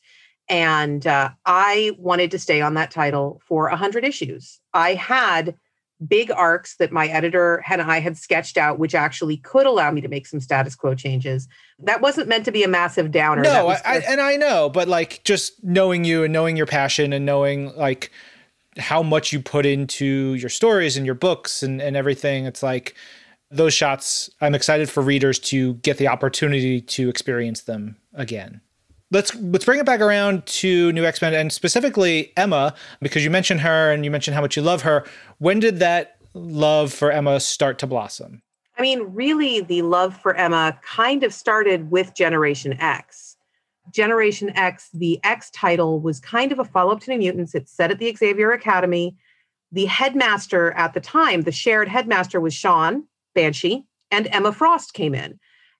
And 0.49 1.05
uh, 1.05 1.29
I 1.45 1.91
wanted 1.97 2.31
to 2.31 2.39
stay 2.39 2.59
on 2.59 2.73
that 2.73 2.91
title 2.91 3.39
for 3.45 3.69
100 3.69 4.03
issues. 4.03 4.59
I 4.73 4.95
had 4.95 5.55
big 6.07 6.31
arcs 6.31 6.77
that 6.77 6.91
my 6.91 7.07
editor 7.07 7.63
and 7.69 7.81
I 7.81 7.99
had 7.99 8.17
sketched 8.17 8.57
out, 8.57 8.79
which 8.79 8.95
actually 8.95 9.37
could 9.37 9.65
allow 9.65 9.91
me 9.91 10.01
to 10.01 10.07
make 10.07 10.25
some 10.27 10.39
status 10.39 10.75
quo 10.75 10.95
changes. 10.95 11.47
That 11.79 12.01
wasn't 12.01 12.29
meant 12.29 12.45
to 12.45 12.51
be 12.51 12.63
a 12.63 12.67
massive 12.67 13.11
downer. 13.11 13.41
No, 13.41 13.69
just, 13.69 13.85
I, 13.85 13.97
and 13.99 14.21
I 14.21 14.37
know, 14.37 14.69
but 14.69 14.87
like 14.87 15.23
just 15.23 15.63
knowing 15.63 16.05
you 16.05 16.23
and 16.23 16.33
knowing 16.33 16.55
your 16.55 16.65
passion 16.65 17.11
and 17.13 17.25
knowing 17.25 17.75
like 17.75 18.11
how 18.77 19.03
much 19.03 19.33
you 19.33 19.41
put 19.41 19.65
into 19.65 20.35
your 20.35 20.49
stories 20.49 20.95
and 20.95 21.05
your 21.05 21.15
books 21.15 21.61
and, 21.61 21.81
and 21.81 21.97
everything, 21.97 22.45
it's 22.45 22.63
like 22.63 22.95
those 23.51 23.73
shots, 23.73 24.29
I'm 24.39 24.55
excited 24.55 24.89
for 24.89 25.03
readers 25.03 25.37
to 25.39 25.73
get 25.75 25.97
the 25.97 26.07
opportunity 26.07 26.79
to 26.81 27.09
experience 27.09 27.61
them 27.61 27.97
again 28.13 28.61
let's 29.11 29.35
let's 29.35 29.65
bring 29.65 29.79
it 29.79 29.85
back 29.85 30.01
around 30.01 30.45
to 30.45 30.91
New 30.91 31.05
X 31.05 31.21
Men 31.21 31.33
and 31.33 31.51
specifically 31.51 32.31
Emma 32.37 32.73
because 33.01 33.23
you 33.23 33.29
mentioned 33.29 33.61
her 33.61 33.91
and 33.91 34.05
you 34.05 34.11
mentioned 34.11 34.35
how 34.35 34.41
much 34.41 34.55
you 34.55 34.61
love 34.61 34.83
her. 34.83 35.05
When 35.37 35.59
did 35.59 35.79
that 35.79 36.17
love 36.33 36.93
for 36.93 37.11
Emma 37.11 37.39
start 37.39 37.79
to 37.79 37.87
blossom? 37.87 38.41
I 38.77 38.81
mean, 38.81 39.01
really, 39.13 39.59
the 39.61 39.81
love 39.81 40.15
for 40.15 40.35
Emma 40.35 40.79
kind 40.83 41.23
of 41.23 41.33
started 41.33 41.91
with 41.91 42.15
Generation 42.15 42.79
X. 42.79 43.35
Generation 43.91 44.51
X, 44.55 44.89
the 44.93 45.19
X 45.23 45.49
title 45.49 45.99
was 45.99 46.19
kind 46.19 46.51
of 46.51 46.59
a 46.59 46.65
follow 46.65 46.91
up 46.91 47.01
to 47.01 47.11
New 47.11 47.17
Mutants. 47.17 47.55
It's 47.55 47.71
set 47.71 47.91
at 47.91 47.99
the 47.99 48.15
Xavier 48.15 48.51
Academy. 48.51 49.15
The 49.71 49.85
headmaster 49.85 50.71
at 50.71 50.93
the 50.93 51.01
time, 51.01 51.41
the 51.41 51.51
shared 51.51 51.89
headmaster 51.89 52.39
was 52.39 52.53
Sean 52.53 53.03
Banshee, 53.35 53.83
and 54.11 54.27
Emma 54.31 54.51
Frost 54.51 54.93
came 54.93 55.13
in. 55.13 55.39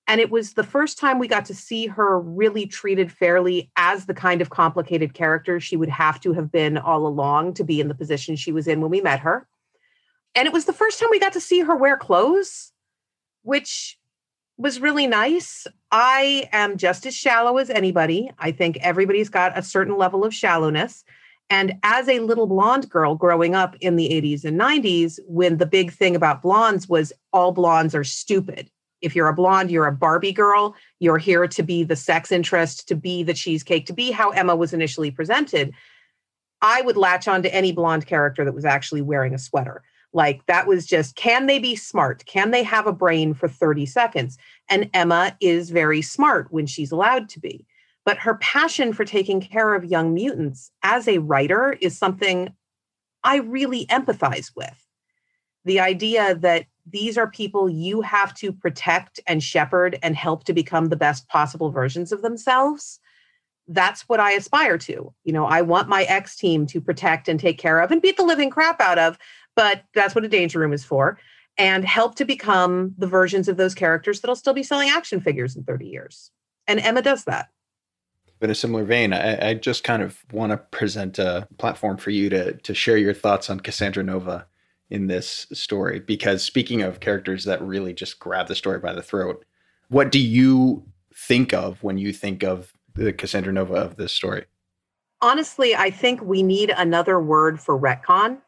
And 0.10 0.20
it 0.20 0.32
was 0.32 0.54
the 0.54 0.64
first 0.64 0.98
time 0.98 1.20
we 1.20 1.28
got 1.28 1.46
to 1.46 1.54
see 1.54 1.86
her 1.86 2.20
really 2.20 2.66
treated 2.66 3.12
fairly 3.12 3.70
as 3.76 4.08
the 4.08 4.14
kind 4.16 4.42
of 4.42 4.50
complicated 4.50 5.14
character 5.14 5.60
she 5.60 5.78
would 5.78 5.88
have 5.90 6.20
to 6.22 6.34
have 6.34 6.52
been 6.52 6.80
all 6.80 7.06
along 7.06 7.54
to 7.54 7.64
be 7.64 7.80
in 7.80 7.90
the 7.90 7.94
position 7.94 8.36
she 8.36 8.52
was 8.52 8.68
in 8.68 8.82
when 8.82 8.90
we 8.90 9.02
met 9.02 9.20
her. 9.20 9.48
And 10.34 10.48
it 10.48 10.52
was 10.52 10.66
the 10.66 10.74
first 10.74 11.00
time 11.00 11.10
we 11.12 11.20
got 11.20 11.34
to 11.34 11.40
see 11.40 11.60
her 11.60 11.76
wear 11.76 11.96
clothes, 11.96 12.74
which 13.44 14.00
was 14.58 14.82
really 14.82 15.06
nice. 15.06 15.68
I 15.92 16.50
am 16.52 16.78
just 16.78 17.06
as 17.06 17.16
shallow 17.16 17.60
as 17.60 17.70
anybody. 17.70 18.32
I 18.40 18.52
think 18.52 18.78
everybody's 18.82 19.30
got 19.30 19.56
a 19.56 19.62
certain 19.62 19.96
level 19.96 20.26
of 20.26 20.34
shallowness. 20.34 21.04
And 21.52 21.76
as 21.84 22.10
a 22.10 22.20
little 22.22 22.48
blonde 22.48 22.90
girl 22.90 23.14
growing 23.14 23.54
up 23.54 23.76
in 23.80 23.96
the 23.96 24.10
80s 24.10 24.44
and 24.44 24.60
90s, 24.60 25.20
when 25.28 25.58
the 25.58 25.68
big 25.68 25.92
thing 25.92 26.16
about 26.16 26.42
blondes 26.42 26.90
was 26.90 27.14
all 27.32 27.52
blondes 27.52 27.94
are 27.94 28.04
stupid 28.04 28.72
if 29.02 29.16
you're 29.16 29.28
a 29.28 29.34
blonde, 29.34 29.72
you're 29.72 29.88
a 29.88 29.92
Barbie 29.92 30.32
girl. 30.32 30.76
You're 31.00 31.18
here 31.18 31.48
to 31.48 31.64
be 31.64 31.84
the 31.84 31.96
sex 31.96 32.32
interest, 32.32 32.88
to 32.88 32.96
be 32.96 33.24
the 33.24 33.34
cheesecake, 33.34 33.86
to 33.88 33.94
be 33.94 34.12
how 34.12 34.30
Emma 34.32 34.56
was 34.56 34.74
initially 34.74 35.12
presented. 35.12 35.74
I 36.62 36.82
would 36.82 36.98
latch 36.98 37.28
on 37.28 37.42
to 37.44 37.54
any 37.54 37.72
blonde 37.72 38.06
character 38.06 38.44
that 38.44 38.54
was 38.54 38.66
actually 38.66 39.02
wearing 39.02 39.34
a 39.34 39.40
sweater. 39.40 39.82
Like 40.12 40.46
that 40.48 40.68
was 40.68 40.86
just, 40.86 41.16
can 41.16 41.46
they 41.46 41.60
be 41.60 41.76
smart? 41.76 42.26
Can 42.26 42.52
they 42.52 42.64
have 42.64 42.88
a 42.88 42.94
brain 42.94 43.34
for 43.34 43.48
30 43.48 43.86
seconds? 43.86 44.38
And 44.68 44.90
Emma 44.94 45.38
is 45.40 45.70
very 45.70 46.02
smart 46.02 46.52
when 46.52 46.66
she's 46.66 46.92
allowed 46.92 47.30
to 47.30 47.40
be. 47.40 47.66
But 48.06 48.18
her 48.18 48.36
passion 48.36 48.92
for 48.92 49.06
taking 49.06 49.40
care 49.40 49.76
of 49.76 49.86
young 49.86 50.14
mutants 50.14 50.72
as 50.84 51.08
a 51.08 51.20
writer 51.20 51.78
is 51.80 51.98
something 51.98 52.54
I 53.24 53.38
really 53.38 53.86
empathize 53.88 54.52
with. 54.56 54.88
The 55.66 55.80
idea 55.80 56.36
that 56.36 56.66
these 56.92 57.18
are 57.18 57.30
people 57.30 57.70
you 57.70 58.02
have 58.02 58.34
to 58.36 58.52
protect 58.52 59.20
and 59.28 59.44
shepherd 59.44 59.98
and 60.02 60.16
help 60.16 60.44
to 60.46 60.54
become 60.54 60.88
the 60.88 60.96
best 60.96 61.28
possible 61.28 61.72
versions 61.72 62.12
of 62.12 62.22
themselves. 62.22 63.00
That's 63.68 64.02
what 64.10 64.20
i 64.20 64.32
aspire 64.32 64.78
to. 64.80 65.14
You 65.24 65.34
know 65.34 65.46
i 65.46 65.62
want 65.62 65.90
my 65.90 66.04
ex 66.04 66.36
team 66.36 66.66
to 66.68 66.82
protect 66.82 67.28
and 67.28 67.40
take 67.40 67.58
care 67.58 67.80
of 67.80 67.92
and 67.92 68.02
beat 68.02 68.18
the 68.18 68.24
living 68.24 68.50
crap 68.50 68.82
out 68.82 68.98
of 68.98 69.18
but 69.56 69.84
that's 69.94 70.16
what 70.16 70.24
a 70.24 70.30
danger 70.30 70.60
room 70.60 70.74
is 70.74 70.86
for 70.86 71.20
and 71.60 71.84
help 71.84 72.16
to 72.16 72.26
become 72.26 72.96
the 72.98 73.06
versions 73.06 73.50
of 73.50 73.58
those 73.58 73.76
characters 73.76 74.22
that'll 74.22 74.36
still 74.36 74.54
be 74.54 74.64
selling 74.64 74.90
action 74.90 75.20
figures 75.20 75.58
in 75.58 75.64
30 75.66 75.86
years. 75.86 76.32
And 76.66 76.80
emma 76.80 77.02
does 77.02 77.26
that. 77.26 77.50
In 78.42 78.50
a 78.50 78.56
similar 78.56 78.86
vein, 78.86 79.12
I, 79.12 79.50
I 79.50 79.54
just 79.56 79.84
kind 79.84 80.02
of 80.02 80.24
want 80.32 80.52
to 80.52 80.58
present 80.58 81.20
a 81.20 81.46
platform 81.58 81.98
for 81.98 82.10
you 82.10 82.30
to 82.30 82.54
to 82.54 82.74
share 82.74 82.96
your 82.96 83.14
thoughts 83.14 83.50
on 83.50 83.60
Cassandra 83.60 84.02
Nova 84.02 84.48
in 84.90 85.08
this 85.08 85.46
story 85.54 86.00
because 86.00 86.44
speaking 86.44 86.82
of 86.82 87.00
characters 87.00 87.46
that 87.46 87.62
really 87.62 87.94
just 87.94 88.20
grab 88.20 88.48
the 88.48 88.56
story 88.56 88.80
by 88.80 88.94
the 88.94 89.04
throat, 89.04 89.46
what 89.90 90.12
do 90.12 90.20
you 90.20 90.84
think 91.14 91.54
of 91.54 91.84
when 91.84 91.98
you 91.98 92.12
think 92.14 92.44
of 92.44 92.74
the 92.96 93.14
Cassandra 93.14 93.54
Nova 93.54 93.76
of 93.76 93.96
this 93.98 94.12
story? 94.12 94.46
Honestly, 95.22 95.76
I 95.76 95.90
think 95.90 96.22
we 96.22 96.44
need 96.44 96.74
another 96.76 97.20
word 97.20 97.60
for 97.60 97.80
retcon 97.80 98.40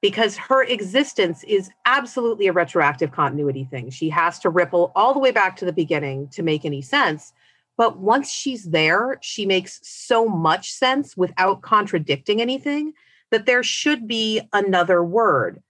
because 0.00 0.36
her 0.36 0.62
existence 0.64 1.44
is 1.44 1.70
absolutely 1.86 2.46
a 2.46 2.52
retroactive 2.52 3.12
continuity 3.12 3.64
thing. 3.64 3.90
She 3.90 4.08
has 4.10 4.38
to 4.40 4.50
ripple 4.50 4.92
all 4.94 5.12
the 5.12 5.18
way 5.18 5.30
back 5.30 5.56
to 5.56 5.64
the 5.64 5.72
beginning 5.72 6.28
to 6.28 6.42
make 6.42 6.64
any 6.64 6.82
sense. 6.82 7.32
But 7.76 7.98
once 7.98 8.30
she's 8.30 8.64
there, 8.64 9.18
she 9.22 9.46
makes 9.46 9.80
so 9.82 10.26
much 10.26 10.72
sense 10.72 11.16
without 11.16 11.62
contradicting 11.62 12.40
anything 12.40 12.92
that 13.30 13.46
there 13.46 13.62
should 13.62 14.06
be 14.06 14.40
another 14.52 15.02
word 15.04 15.62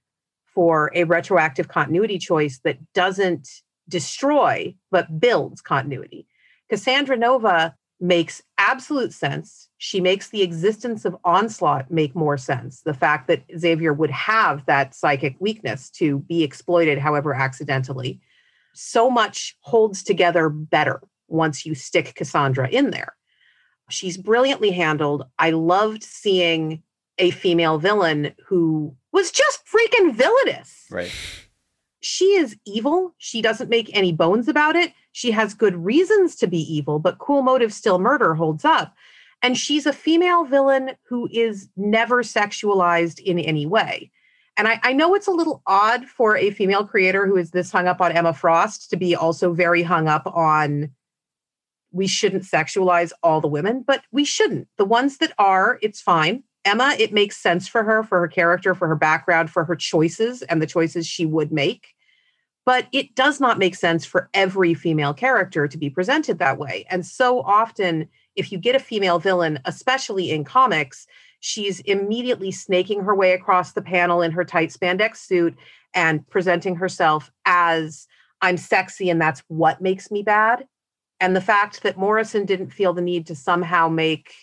for 0.46 0.90
a 0.94 1.04
retroactive 1.04 1.68
continuity 1.68 2.18
choice 2.18 2.60
that 2.64 2.78
doesn't 2.92 3.48
destroy 3.88 4.74
but 4.90 5.20
builds 5.20 5.60
continuity. 5.60 6.26
Cassandra 6.68 7.16
Nova 7.16 7.74
makes 8.00 8.42
absolute 8.58 9.12
sense. 9.12 9.68
She 9.78 10.00
makes 10.00 10.28
the 10.28 10.42
existence 10.42 11.04
of 11.04 11.16
Onslaught 11.24 11.90
make 11.90 12.14
more 12.14 12.36
sense. 12.36 12.82
The 12.82 12.94
fact 12.94 13.26
that 13.28 13.42
Xavier 13.56 13.92
would 13.92 14.10
have 14.10 14.64
that 14.66 14.94
psychic 14.94 15.36
weakness 15.40 15.90
to 15.90 16.20
be 16.20 16.44
exploited, 16.44 16.98
however 16.98 17.34
accidentally, 17.34 18.20
so 18.74 19.10
much 19.10 19.56
holds 19.60 20.02
together 20.02 20.48
better 20.48 21.00
once 21.26 21.66
you 21.66 21.74
stick 21.74 22.14
Cassandra 22.14 22.68
in 22.68 22.90
there. 22.90 23.14
She's 23.90 24.16
brilliantly 24.16 24.70
handled. 24.70 25.24
I 25.38 25.50
loved 25.50 26.04
seeing 26.04 26.82
a 27.18 27.30
female 27.30 27.78
villain 27.78 28.32
who 28.46 28.94
was 29.12 29.30
just 29.30 29.62
freaking 29.66 30.14
villainous. 30.14 30.86
Right. 30.90 31.12
She 32.00 32.34
is 32.34 32.56
evil. 32.64 33.14
She 33.18 33.42
doesn't 33.42 33.70
make 33.70 33.94
any 33.96 34.12
bones 34.12 34.48
about 34.48 34.76
it. 34.76 34.92
She 35.12 35.30
has 35.32 35.54
good 35.54 35.76
reasons 35.76 36.36
to 36.36 36.46
be 36.46 36.60
evil, 36.60 36.98
but 36.98 37.18
cool 37.18 37.42
motive 37.42 37.72
still 37.72 37.98
murder 37.98 38.34
holds 38.34 38.64
up. 38.64 38.94
And 39.42 39.56
she's 39.56 39.86
a 39.86 39.92
female 39.92 40.44
villain 40.44 40.92
who 41.08 41.28
is 41.32 41.68
never 41.76 42.22
sexualized 42.22 43.20
in 43.20 43.38
any 43.38 43.66
way. 43.66 44.10
And 44.56 44.66
I, 44.66 44.80
I, 44.82 44.92
know 44.92 45.14
it's 45.14 45.28
a 45.28 45.32
little 45.32 45.62
odd 45.68 46.04
for 46.06 46.36
a 46.36 46.50
female 46.50 46.84
creator 46.84 47.26
who 47.26 47.36
is 47.36 47.52
this 47.52 47.70
hung 47.70 47.86
up 47.86 48.00
on 48.00 48.10
Emma 48.10 48.34
Frost 48.34 48.90
to 48.90 48.96
be 48.96 49.14
also 49.14 49.52
very 49.52 49.84
hung 49.84 50.08
up 50.08 50.26
on 50.26 50.90
we 51.92 52.06
shouldn't 52.06 52.42
sexualize 52.42 53.12
all 53.22 53.40
the 53.40 53.48
women, 53.48 53.84
but 53.86 54.02
we 54.12 54.24
shouldn't. 54.24 54.68
The 54.76 54.84
ones 54.84 55.18
that 55.18 55.32
are, 55.38 55.78
it's 55.80 56.00
fine. 56.00 56.42
Emma, 56.68 56.94
it 56.98 57.12
makes 57.14 57.36
sense 57.36 57.66
for 57.66 57.82
her, 57.82 58.02
for 58.02 58.20
her 58.20 58.28
character, 58.28 58.74
for 58.74 58.86
her 58.86 58.94
background, 58.94 59.50
for 59.50 59.64
her 59.64 59.74
choices 59.74 60.42
and 60.42 60.60
the 60.60 60.66
choices 60.66 61.06
she 61.06 61.24
would 61.24 61.50
make. 61.50 61.94
But 62.66 62.86
it 62.92 63.14
does 63.14 63.40
not 63.40 63.58
make 63.58 63.74
sense 63.74 64.04
for 64.04 64.28
every 64.34 64.74
female 64.74 65.14
character 65.14 65.66
to 65.66 65.78
be 65.78 65.88
presented 65.88 66.38
that 66.38 66.58
way. 66.58 66.84
And 66.90 67.06
so 67.06 67.40
often, 67.40 68.06
if 68.36 68.52
you 68.52 68.58
get 68.58 68.76
a 68.76 68.80
female 68.80 69.18
villain, 69.18 69.58
especially 69.64 70.30
in 70.30 70.44
comics, 70.44 71.06
she's 71.40 71.80
immediately 71.80 72.50
snaking 72.50 73.00
her 73.02 73.14
way 73.14 73.32
across 73.32 73.72
the 73.72 73.80
panel 73.80 74.20
in 74.20 74.30
her 74.32 74.44
tight 74.44 74.68
spandex 74.68 75.16
suit 75.16 75.56
and 75.94 76.28
presenting 76.28 76.76
herself 76.76 77.30
as 77.46 78.06
I'm 78.42 78.58
sexy 78.58 79.08
and 79.08 79.20
that's 79.20 79.42
what 79.48 79.80
makes 79.80 80.10
me 80.10 80.22
bad. 80.22 80.66
And 81.18 81.34
the 81.34 81.40
fact 81.40 81.82
that 81.82 81.96
Morrison 81.96 82.44
didn't 82.44 82.70
feel 82.70 82.92
the 82.92 83.00
need 83.00 83.26
to 83.28 83.34
somehow 83.34 83.88
make 83.88 84.34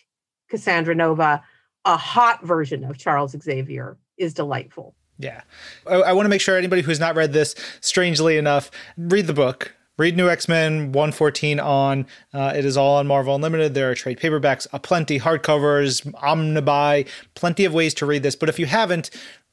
Cassandra 0.50 0.96
Nova 0.96 1.44
a 1.86 1.98
hot 1.98 2.44
version 2.44 2.84
of 2.84 2.98
Charles 2.98 3.36
Xavier 3.42 3.98
is 4.18 4.34
delightful. 4.34 4.96
Yeah. 5.18 5.42
I, 5.88 5.96
I 5.96 6.14
want 6.14 6.26
to 6.26 6.30
make 6.30 6.42
sure 6.42 6.58
anybody 6.58 6.82
who's 6.82 7.00
not 7.00 7.16
read 7.16 7.32
this, 7.32 7.56
strangely 7.80 8.38
enough, 8.38 8.70
read 8.98 9.28
the 9.28 9.34
book 9.34 9.76
read 9.98 10.18
New 10.18 10.30
X 10.30 10.48
Men 10.48 10.92
114 10.92 11.60
on. 11.60 12.06
Uh, 12.34 12.54
it 12.56 12.66
is 12.66 12.78
all 12.78 12.98
on 12.98 13.08
Marvel 13.08 13.36
Unlimited. 13.36 13.74
There 13.74 13.90
are 13.90 13.96
trade 13.96 14.20
paperbacks, 14.20 14.68
aplenty, 14.74 15.20
hardcovers, 15.20 16.04
omnibuy, 16.16 17.08
plenty 17.34 17.66
of 17.66 17.74
ways 17.74 17.94
to 17.96 18.06
read 18.06 18.24
this. 18.24 18.36
But 18.36 18.50
if 18.50 18.60
you 18.60 18.66
haven't, 18.66 19.10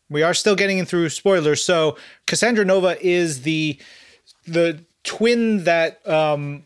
we 0.09 0.23
are 0.23 0.35
still 0.35 0.57
getting 0.57 0.79
in 0.79 0.87
through 0.87 1.09
spoilers. 1.11 1.65
So 1.65 1.97
Cassandra 2.27 2.65
Nova 2.65 3.01
is 3.05 3.43
the 3.43 3.79
the 4.47 4.85
twin 5.05 5.65
that 5.65 6.07
um 6.09 6.65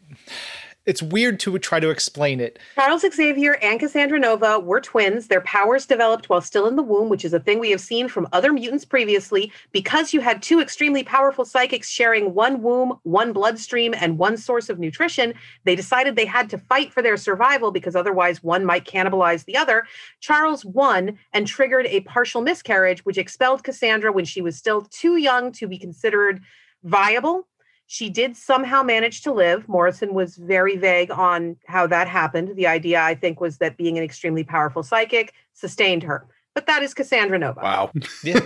it's 0.87 1.03
weird 1.03 1.41
to 1.41 1.59
try 1.59 1.81
to 1.81 1.91
explain 1.91 2.41
it. 2.41 2.59
Charles 2.77 3.05
Xavier 3.13 3.57
and 3.57 3.81
Cassandra 3.81 4.19
Nova 4.19 4.61
were 4.61 4.81
twins. 4.81 5.27
Their 5.27 5.41
powers 5.41 5.85
developed 5.85 6.29
while 6.29 6.41
still 6.41 6.69
in 6.69 6.77
the 6.77 6.83
womb, 6.83 7.09
which 7.09 7.25
is 7.25 7.35
a 7.35 7.41
thing 7.41 7.59
we 7.59 7.71
have 7.73 7.81
seen 7.81 8.09
from 8.09 8.29
other 8.33 8.53
mutants 8.53 8.85
previously. 8.85 9.53
Because 9.73 10.15
you 10.15 10.21
had 10.21 10.43
two 10.43 10.61
extremely 10.61 11.03
powerful 11.03 11.45
psychics 11.45 11.91
sharing 11.91 12.35
one 12.35 12.63
womb, 12.63 12.99
one 13.03 13.33
bloodstream, 13.33 13.95
and 13.99 14.17
one 14.17 14.37
source 14.37 14.69
of 14.69 14.79
nutrition, 14.79 15.35
they 15.65 15.75
decided 15.75 16.15
they 16.15 16.25
had 16.25 16.49
to 16.51 16.59
fight 16.59 16.93
for 16.93 17.03
their 17.03 17.17
survival 17.17 17.73
because 17.73 17.97
otherwise 17.97 18.43
one 18.43 18.65
might 18.65 18.85
cannibalize 18.87 19.45
the 19.45 19.57
other. 19.57 19.85
Charles 20.21 20.65
won 20.65 21.19
and 21.33 21.47
triggered 21.47 21.87
a 21.87 22.01
partial 22.03 22.43
miscarriage, 22.43 23.05
which 23.05 23.19
expelled 23.19 23.65
Cassandra 23.65 24.13
when 24.13 24.25
she 24.25 24.41
was 24.41 24.57
still 24.57 24.83
too 24.83 25.17
young 25.17 25.51
to 25.53 25.67
be 25.67 25.79
considered 25.79 26.41
viable 26.85 27.49
she 27.87 28.11
did 28.11 28.37
somehow 28.37 28.83
manage 28.83 29.23
to 29.23 29.33
live. 29.33 29.69
Morrison 29.69 30.13
was 30.13 30.37
very 30.37 30.77
vague 30.77 31.11
on 31.11 31.57
how 31.67 31.87
that 31.87 32.09
happened. 32.09 32.57
The 32.57 32.67
idea, 32.67 33.01
I 33.01 33.15
think, 33.15 33.41
was 33.41 33.59
that 33.59 33.77
being 33.77 33.97
an 33.97 34.05
extremely 34.05 34.45
powerful 34.45 34.83
psychic 34.83 35.33
sustained 35.53 36.03
her. 36.03 36.27
But 36.55 36.67
that 36.67 36.83
is 36.83 36.95
Cassandra 36.95 37.39
Nova. 37.39 37.61
Wow. 37.63 37.93
Yeah. 38.25 38.41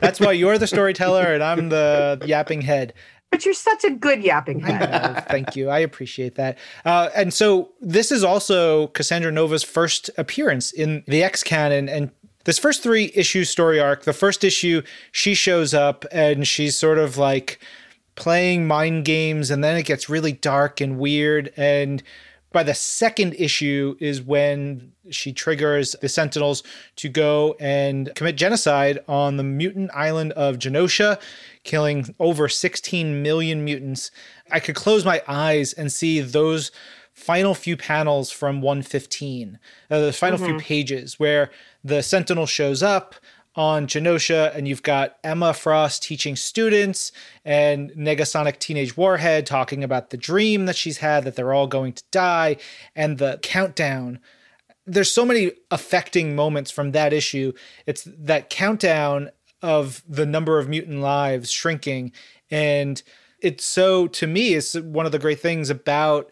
That's 0.00 0.20
why 0.20 0.32
you're 0.32 0.58
the 0.58 0.66
storyteller 0.66 1.32
and 1.32 1.42
I'm 1.42 1.70
the 1.70 2.22
yapping 2.26 2.60
head. 2.60 2.92
But 3.30 3.44
you're 3.44 3.54
such 3.54 3.84
a 3.84 3.90
good 3.90 4.22
yapping 4.22 4.60
head. 4.60 5.26
Thank 5.28 5.56
you. 5.56 5.70
I 5.70 5.78
appreciate 5.78 6.36
that. 6.36 6.58
Uh, 6.84 7.08
and 7.16 7.34
so 7.34 7.72
this 7.80 8.12
is 8.12 8.22
also 8.22 8.88
Cassandra 8.88 9.32
Nova's 9.32 9.64
first 9.64 10.10
appearance 10.18 10.72
in 10.72 11.02
the 11.08 11.22
X 11.22 11.42
canon. 11.42 11.88
And 11.88 12.10
this 12.44 12.58
first 12.58 12.82
three 12.82 13.10
issue 13.14 13.44
story 13.44 13.80
arc, 13.80 14.04
the 14.04 14.12
first 14.12 14.44
issue, 14.44 14.82
she 15.10 15.34
shows 15.34 15.74
up 15.74 16.04
and 16.12 16.46
she's 16.46 16.76
sort 16.76 16.98
of 16.98 17.16
like 17.16 17.58
playing 18.16 18.66
mind 18.66 19.04
games 19.04 19.50
and 19.50 19.62
then 19.62 19.76
it 19.76 19.84
gets 19.84 20.08
really 20.08 20.32
dark 20.32 20.80
and 20.80 20.98
weird 20.98 21.52
and 21.56 22.02
by 22.52 22.62
the 22.62 22.74
second 22.74 23.34
issue 23.34 23.96
is 23.98 24.22
when 24.22 24.92
she 25.10 25.32
triggers 25.32 25.96
the 26.00 26.08
sentinels 26.08 26.62
to 26.94 27.08
go 27.08 27.56
and 27.58 28.14
commit 28.14 28.36
genocide 28.36 29.00
on 29.08 29.36
the 29.36 29.42
mutant 29.42 29.90
island 29.92 30.32
of 30.32 30.56
genosha 30.56 31.20
killing 31.64 32.14
over 32.20 32.48
16 32.48 33.22
million 33.22 33.64
mutants 33.64 34.10
i 34.52 34.60
could 34.60 34.76
close 34.76 35.04
my 35.04 35.20
eyes 35.26 35.72
and 35.72 35.92
see 35.92 36.20
those 36.20 36.70
final 37.12 37.54
few 37.54 37.76
panels 37.76 38.30
from 38.30 38.60
115 38.60 39.58
uh, 39.90 40.00
the 40.00 40.12
final 40.12 40.38
mm-hmm. 40.38 40.46
few 40.46 40.58
pages 40.58 41.18
where 41.18 41.50
the 41.82 42.02
sentinel 42.02 42.46
shows 42.46 42.82
up 42.82 43.16
on 43.56 43.86
Genosha, 43.86 44.54
and 44.54 44.66
you've 44.66 44.82
got 44.82 45.16
Emma 45.22 45.54
Frost 45.54 46.02
teaching 46.02 46.36
students, 46.36 47.12
and 47.44 47.90
Negasonic 47.92 48.58
Teenage 48.58 48.96
Warhead 48.96 49.46
talking 49.46 49.84
about 49.84 50.10
the 50.10 50.16
dream 50.16 50.66
that 50.66 50.76
she's 50.76 50.98
had 50.98 51.24
that 51.24 51.36
they're 51.36 51.52
all 51.52 51.66
going 51.66 51.92
to 51.92 52.02
die, 52.10 52.56
and 52.96 53.18
the 53.18 53.38
countdown. 53.42 54.18
There's 54.86 55.10
so 55.10 55.24
many 55.24 55.52
affecting 55.70 56.34
moments 56.34 56.70
from 56.70 56.92
that 56.92 57.12
issue. 57.12 57.52
It's 57.86 58.06
that 58.06 58.50
countdown 58.50 59.30
of 59.62 60.02
the 60.06 60.26
number 60.26 60.58
of 60.58 60.68
mutant 60.68 61.00
lives 61.00 61.50
shrinking. 61.50 62.12
And 62.50 63.02
it's 63.40 63.64
so, 63.64 64.08
to 64.08 64.26
me, 64.26 64.54
it's 64.54 64.74
one 64.74 65.06
of 65.06 65.12
the 65.12 65.18
great 65.18 65.40
things 65.40 65.70
about 65.70 66.30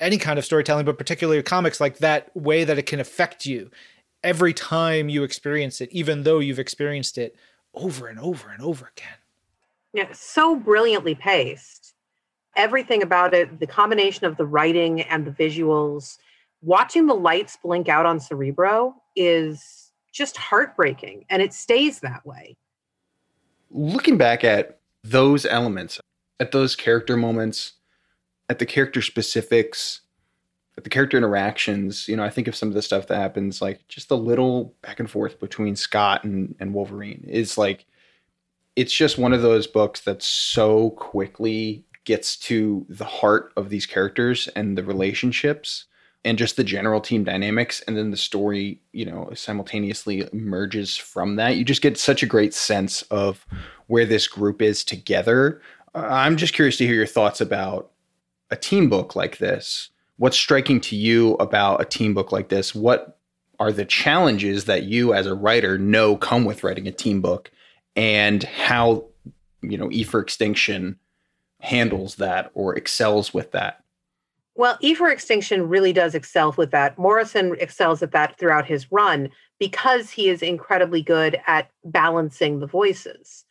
any 0.00 0.18
kind 0.18 0.38
of 0.38 0.44
storytelling, 0.44 0.84
but 0.84 0.98
particularly 0.98 1.40
comics, 1.44 1.80
like 1.80 1.98
that 1.98 2.34
way 2.36 2.64
that 2.64 2.76
it 2.76 2.86
can 2.86 2.98
affect 2.98 3.46
you 3.46 3.70
every 4.26 4.52
time 4.52 5.08
you 5.08 5.22
experience 5.22 5.80
it, 5.80 5.88
even 5.92 6.24
though 6.24 6.40
you've 6.40 6.58
experienced 6.58 7.16
it 7.16 7.36
over 7.74 8.08
and 8.08 8.18
over 8.18 8.50
and 8.50 8.60
over 8.60 8.90
again. 8.96 9.14
Yeah, 9.92 10.12
so 10.12 10.56
brilliantly 10.56 11.14
paced. 11.14 11.94
Everything 12.56 13.02
about 13.02 13.34
it, 13.34 13.60
the 13.60 13.66
combination 13.68 14.26
of 14.26 14.36
the 14.36 14.44
writing 14.44 15.02
and 15.02 15.24
the 15.24 15.30
visuals, 15.30 16.18
watching 16.60 17.06
the 17.06 17.14
lights 17.14 17.56
blink 17.62 17.88
out 17.88 18.04
on 18.04 18.18
Cerebro 18.18 18.96
is 19.14 19.92
just 20.12 20.36
heartbreaking, 20.36 21.24
and 21.30 21.40
it 21.40 21.52
stays 21.52 22.00
that 22.00 22.26
way. 22.26 22.56
Looking 23.70 24.18
back 24.18 24.42
at 24.42 24.80
those 25.04 25.46
elements, 25.46 26.00
at 26.40 26.50
those 26.50 26.74
character 26.74 27.16
moments, 27.16 27.74
at 28.48 28.58
the 28.58 28.66
character 28.66 29.02
specifics, 29.02 30.00
the 30.84 30.90
character 30.90 31.16
interactions, 31.16 32.06
you 32.06 32.16
know, 32.16 32.24
I 32.24 32.30
think 32.30 32.48
of 32.48 32.56
some 32.56 32.68
of 32.68 32.74
the 32.74 32.82
stuff 32.82 33.06
that 33.06 33.16
happens, 33.16 33.62
like 33.62 33.86
just 33.88 34.08
the 34.08 34.16
little 34.16 34.74
back 34.82 35.00
and 35.00 35.10
forth 35.10 35.40
between 35.40 35.74
Scott 35.74 36.24
and, 36.24 36.54
and 36.60 36.74
Wolverine 36.74 37.24
is 37.28 37.56
like, 37.56 37.86
it's 38.76 38.92
just 38.92 39.16
one 39.16 39.32
of 39.32 39.40
those 39.40 39.66
books 39.66 40.02
that 40.02 40.22
so 40.22 40.90
quickly 40.90 41.84
gets 42.04 42.36
to 42.36 42.84
the 42.88 43.04
heart 43.04 43.52
of 43.56 43.70
these 43.70 43.86
characters 43.86 44.48
and 44.48 44.76
the 44.76 44.84
relationships 44.84 45.86
and 46.26 46.36
just 46.36 46.56
the 46.56 46.64
general 46.64 47.00
team 47.00 47.24
dynamics. 47.24 47.82
And 47.86 47.96
then 47.96 48.10
the 48.10 48.16
story, 48.16 48.80
you 48.92 49.06
know, 49.06 49.30
simultaneously 49.34 50.28
emerges 50.32 50.96
from 50.96 51.36
that. 51.36 51.56
You 51.56 51.64
just 51.64 51.82
get 51.82 51.96
such 51.98 52.22
a 52.22 52.26
great 52.26 52.52
sense 52.52 53.02
of 53.02 53.46
where 53.86 54.04
this 54.04 54.28
group 54.28 54.60
is 54.60 54.84
together. 54.84 55.62
I'm 55.94 56.36
just 56.36 56.52
curious 56.52 56.76
to 56.78 56.86
hear 56.86 56.96
your 56.96 57.06
thoughts 57.06 57.40
about 57.40 57.92
a 58.50 58.56
team 58.56 58.90
book 58.90 59.16
like 59.16 59.38
this 59.38 59.88
what's 60.16 60.36
striking 60.36 60.80
to 60.80 60.96
you 60.96 61.34
about 61.34 61.80
a 61.80 61.84
team 61.84 62.14
book 62.14 62.32
like 62.32 62.48
this? 62.48 62.74
What 62.74 63.18
are 63.58 63.72
the 63.72 63.84
challenges 63.84 64.64
that 64.66 64.84
you 64.84 65.14
as 65.14 65.26
a 65.26 65.34
writer 65.34 65.78
know 65.78 66.16
come 66.16 66.44
with 66.44 66.64
writing 66.64 66.86
a 66.86 66.92
team 66.92 67.20
book 67.20 67.50
and 67.94 68.42
how, 68.42 69.06
you 69.62 69.78
know, 69.78 69.90
E 69.90 70.02
for 70.02 70.20
Extinction 70.20 70.98
handles 71.60 72.16
that 72.16 72.50
or 72.54 72.74
excels 72.74 73.32
with 73.32 73.52
that? 73.52 73.82
Well, 74.54 74.78
E 74.80 74.94
for 74.94 75.10
Extinction 75.10 75.68
really 75.68 75.92
does 75.92 76.14
excel 76.14 76.54
with 76.56 76.70
that. 76.70 76.98
Morrison 76.98 77.56
excels 77.58 78.02
at 78.02 78.12
that 78.12 78.38
throughout 78.38 78.66
his 78.66 78.90
run 78.90 79.30
because 79.58 80.10
he 80.10 80.28
is 80.28 80.42
incredibly 80.42 81.02
good 81.02 81.40
at 81.46 81.70
balancing 81.84 82.60
the 82.60 82.66
voices. 82.66 83.44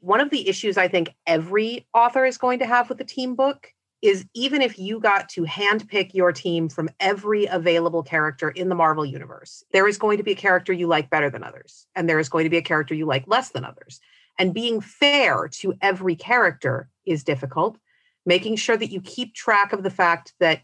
One 0.00 0.20
of 0.20 0.30
the 0.30 0.48
issues 0.48 0.76
I 0.76 0.88
think 0.88 1.14
every 1.26 1.86
author 1.94 2.24
is 2.24 2.38
going 2.38 2.58
to 2.60 2.66
have 2.66 2.88
with 2.88 3.00
a 3.00 3.04
team 3.04 3.34
book 3.34 3.72
is 4.02 4.26
even 4.34 4.60
if 4.60 4.78
you 4.78 4.98
got 4.98 5.28
to 5.28 5.42
handpick 5.42 6.12
your 6.12 6.32
team 6.32 6.68
from 6.68 6.90
every 6.98 7.46
available 7.46 8.02
character 8.02 8.50
in 8.50 8.68
the 8.68 8.74
Marvel 8.74 9.06
universe, 9.06 9.64
there 9.72 9.86
is 9.86 9.96
going 9.96 10.18
to 10.18 10.24
be 10.24 10.32
a 10.32 10.36
character 10.36 10.72
you 10.72 10.88
like 10.88 11.08
better 11.08 11.30
than 11.30 11.44
others, 11.44 11.86
and 11.94 12.08
there 12.08 12.18
is 12.18 12.28
going 12.28 12.44
to 12.44 12.50
be 12.50 12.56
a 12.56 12.62
character 12.62 12.94
you 12.94 13.06
like 13.06 13.24
less 13.28 13.50
than 13.50 13.64
others. 13.64 14.00
And 14.38 14.52
being 14.52 14.80
fair 14.80 15.48
to 15.60 15.74
every 15.80 16.16
character 16.16 16.88
is 17.06 17.22
difficult. 17.22 17.78
Making 18.26 18.56
sure 18.56 18.76
that 18.76 18.90
you 18.90 19.00
keep 19.00 19.34
track 19.34 19.72
of 19.72 19.84
the 19.84 19.90
fact 19.90 20.34
that 20.40 20.62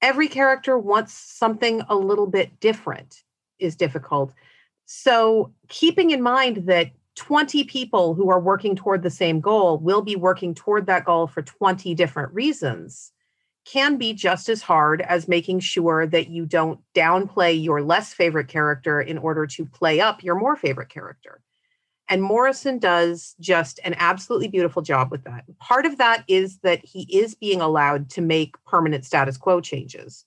every 0.00 0.28
character 0.28 0.78
wants 0.78 1.12
something 1.12 1.82
a 1.88 1.94
little 1.94 2.26
bit 2.26 2.58
different 2.58 3.22
is 3.58 3.76
difficult. 3.76 4.32
So, 4.86 5.52
keeping 5.68 6.10
in 6.10 6.22
mind 6.22 6.66
that 6.68 6.90
20 7.16 7.64
people 7.64 8.14
who 8.14 8.30
are 8.30 8.40
working 8.40 8.74
toward 8.74 9.02
the 9.02 9.10
same 9.10 9.40
goal 9.40 9.78
will 9.78 10.02
be 10.02 10.16
working 10.16 10.54
toward 10.54 10.86
that 10.86 11.04
goal 11.04 11.26
for 11.26 11.42
20 11.42 11.94
different 11.94 12.32
reasons 12.32 13.12
can 13.64 13.96
be 13.96 14.12
just 14.12 14.48
as 14.48 14.62
hard 14.62 15.00
as 15.02 15.28
making 15.28 15.60
sure 15.60 16.06
that 16.06 16.28
you 16.28 16.46
don't 16.46 16.80
downplay 16.94 17.62
your 17.62 17.82
less 17.82 18.12
favorite 18.12 18.48
character 18.48 19.00
in 19.00 19.18
order 19.18 19.46
to 19.46 19.64
play 19.64 20.00
up 20.00 20.22
your 20.22 20.34
more 20.34 20.56
favorite 20.56 20.88
character. 20.88 21.40
And 22.08 22.22
Morrison 22.22 22.78
does 22.78 23.36
just 23.40 23.78
an 23.84 23.94
absolutely 23.98 24.48
beautiful 24.48 24.82
job 24.82 25.10
with 25.10 25.24
that. 25.24 25.44
Part 25.60 25.86
of 25.86 25.98
that 25.98 26.24
is 26.26 26.58
that 26.58 26.84
he 26.84 27.02
is 27.02 27.34
being 27.34 27.60
allowed 27.60 28.10
to 28.10 28.20
make 28.20 28.56
permanent 28.64 29.04
status 29.04 29.36
quo 29.36 29.60
changes. 29.60 30.24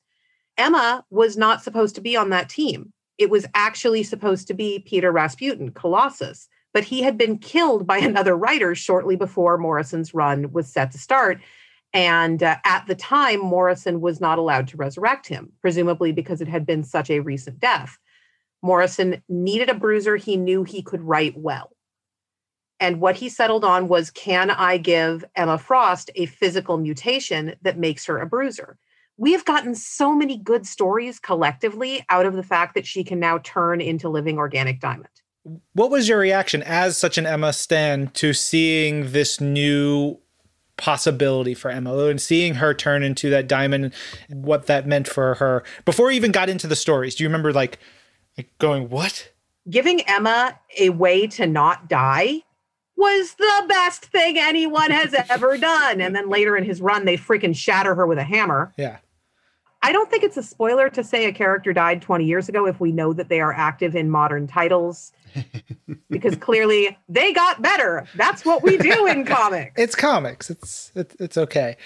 Emma 0.58 1.04
was 1.10 1.36
not 1.36 1.62
supposed 1.62 1.96
to 1.96 2.02
be 2.02 2.16
on 2.16 2.30
that 2.30 2.50
team. 2.50 2.94
It 3.18 3.30
was 3.30 3.46
actually 3.54 4.04
supposed 4.04 4.48
to 4.48 4.54
be 4.54 4.80
Peter 4.80 5.12
Rasputin, 5.12 5.72
Colossus 5.72 6.48
but 6.76 6.84
he 6.84 7.02
had 7.02 7.18
been 7.18 7.38
killed 7.38 7.88
by 7.88 7.98
another 8.10 8.36
writer 8.36 8.76
shortly 8.76 9.16
before 9.16 9.58
Morrison's 9.58 10.14
run 10.14 10.52
was 10.52 10.68
set 10.68 10.92
to 10.92 11.00
start. 11.00 11.40
And 11.94 12.44
uh, 12.44 12.58
at 12.66 12.86
the 12.86 12.96
time, 12.96 13.40
Morrison 13.40 14.02
was 14.02 14.20
not 14.20 14.38
allowed 14.38 14.68
to 14.68 14.78
resurrect 14.78 15.26
him, 15.26 15.54
presumably 15.62 16.12
because 16.12 16.42
it 16.42 16.50
had 16.50 16.66
been 16.66 16.84
such 16.84 17.10
a 17.10 17.22
recent 17.22 17.60
death. 17.60 17.98
Morrison 18.62 19.24
needed 19.30 19.70
a 19.70 19.74
bruiser 19.74 20.18
he 20.18 20.36
knew 20.36 20.64
he 20.64 20.82
could 20.82 21.02
write 21.02 21.38
well. 21.38 21.72
And 22.82 23.00
what 23.00 23.16
he 23.16 23.30
settled 23.30 23.64
on 23.64 23.88
was 23.88 24.12
can 24.12 24.52
I 24.52 24.76
give 24.76 25.24
Emma 25.34 25.58
Frost 25.58 26.12
a 26.16 26.26
physical 26.26 26.78
mutation 26.78 27.56
that 27.62 27.80
makes 27.80 28.06
her 28.06 28.20
a 28.20 28.26
bruiser? 28.26 28.78
We 29.16 29.32
have 29.32 29.46
gotten 29.46 29.76
so 29.76 30.14
many 30.14 30.38
good 30.38 30.68
stories 30.68 31.20
collectively 31.20 32.04
out 32.10 32.26
of 32.26 32.34
the 32.34 32.44
fact 32.44 32.76
that 32.76 32.86
she 32.86 33.06
can 33.06 33.22
now 33.22 33.38
turn 33.38 33.80
into 33.80 34.10
living 34.10 34.38
organic 34.38 34.82
diamond 34.82 35.08
what 35.74 35.92
was 35.92 36.10
your 36.10 36.20
reaction 36.20 36.64
as 36.64 36.98
such 36.98 37.18
an 37.18 37.26
Emma 37.26 37.54
Stan 37.54 38.08
to 38.16 38.34
seeing 38.34 39.12
this 39.12 39.40
new 39.40 40.20
possibility 40.78 41.54
for 41.54 41.70
Emma 41.72 41.96
and 42.08 42.20
seeing 42.20 42.56
her 42.56 42.74
turn 42.74 43.04
into 43.04 43.30
that 43.30 43.48
diamond, 43.48 43.94
and 44.30 44.44
what 44.44 44.66
that 44.66 44.88
meant 44.88 45.08
for 45.08 45.36
her 45.36 45.64
before 45.86 46.10
he 46.10 46.18
even 46.18 46.32
got 46.32 46.50
into 46.50 46.68
the 46.68 46.76
stories. 46.76 47.16
Do 47.16 47.24
you 47.24 47.30
remember 47.30 47.54
like, 47.54 47.80
like 48.38 48.50
going, 48.60 48.90
what? 48.90 49.32
Giving 49.70 50.02
Emma 50.02 50.60
a 50.78 50.90
way 50.90 51.28
to 51.28 51.48
not 51.48 51.88
die 51.88 52.42
was 52.98 53.34
the 53.36 53.66
best 53.68 54.06
thing 54.06 54.38
anyone 54.38 54.92
has 54.92 55.14
ever 55.30 55.58
done. 55.58 56.02
And 56.02 56.16
then 56.16 56.30
later 56.30 56.56
in 56.58 56.64
his 56.64 56.82
run, 56.82 57.06
they 57.06 57.18
freaking 57.18 57.56
shatter 57.56 57.96
her 57.96 58.08
with 58.08 58.18
a 58.18 58.24
hammer. 58.24 58.74
Yeah. 58.78 58.98
I 59.82 59.92
don't 59.92 60.10
think 60.10 60.24
it's 60.24 60.38
a 60.38 60.44
spoiler 60.44 60.90
to 60.90 61.04
say 61.04 61.26
a 61.26 61.32
character 61.32 61.72
died 61.72 62.02
20 62.02 62.26
years 62.26 62.50
ago 62.50 62.66
if 62.66 62.80
we 62.80 62.92
know 62.92 63.14
that 63.14 63.30
they 63.30 63.40
are 63.40 63.54
active 63.54 63.96
in 63.96 64.10
modern 64.10 64.48
titles. 64.48 65.12
Because 66.10 66.36
clearly 66.36 66.98
they 67.10 67.34
got 67.34 67.62
better. 67.62 68.06
That's 68.16 68.46
what 68.46 68.64
we 68.64 68.78
do 68.78 69.06
in 69.08 69.26
comics. 69.26 69.74
It's 69.78 69.96
comics. 69.96 70.50
It's 70.50 70.92
it's, 70.96 71.16
it's 71.20 71.38
okay. 71.38 71.78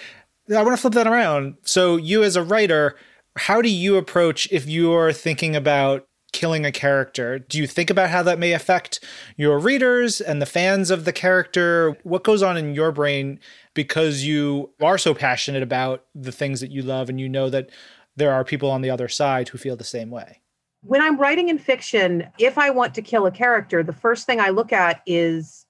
I 0.56 0.64
want 0.64 0.76
to 0.76 0.82
flip 0.82 0.94
that 0.94 1.08
around. 1.08 1.58
So 1.64 1.98
you 1.98 2.24
as 2.24 2.36
a 2.36 2.44
writer, 2.44 2.96
how 3.38 3.62
do 3.62 3.70
you 3.70 3.98
approach 3.98 4.48
if 4.52 4.68
you're 4.68 5.14
thinking 5.14 5.56
about 5.56 6.08
killing 6.32 6.66
a 6.66 6.72
character? 6.72 7.40
Do 7.40 7.58
you 7.58 7.68
think 7.68 7.90
about 7.90 8.10
how 8.10 8.24
that 8.24 8.40
may 8.40 8.54
affect 8.54 9.04
your 9.38 9.60
readers 9.60 10.22
and 10.22 10.42
the 10.42 10.46
fans 10.46 10.92
of 10.92 11.06
the 11.06 11.14
character? 11.14 11.98
What 12.04 12.24
goes 12.24 12.44
on 12.44 12.58
in 12.58 12.74
your 12.74 12.92
brain 12.92 13.40
because 13.74 14.24
you 14.24 14.72
are 14.82 14.98
so 14.98 15.14
passionate 15.14 15.64
about 15.64 16.06
the 16.16 16.32
things 16.32 16.62
that 16.62 16.72
you 16.72 16.82
love 16.82 17.10
and 17.10 17.20
you 17.20 17.30
know 17.30 17.50
that 17.50 17.70
there 18.16 18.34
are 18.34 18.44
people 18.44 18.70
on 18.70 18.82
the 18.82 18.90
other 18.90 19.08
side 19.08 19.50
who 19.50 19.58
feel 19.58 19.76
the 19.76 19.84
same 19.84 20.10
way? 20.10 20.42
When 20.82 21.02
I'm 21.02 21.18
writing 21.18 21.50
in 21.50 21.58
fiction, 21.58 22.28
if 22.38 22.58
I 22.58 22.70
want 22.70 22.96
to 22.96 23.02
kill 23.02 23.26
a 23.26 23.32
character, 23.32 23.84
the 23.84 23.94
first 23.94 24.26
thing 24.26 24.40
I 24.40 24.50
look 24.50 24.72
at 24.72 25.02
is 25.06 25.66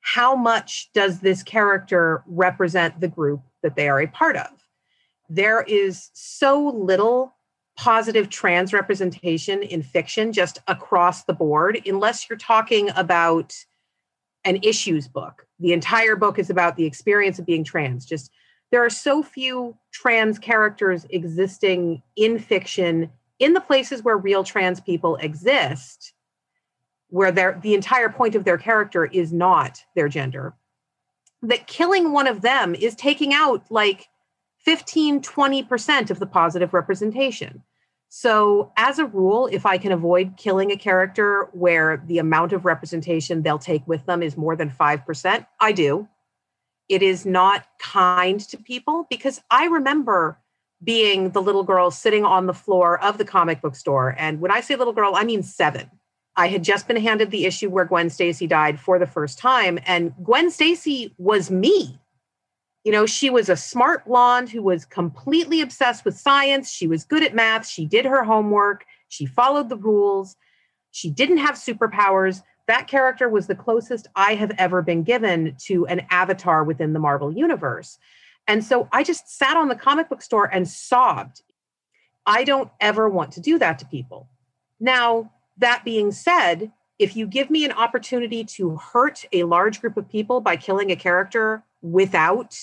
how 0.00 0.34
much 0.34 0.90
does 0.92 1.20
this 1.20 1.42
character 1.42 2.22
represent 2.26 3.00
the 3.00 3.08
group 3.08 3.42
that 3.62 3.76
they 3.76 3.88
are 3.88 4.00
a 4.00 4.06
part 4.06 4.36
of? 4.36 4.48
There 5.28 5.62
is 5.62 6.10
so 6.12 6.68
little 6.68 7.34
positive 7.76 8.28
trans 8.28 8.72
representation 8.72 9.62
in 9.62 9.82
fiction 9.82 10.32
just 10.32 10.58
across 10.68 11.24
the 11.24 11.32
board, 11.32 11.80
unless 11.86 12.28
you're 12.28 12.36
talking 12.36 12.90
about 12.96 13.54
an 14.44 14.58
issues 14.62 15.08
book. 15.08 15.46
The 15.60 15.72
entire 15.72 16.16
book 16.16 16.38
is 16.38 16.50
about 16.50 16.76
the 16.76 16.84
experience 16.84 17.38
of 17.38 17.46
being 17.46 17.64
trans. 17.64 18.04
Just 18.04 18.30
there 18.70 18.84
are 18.84 18.90
so 18.90 19.22
few 19.22 19.76
trans 19.92 20.38
characters 20.38 21.06
existing 21.10 22.02
in 22.16 22.38
fiction 22.38 23.10
in 23.40 23.52
the 23.54 23.60
places 23.60 24.04
where 24.04 24.16
real 24.16 24.44
trans 24.44 24.80
people 24.80 25.16
exist 25.16 26.12
where 27.08 27.32
the 27.32 27.74
entire 27.74 28.08
point 28.08 28.36
of 28.36 28.44
their 28.44 28.58
character 28.58 29.06
is 29.06 29.32
not 29.32 29.82
their 29.96 30.08
gender 30.08 30.54
that 31.42 31.66
killing 31.66 32.12
one 32.12 32.26
of 32.26 32.42
them 32.42 32.74
is 32.74 32.94
taking 32.94 33.32
out 33.32 33.64
like 33.70 34.08
15 34.58 35.22
20% 35.22 36.10
of 36.10 36.18
the 36.18 36.26
positive 36.26 36.74
representation. 36.74 37.62
So 38.08 38.72
as 38.76 38.98
a 38.98 39.06
rule 39.06 39.46
if 39.46 39.64
i 39.64 39.78
can 39.78 39.92
avoid 39.92 40.36
killing 40.36 40.72
a 40.72 40.76
character 40.76 41.48
where 41.52 42.02
the 42.06 42.18
amount 42.18 42.52
of 42.52 42.64
representation 42.64 43.42
they'll 43.42 43.58
take 43.58 43.86
with 43.86 44.04
them 44.06 44.22
is 44.22 44.36
more 44.36 44.56
than 44.56 44.70
5% 44.70 45.46
i 45.60 45.72
do. 45.72 46.08
It 46.88 47.02
is 47.02 47.24
not 47.24 47.66
kind 47.78 48.40
to 48.40 48.58
people 48.58 49.06
because 49.08 49.40
i 49.50 49.66
remember 49.66 50.38
being 50.82 51.30
the 51.30 51.42
little 51.42 51.62
girl 51.62 51.90
sitting 51.90 52.24
on 52.24 52.46
the 52.46 52.54
floor 52.54 53.02
of 53.02 53.18
the 53.18 53.24
comic 53.24 53.60
book 53.60 53.76
store. 53.76 54.14
And 54.18 54.40
when 54.40 54.50
I 54.50 54.60
say 54.60 54.76
little 54.76 54.92
girl, 54.92 55.12
I 55.14 55.24
mean 55.24 55.42
seven. 55.42 55.90
I 56.36 56.48
had 56.48 56.64
just 56.64 56.88
been 56.88 56.96
handed 56.96 57.30
the 57.30 57.44
issue 57.44 57.68
where 57.68 57.84
Gwen 57.84 58.08
Stacy 58.08 58.46
died 58.46 58.80
for 58.80 58.98
the 58.98 59.06
first 59.06 59.38
time. 59.38 59.78
And 59.84 60.14
Gwen 60.22 60.50
Stacy 60.50 61.14
was 61.18 61.50
me. 61.50 61.98
You 62.84 62.92
know, 62.92 63.04
she 63.04 63.28
was 63.28 63.50
a 63.50 63.56
smart 63.56 64.06
blonde 64.06 64.48
who 64.48 64.62
was 64.62 64.86
completely 64.86 65.60
obsessed 65.60 66.04
with 66.04 66.16
science. 66.16 66.70
She 66.70 66.86
was 66.86 67.04
good 67.04 67.22
at 67.22 67.34
math. 67.34 67.66
She 67.66 67.84
did 67.84 68.06
her 68.06 68.24
homework. 68.24 68.86
She 69.08 69.26
followed 69.26 69.68
the 69.68 69.76
rules. 69.76 70.36
She 70.90 71.10
didn't 71.10 71.38
have 71.38 71.56
superpowers. 71.56 72.42
That 72.68 72.86
character 72.86 73.28
was 73.28 73.46
the 73.46 73.54
closest 73.54 74.06
I 74.16 74.34
have 74.34 74.52
ever 74.56 74.80
been 74.80 75.02
given 75.02 75.56
to 75.66 75.86
an 75.88 76.06
avatar 76.10 76.64
within 76.64 76.94
the 76.94 77.00
Marvel 77.00 77.32
Universe. 77.32 77.98
And 78.50 78.64
so 78.64 78.88
I 78.90 79.04
just 79.04 79.28
sat 79.28 79.56
on 79.56 79.68
the 79.68 79.76
comic 79.76 80.08
book 80.08 80.22
store 80.22 80.52
and 80.52 80.66
sobbed. 80.66 81.42
I 82.26 82.42
don't 82.42 82.68
ever 82.80 83.08
want 83.08 83.30
to 83.34 83.40
do 83.40 83.60
that 83.60 83.78
to 83.78 83.86
people. 83.86 84.28
Now, 84.80 85.30
that 85.58 85.84
being 85.84 86.10
said, 86.10 86.72
if 86.98 87.14
you 87.14 87.28
give 87.28 87.48
me 87.48 87.64
an 87.64 87.70
opportunity 87.70 88.42
to 88.56 88.74
hurt 88.74 89.24
a 89.32 89.44
large 89.44 89.80
group 89.80 89.96
of 89.96 90.08
people 90.08 90.40
by 90.40 90.56
killing 90.56 90.90
a 90.90 90.96
character 90.96 91.62
without 91.80 92.58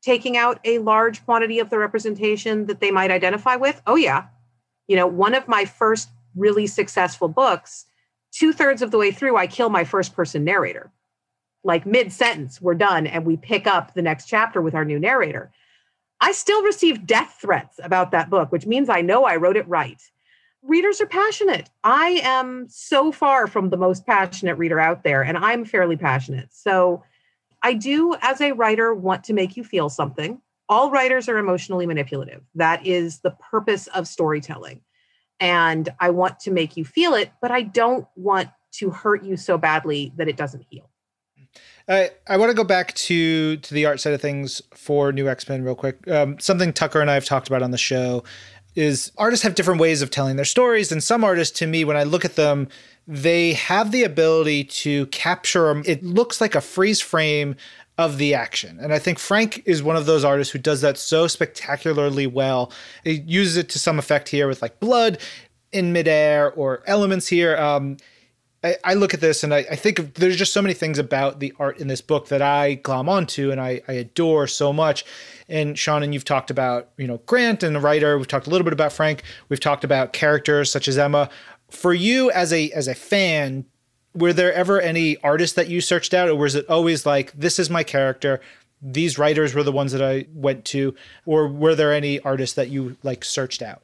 taking 0.00 0.38
out 0.38 0.60
a 0.64 0.78
large 0.78 1.22
quantity 1.26 1.58
of 1.58 1.68
the 1.68 1.78
representation 1.78 2.64
that 2.64 2.80
they 2.80 2.90
might 2.90 3.10
identify 3.10 3.54
with, 3.54 3.82
oh, 3.86 3.96
yeah. 3.96 4.28
You 4.86 4.96
know, 4.96 5.06
one 5.06 5.34
of 5.34 5.46
my 5.46 5.66
first 5.66 6.08
really 6.36 6.66
successful 6.66 7.28
books, 7.28 7.84
two 8.32 8.54
thirds 8.54 8.80
of 8.80 8.92
the 8.92 8.98
way 8.98 9.10
through, 9.10 9.36
I 9.36 9.46
kill 9.46 9.68
my 9.68 9.84
first 9.84 10.14
person 10.14 10.42
narrator 10.42 10.90
like 11.68 11.86
mid 11.86 12.10
sentence, 12.12 12.60
we're 12.60 12.74
done, 12.74 13.06
and 13.06 13.24
we 13.24 13.36
pick 13.36 13.66
up 13.66 13.94
the 13.94 14.02
next 14.02 14.24
chapter 14.24 14.60
with 14.60 14.74
our 14.74 14.86
new 14.86 14.98
narrator. 14.98 15.52
I 16.20 16.32
still 16.32 16.62
receive 16.62 17.06
death 17.06 17.38
threats 17.40 17.78
about 17.84 18.10
that 18.10 18.30
book, 18.30 18.50
which 18.50 18.66
means 18.66 18.88
I 18.88 19.02
know 19.02 19.24
I 19.24 19.36
wrote 19.36 19.56
it 19.56 19.68
right. 19.68 20.02
Readers 20.62 21.00
are 21.00 21.06
passionate. 21.06 21.70
I 21.84 22.20
am 22.24 22.66
so 22.68 23.12
far 23.12 23.46
from 23.46 23.70
the 23.70 23.76
most 23.76 24.06
passionate 24.06 24.56
reader 24.56 24.80
out 24.80 25.04
there, 25.04 25.22
and 25.22 25.36
I'm 25.36 25.64
fairly 25.64 25.96
passionate. 25.96 26.48
So 26.52 27.04
I 27.62 27.74
do, 27.74 28.16
as 28.22 28.40
a 28.40 28.52
writer, 28.52 28.94
want 28.94 29.22
to 29.24 29.34
make 29.34 29.56
you 29.56 29.62
feel 29.62 29.90
something. 29.90 30.40
All 30.70 30.90
writers 30.90 31.28
are 31.28 31.38
emotionally 31.38 31.86
manipulative. 31.86 32.42
That 32.54 32.84
is 32.84 33.20
the 33.20 33.36
purpose 33.50 33.86
of 33.88 34.08
storytelling. 34.08 34.80
And 35.38 35.88
I 36.00 36.10
want 36.10 36.40
to 36.40 36.50
make 36.50 36.76
you 36.76 36.84
feel 36.84 37.14
it, 37.14 37.30
but 37.42 37.50
I 37.50 37.62
don't 37.62 38.06
want 38.16 38.48
to 38.72 38.90
hurt 38.90 39.22
you 39.22 39.36
so 39.36 39.58
badly 39.58 40.12
that 40.16 40.28
it 40.28 40.36
doesn't 40.36 40.66
heal. 40.68 40.90
I, 41.88 42.10
I 42.26 42.36
want 42.36 42.50
to 42.50 42.54
go 42.54 42.64
back 42.64 42.94
to 42.94 43.56
to 43.56 43.74
the 43.74 43.86
art 43.86 44.00
side 44.00 44.12
of 44.12 44.20
things 44.20 44.60
for 44.74 45.12
New 45.12 45.28
X 45.28 45.48
Men 45.48 45.62
real 45.62 45.74
quick. 45.74 46.06
Um, 46.08 46.38
something 46.38 46.72
Tucker 46.72 47.00
and 47.00 47.10
I 47.10 47.14
have 47.14 47.24
talked 47.24 47.48
about 47.48 47.62
on 47.62 47.70
the 47.70 47.78
show 47.78 48.24
is 48.74 49.10
artists 49.16 49.42
have 49.42 49.54
different 49.54 49.80
ways 49.80 50.02
of 50.02 50.10
telling 50.10 50.36
their 50.36 50.44
stories, 50.44 50.92
and 50.92 51.02
some 51.02 51.24
artists, 51.24 51.58
to 51.58 51.66
me, 51.66 51.84
when 51.84 51.96
I 51.96 52.04
look 52.04 52.24
at 52.24 52.36
them, 52.36 52.68
they 53.06 53.54
have 53.54 53.90
the 53.90 54.04
ability 54.04 54.64
to 54.64 55.06
capture. 55.06 55.82
It 55.86 56.04
looks 56.04 56.40
like 56.40 56.54
a 56.54 56.60
freeze 56.60 57.00
frame 57.00 57.56
of 57.96 58.18
the 58.18 58.34
action. 58.34 58.78
And 58.80 58.94
I 58.94 59.00
think 59.00 59.18
Frank 59.18 59.62
is 59.66 59.82
one 59.82 59.96
of 59.96 60.06
those 60.06 60.24
artists 60.24 60.52
who 60.52 60.60
does 60.60 60.82
that 60.82 60.96
so 60.96 61.26
spectacularly 61.26 62.28
well. 62.28 62.70
He 63.02 63.14
uses 63.26 63.56
it 63.56 63.68
to 63.70 63.78
some 63.80 63.98
effect 63.98 64.28
here 64.28 64.46
with 64.46 64.62
like 64.62 64.78
blood 64.78 65.18
in 65.72 65.92
midair 65.92 66.52
or 66.52 66.84
elements 66.86 67.26
here. 67.26 67.56
Um, 67.56 67.96
I, 68.64 68.76
I 68.82 68.94
look 68.94 69.14
at 69.14 69.20
this 69.20 69.44
and 69.44 69.54
I, 69.54 69.58
I 69.70 69.76
think 69.76 69.98
of, 69.98 70.14
there's 70.14 70.36
just 70.36 70.52
so 70.52 70.60
many 70.60 70.74
things 70.74 70.98
about 70.98 71.38
the 71.38 71.52
art 71.58 71.78
in 71.78 71.86
this 71.86 72.00
book 72.00 72.28
that 72.28 72.42
I 72.42 72.74
glom 72.74 73.08
onto 73.08 73.50
and 73.50 73.60
I, 73.60 73.82
I 73.86 73.92
adore 73.92 74.46
so 74.46 74.72
much. 74.72 75.04
And 75.48 75.76
Seanan, 75.76 76.04
and 76.04 76.14
you've 76.14 76.24
talked 76.24 76.50
about, 76.50 76.90
you 76.96 77.06
know, 77.06 77.18
Grant 77.26 77.62
and 77.62 77.74
the 77.74 77.80
writer. 77.80 78.18
We've 78.18 78.26
talked 78.26 78.46
a 78.46 78.50
little 78.50 78.64
bit 78.64 78.72
about 78.72 78.92
Frank. 78.92 79.22
We've 79.48 79.60
talked 79.60 79.84
about 79.84 80.12
characters 80.12 80.72
such 80.72 80.88
as 80.88 80.98
Emma. 80.98 81.30
For 81.70 81.94
you 81.94 82.30
as 82.30 82.52
a 82.52 82.70
as 82.72 82.88
a 82.88 82.94
fan, 82.94 83.66
were 84.14 84.32
there 84.32 84.52
ever 84.52 84.80
any 84.80 85.16
artists 85.18 85.54
that 85.56 85.68
you 85.68 85.80
searched 85.80 86.14
out, 86.14 86.28
or 86.28 86.34
was 86.34 86.54
it 86.54 86.68
always 86.68 87.06
like, 87.06 87.32
this 87.32 87.58
is 87.58 87.70
my 87.70 87.82
character? 87.82 88.40
These 88.80 89.18
writers 89.18 89.54
were 89.54 89.62
the 89.62 89.72
ones 89.72 89.92
that 89.92 90.02
I 90.02 90.26
went 90.32 90.64
to, 90.66 90.94
or 91.26 91.46
were 91.46 91.74
there 91.74 91.92
any 91.92 92.20
artists 92.20 92.56
that 92.56 92.68
you 92.68 92.96
like 93.02 93.24
searched 93.24 93.62
out? 93.62 93.82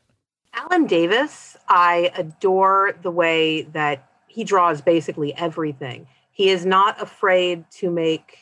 Alan 0.54 0.86
Davis, 0.86 1.56
I 1.68 2.10
adore 2.16 2.94
the 3.02 3.10
way 3.10 3.62
that 3.62 4.08
he 4.34 4.42
draws 4.42 4.80
basically 4.80 5.32
everything. 5.36 6.08
He 6.32 6.50
is 6.50 6.66
not 6.66 7.00
afraid 7.00 7.64
to 7.78 7.88
make 7.88 8.36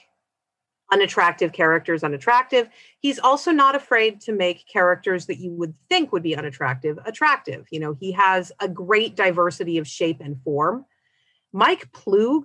unattractive 0.90 1.53
characters 1.53 2.03
unattractive. 2.03 2.70
He's 2.99 3.18
also 3.18 3.51
not 3.51 3.74
afraid 3.74 4.18
to 4.22 4.32
make 4.32 4.66
characters 4.66 5.26
that 5.26 5.38
you 5.38 5.53
would 5.53 5.74
think 5.90 6.11
would 6.11 6.22
be 6.22 6.34
unattractive 6.34 6.99
attractive. 7.05 7.66
You 7.70 7.80
know, 7.80 7.93
he 7.93 8.11
has 8.12 8.53
a 8.59 8.68
great 8.68 9.16
diversity 9.16 9.76
of 9.76 9.86
shape 9.86 10.20
and 10.20 10.40
form. 10.43 10.86
Mike 11.53 11.93
Ploog 11.93 12.45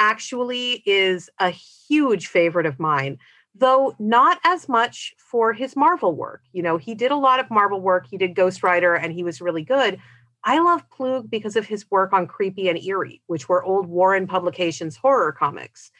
actually 0.00 0.82
is 0.84 1.30
a 1.38 1.50
huge 1.50 2.26
favorite 2.26 2.66
of 2.66 2.80
mine, 2.80 3.18
though 3.54 3.94
not 4.00 4.40
as 4.42 4.68
much 4.68 5.14
for 5.18 5.52
his 5.52 5.76
Marvel 5.76 6.16
work. 6.16 6.42
You 6.52 6.64
know, 6.64 6.76
he 6.76 6.96
did 6.96 7.12
a 7.12 7.16
lot 7.16 7.38
of 7.38 7.50
Marvel 7.50 7.80
work, 7.80 8.08
he 8.10 8.18
did 8.18 8.34
Ghost 8.34 8.64
Rider, 8.64 8.96
and 8.96 9.12
he 9.12 9.22
was 9.22 9.40
really 9.40 9.62
good. 9.62 10.00
I 10.44 10.60
love 10.60 10.88
Ploog 10.88 11.28
because 11.28 11.56
of 11.56 11.66
his 11.66 11.90
work 11.90 12.12
on 12.12 12.26
Creepy 12.26 12.68
and 12.68 12.82
Eerie, 12.82 13.22
which 13.26 13.48
were 13.48 13.62
old 13.62 13.86
Warren 13.86 14.26
Publications 14.26 14.96
horror 14.96 15.32
comics. 15.32 15.90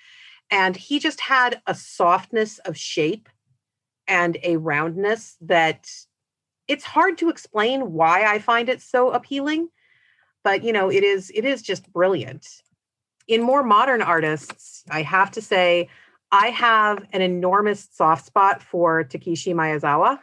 And 0.51 0.77
he 0.77 0.99
just 0.99 1.21
had 1.21 1.61
a 1.67 1.75
softness 1.75 2.59
of 2.61 2.77
shape 2.77 3.29
and 4.09 4.39
a 4.43 4.57
roundness 4.57 5.37
that 5.43 5.89
it's 6.67 6.85
hard 6.85 7.19
to 7.19 7.29
explain 7.29 7.93
why 7.93 8.25
I 8.25 8.39
find 8.39 8.69
it 8.69 8.81
so 8.81 9.11
appealing, 9.11 9.69
but 10.43 10.65
you 10.65 10.73
know, 10.73 10.91
it 10.91 11.05
is 11.05 11.31
it 11.35 11.45
is 11.45 11.63
just 11.63 11.93
brilliant. 11.93 12.47
In 13.29 13.43
more 13.43 13.63
modern 13.63 14.03
artists, 14.03 14.85
I 14.91 15.03
have 15.03 15.31
to 15.33 15.43
say 15.43 15.89
I 16.33 16.49
have 16.49 17.05
an 17.13 17.23
enormous 17.23 17.89
soft 17.93 18.25
spot 18.27 18.63
for 18.63 19.05
Takeshi 19.05 19.53
Miyazawa 19.53 20.19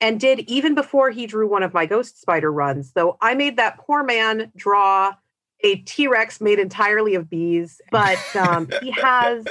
and 0.00 0.18
did 0.18 0.40
even 0.40 0.74
before 0.74 1.10
he 1.10 1.26
drew 1.26 1.48
one 1.48 1.62
of 1.62 1.74
my 1.74 1.86
Ghost 1.86 2.20
Spider 2.20 2.52
runs, 2.52 2.92
though 2.92 3.16
I 3.20 3.34
made 3.34 3.56
that 3.56 3.78
poor 3.78 4.02
man 4.02 4.50
draw 4.56 5.14
a 5.62 5.76
T 5.76 6.08
Rex 6.08 6.40
made 6.40 6.58
entirely 6.58 7.14
of 7.14 7.28
bees, 7.28 7.80
but 7.90 8.18
um, 8.34 8.68
he 8.82 8.90
has 9.02 9.44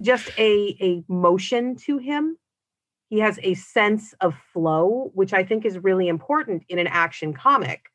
just 0.00 0.30
a, 0.38 0.76
a 0.80 1.04
motion 1.08 1.76
to 1.76 1.98
him. 1.98 2.36
He 3.08 3.20
has 3.20 3.38
a 3.42 3.54
sense 3.54 4.14
of 4.20 4.34
flow, 4.52 5.10
which 5.14 5.32
I 5.32 5.44
think 5.44 5.64
is 5.64 5.78
really 5.78 6.08
important 6.08 6.64
in 6.68 6.78
an 6.78 6.86
action 6.86 7.34
comic. 7.34 7.90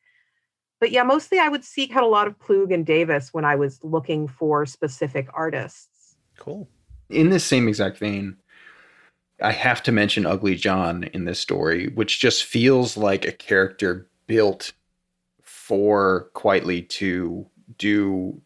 But 0.80 0.92
yeah, 0.92 1.02
mostly 1.02 1.40
I 1.40 1.48
would 1.48 1.64
seek 1.64 1.94
out 1.96 2.04
a 2.04 2.06
lot 2.06 2.28
of 2.28 2.38
Ploog 2.38 2.72
and 2.72 2.86
Davis 2.86 3.34
when 3.34 3.44
I 3.44 3.56
was 3.56 3.80
looking 3.82 4.28
for 4.28 4.64
specific 4.64 5.28
artists. 5.34 6.16
Cool. 6.38 6.68
In 7.10 7.30
this 7.30 7.44
same 7.44 7.66
exact 7.66 7.98
vein, 7.98 8.36
I 9.42 9.52
have 9.52 9.82
to 9.84 9.92
mention 9.92 10.26
Ugly 10.26 10.56
John 10.56 11.04
in 11.04 11.24
this 11.24 11.38
story, 11.38 11.88
which 11.88 12.20
just 12.20 12.44
feels 12.44 12.96
like 12.96 13.24
a 13.24 13.32
character 13.32 14.08
built 14.26 14.72
for 15.42 16.30
Quitely 16.34 16.88
to 16.88 17.46
do 17.76 18.40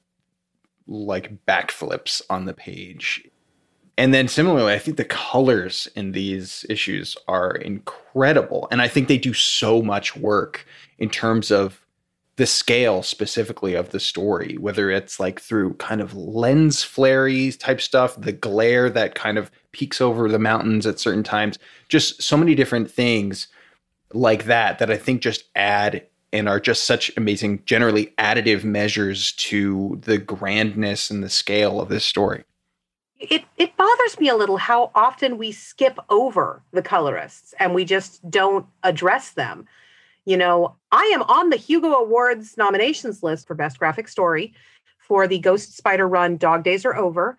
like 0.86 1.44
backflips 1.46 2.20
on 2.28 2.44
the 2.44 2.52
page. 2.52 3.26
And 3.96 4.12
then 4.12 4.28
similarly, 4.28 4.72
I 4.72 4.78
think 4.78 4.96
the 4.96 5.04
colors 5.04 5.88
in 5.94 6.12
these 6.12 6.64
issues 6.68 7.16
are 7.28 7.52
incredible. 7.52 8.68
And 8.70 8.82
I 8.82 8.88
think 8.88 9.08
they 9.08 9.18
do 9.18 9.34
so 9.34 9.82
much 9.82 10.16
work 10.16 10.66
in 10.98 11.08
terms 11.10 11.50
of 11.50 11.86
the 12.36 12.46
scale 12.46 13.02
specifically 13.02 13.74
of 13.74 13.90
the 13.90 14.00
story, 14.00 14.56
whether 14.58 14.90
it's 14.90 15.20
like 15.20 15.40
through 15.40 15.74
kind 15.74 16.00
of 16.00 16.14
lens 16.14 16.82
flares 16.82 17.56
type 17.56 17.80
stuff, 17.80 18.18
the 18.18 18.32
glare 18.32 18.88
that 18.88 19.14
kind 19.14 19.36
of 19.36 19.50
peeks 19.72 20.00
over 20.00 20.28
the 20.28 20.38
mountains 20.38 20.86
at 20.86 20.98
certain 20.98 21.22
times, 21.22 21.58
just 21.88 22.22
so 22.22 22.36
many 22.36 22.54
different 22.54 22.90
things 22.90 23.48
like 24.12 24.44
that 24.44 24.78
that 24.78 24.90
I 24.90 24.96
think 24.96 25.22
just 25.22 25.44
add 25.56 26.06
and 26.32 26.48
are 26.48 26.60
just 26.60 26.84
such 26.84 27.10
amazing, 27.16 27.62
generally 27.66 28.06
additive 28.18 28.64
measures 28.64 29.32
to 29.32 29.98
the 30.02 30.18
grandness 30.18 31.10
and 31.10 31.22
the 31.22 31.28
scale 31.28 31.80
of 31.80 31.88
this 31.88 32.04
story. 32.04 32.44
It, 33.20 33.44
it 33.56 33.76
bothers 33.76 34.18
me 34.18 34.28
a 34.28 34.36
little 34.36 34.56
how 34.56 34.90
often 34.94 35.38
we 35.38 35.52
skip 35.52 35.98
over 36.08 36.62
the 36.72 36.82
colorists 36.82 37.54
and 37.60 37.74
we 37.74 37.84
just 37.84 38.28
don't 38.30 38.66
address 38.82 39.32
them. 39.32 39.66
You 40.24 40.36
know, 40.36 40.76
I 40.90 41.04
am 41.14 41.22
on 41.22 41.50
the 41.50 41.56
Hugo 41.56 41.92
Awards 41.92 42.56
nominations 42.56 43.22
list 43.22 43.46
for 43.46 43.54
Best 43.54 43.78
Graphic 43.78 44.08
Story 44.08 44.54
for 44.98 45.26
the 45.26 45.38
Ghost 45.38 45.76
Spider 45.76 46.08
Run 46.08 46.36
Dog 46.36 46.64
Days 46.64 46.84
Are 46.84 46.96
Over. 46.96 47.36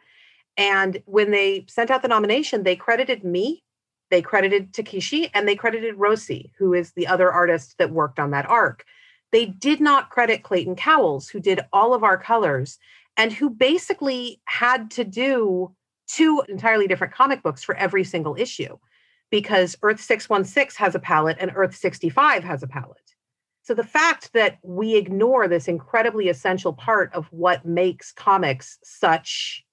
And 0.58 1.02
when 1.06 1.32
they 1.32 1.66
sent 1.68 1.90
out 1.90 2.02
the 2.02 2.08
nomination, 2.08 2.64
they 2.64 2.76
credited 2.76 3.24
me, 3.24 3.64
they 4.12 4.22
credited 4.22 4.74
Takeshi, 4.74 5.30
and 5.34 5.48
they 5.48 5.56
credited 5.56 5.96
Rosi, 5.96 6.52
who 6.58 6.74
is 6.74 6.92
the 6.92 7.08
other 7.08 7.32
artist 7.32 7.76
that 7.80 7.92
worked 7.92 8.20
on 8.20 8.32
that 8.32 8.50
arc. 8.50 8.84
They 9.32 9.46
did 9.46 9.82
not 9.82 10.12
credit 10.12 10.44
Clayton 10.44 10.76
Cowles, 10.76 11.28
who 11.28 11.40
did 11.40 11.62
all 11.74 11.94
of 11.94 12.04
our 12.04 12.18
colors 12.18 12.78
and 13.18 13.32
who 13.34 13.50
basically 13.50 14.42
had 14.46 14.92
to 14.92 15.04
do 15.04 15.74
two 16.08 16.44
entirely 16.48 16.88
different 16.88 17.14
comic 17.14 17.42
books 17.42 17.64
for 17.64 17.76
every 17.76 18.04
single 18.04 18.36
issue 18.38 18.78
because 19.32 19.76
Earth 19.82 20.00
616 20.00 20.84
has 20.84 20.94
a 20.94 21.00
palette 21.00 21.38
and 21.40 21.52
Earth 21.56 21.76
65 21.76 22.44
has 22.44 22.62
a 22.62 22.68
palette. 22.68 22.98
So 23.64 23.74
the 23.74 23.84
fact 23.84 24.32
that 24.34 24.60
we 24.62 24.96
ignore 24.96 25.48
this 25.48 25.68
incredibly 25.68 26.30
essential 26.30 26.74
part 26.74 27.12
of 27.14 27.26
what 27.32 27.66
makes 27.66 28.12
comics 28.12 28.78
such 28.84 29.64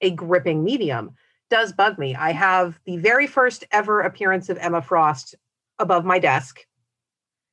a 0.00 0.10
gripping 0.10 0.64
medium 0.64 1.12
does 1.50 1.72
bug 1.72 1.98
me. 1.98 2.14
I 2.14 2.32
have 2.32 2.78
the 2.84 2.96
very 2.96 3.26
first 3.26 3.64
ever 3.72 4.00
appearance 4.02 4.48
of 4.48 4.58
Emma 4.58 4.80
Frost 4.82 5.34
above 5.78 6.04
my 6.04 6.18
desk. 6.18 6.64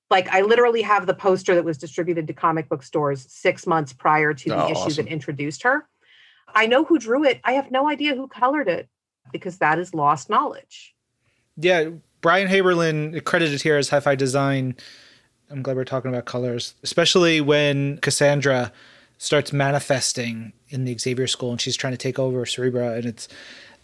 Like 0.10 0.30
I 0.30 0.42
literally 0.42 0.82
have 0.84 1.06
the 1.06 1.14
poster 1.14 1.56
that 1.56 1.66
was 1.66 1.78
distributed 1.78 2.28
to 2.28 2.34
comic 2.34 2.70
book 2.70 2.84
stores 2.84 3.26
6 3.30 3.68
months 3.68 3.94
prior 3.94 4.34
to 4.34 4.50
the 4.50 4.64
Oh, 4.64 4.72
issue 4.72 4.80
awesome. 4.80 5.06
that 5.06 5.12
introduced 5.12 5.64
her. 5.64 5.88
I 6.56 6.66
know 6.68 6.86
who 6.86 6.98
drew 6.98 7.24
it. 7.26 7.42
I 7.44 7.54
have 7.54 7.72
no 7.72 7.90
idea 7.90 8.16
who 8.16 8.28
colored 8.28 8.70
it 8.70 8.88
because 9.34 9.58
that 9.58 9.80
is 9.80 9.94
lost 9.94 10.30
knowledge. 10.30 10.96
Yeah, 11.58 11.90
Brian 12.22 12.48
Haberlin 12.48 13.24
credited 13.26 13.62
here 13.62 13.76
as 13.76 13.90
hi-fi 13.90 14.16
design. 14.16 14.76
I'm 15.50 15.62
glad 15.62 15.76
we're 15.76 15.84
talking 15.86 16.10
about 16.10 16.26
colors, 16.26 16.76
especially 16.84 17.42
when 17.42 17.98
Cassandra 17.98 18.72
starts 19.18 19.52
manifesting 19.52 20.54
in 20.70 20.86
the 20.86 20.98
Xavier 20.98 21.28
School 21.28 21.52
and 21.52 21.62
she's 21.62 21.76
trying 21.76 21.94
to 21.94 21.98
take 21.98 22.20
over 22.20 22.46
Cerebro, 22.46 22.94
and 22.94 23.06
it's 23.06 23.28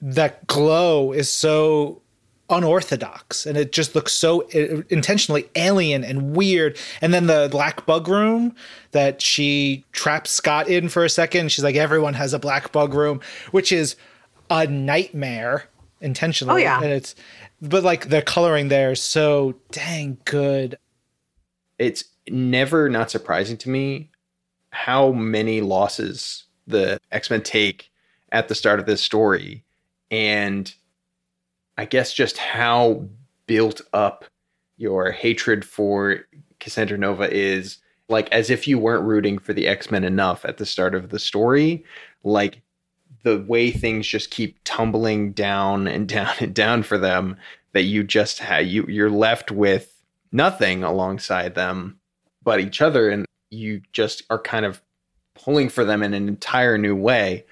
that 0.02 0.46
glow 0.48 1.12
is 1.12 1.32
so 1.32 2.02
unorthodox 2.50 3.46
and 3.46 3.58
it 3.58 3.72
just 3.72 3.96
looks 3.96 4.14
so 4.14 4.44
uh, 4.54 4.82
intentionally 4.90 5.50
alien 5.56 6.04
and 6.04 6.36
weird. 6.36 6.78
And 7.02 7.14
then 7.14 7.28
the 7.28 7.48
black 7.50 7.86
bug 7.86 8.08
room 8.08 8.54
that 8.92 9.22
she 9.22 9.86
traps 9.92 10.30
scott 10.30 10.68
in 10.68 10.90
for 10.90 11.06
a 11.06 11.10
second 11.10 11.52
she's 11.52 11.64
like 11.64 11.76
everyone 11.76 12.14
has 12.14 12.34
a 12.34 12.40
black 12.40 12.72
bug 12.72 12.94
room 12.94 13.22
which 13.52 13.72
is 13.72 13.96
a 14.50 14.68
nightmare 14.68 15.70
intentionally. 16.02 16.62
Oh, 16.62 16.64
yeah. 16.64 16.82
and 16.82 16.92
it's 16.92 17.16
but 17.62 17.84
like 17.84 18.10
the 18.10 18.22
coloring 18.22 18.68
there 18.68 18.92
is 18.92 19.02
so 19.02 19.56
dang 19.72 20.18
good. 20.26 20.78
It's 21.80 22.04
never 22.30 22.90
not 22.90 23.10
surprising 23.10 23.58
to 23.58 23.70
me 23.70 24.10
how 24.74 25.12
many 25.12 25.62
losses 25.62 26.46
the 26.68 27.00
X-Men 27.12 27.42
take 27.42 27.92
at 28.32 28.48
the 28.48 28.56
start 28.56 28.80
of 28.80 28.86
this 28.86 29.02
story 29.02 29.64
and 30.12 30.74
I 31.78 31.86
guess 31.86 32.14
just 32.14 32.38
how 32.38 33.08
built 33.48 33.82
up 33.94 34.26
your 34.78 35.12
hatred 35.12 35.66
for 35.66 36.20
Cassandra 36.60 36.98
Nova 36.98 37.32
is 37.34 37.78
like 38.10 38.32
as 38.32 38.50
if 38.50 38.68
you 38.68 38.78
weren't 38.78 39.06
rooting 39.06 39.38
for 39.38 39.54
the 39.54 39.68
X-Men 39.68 40.04
enough 40.04 40.46
at 40.46 40.58
the 40.58 40.66
start 40.66 40.94
of 40.94 41.10
the 41.10 41.20
story. 41.20 41.84
Like 42.24 42.62
the 43.24 43.40
way 43.48 43.72
things 43.72 44.08
just 44.08 44.30
keep 44.30 44.60
tumbling 44.64 45.32
down 45.32 45.88
and 45.88 46.08
down 46.08 46.36
and 46.40 46.54
down 46.54 46.84
for 46.84 46.98
them 46.98 47.38
that 47.74 47.84
you 47.84 48.04
just 48.04 48.40
have 48.40 48.66
you 48.68 48.86
you're 48.88 49.10
left 49.10 49.50
with 49.50 50.04
nothing 50.32 50.84
alongside 50.84 51.56
them 51.56 51.98
but 52.44 52.60
each 52.60 52.82
other 52.82 53.10
and 53.10 53.26
you 53.54 53.82
just 53.94 54.24
are 54.30 54.40
kind 54.40 54.66
of 54.66 54.82
pulling 55.36 55.70
for 55.70 55.84
them 55.84 56.04
in 56.04 56.14
an 56.14 56.28
entire 56.28 56.78
new 56.78 56.96
way. 56.96 57.46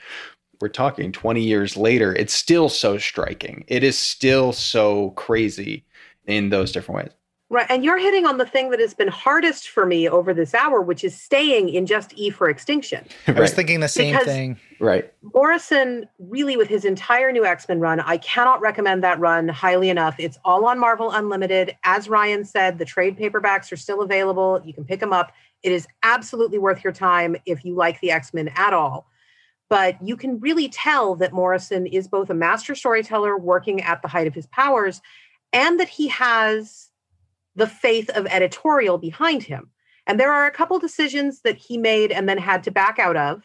We're 0.59 0.69
talking 0.69 1.11
20 1.11 1.41
years 1.41 1.75
later 1.75 2.15
it's 2.15 2.33
still 2.33 2.69
so 2.69 2.97
striking. 2.97 3.63
It 3.67 3.83
is 3.83 3.97
still 3.97 4.53
so 4.53 5.11
crazy 5.11 5.85
in 6.27 6.49
those 6.49 6.71
different 6.71 7.05
ways 7.05 7.20
Right. 7.51 7.65
And 7.67 7.83
you're 7.83 7.99
hitting 7.99 8.25
on 8.25 8.37
the 8.37 8.45
thing 8.45 8.69
that 8.69 8.79
has 8.79 8.93
been 8.93 9.09
hardest 9.09 9.67
for 9.67 9.85
me 9.85 10.07
over 10.07 10.33
this 10.33 10.53
hour, 10.53 10.79
which 10.81 11.03
is 11.03 11.21
staying 11.21 11.67
in 11.67 11.85
just 11.85 12.13
E 12.13 12.29
for 12.29 12.49
extinction. 12.49 13.05
i 13.27 13.33
was 13.33 13.53
thinking 13.53 13.81
the 13.81 13.89
same 13.89 14.13
Because- 14.13 14.25
thing 14.25 14.57
right 14.79 15.13
Morrison, 15.21 16.07
really, 16.17 16.55
with 16.55 16.69
his 16.69 16.85
entire 16.85 17.29
new 17.31 17.45
X 17.45 17.67
Men 17.67 17.81
run, 17.81 17.99
I 17.99 18.17
cannot 18.17 18.61
recommend 18.61 19.03
that 19.03 19.19
run 19.19 19.49
highly 19.49 19.89
enough. 19.89 20.15
It's 20.17 20.39
all 20.45 20.65
on 20.65 20.79
Marvel 20.79 21.11
Unlimited. 21.11 21.75
As 21.83 22.07
Ryan 22.07 22.45
said, 22.45 22.77
the 22.77 22.85
trade 22.85 23.17
paperbacks 23.17 23.69
are 23.73 23.77
still 23.77 24.01
available. 24.01 24.61
You 24.63 24.73
can 24.73 24.85
pick 24.85 25.01
them 25.01 25.11
up. 25.11 25.33
It 25.61 25.73
is 25.73 25.85
absolutely 26.03 26.57
worth 26.57 26.85
your 26.85 26.93
time 26.93 27.35
if 27.45 27.65
you 27.65 27.75
like 27.75 27.99
the 27.99 28.11
X 28.11 28.33
Men 28.33 28.49
at 28.55 28.73
all. 28.73 29.07
But 29.69 29.97
you 30.01 30.15
can 30.15 30.39
really 30.39 30.69
tell 30.69 31.15
that 31.15 31.33
Morrison 31.33 31.85
is 31.85 32.07
both 32.07 32.29
a 32.29 32.33
master 32.33 32.75
storyteller 32.75 33.37
working 33.37 33.81
at 33.81 34.01
the 34.01 34.07
height 34.07 34.27
of 34.27 34.33
his 34.33 34.47
powers 34.47 35.01
and 35.51 35.77
that 35.81 35.89
he 35.89 36.07
has 36.07 36.90
the 37.55 37.67
faith 37.67 38.09
of 38.11 38.25
editorial 38.27 38.97
behind 38.97 39.43
him. 39.43 39.69
And 40.07 40.19
there 40.19 40.31
are 40.31 40.45
a 40.45 40.51
couple 40.51 40.79
decisions 40.79 41.41
that 41.41 41.57
he 41.57 41.77
made 41.77 42.11
and 42.11 42.27
then 42.27 42.37
had 42.37 42.63
to 42.63 42.71
back 42.71 42.97
out 42.99 43.17
of 43.17 43.43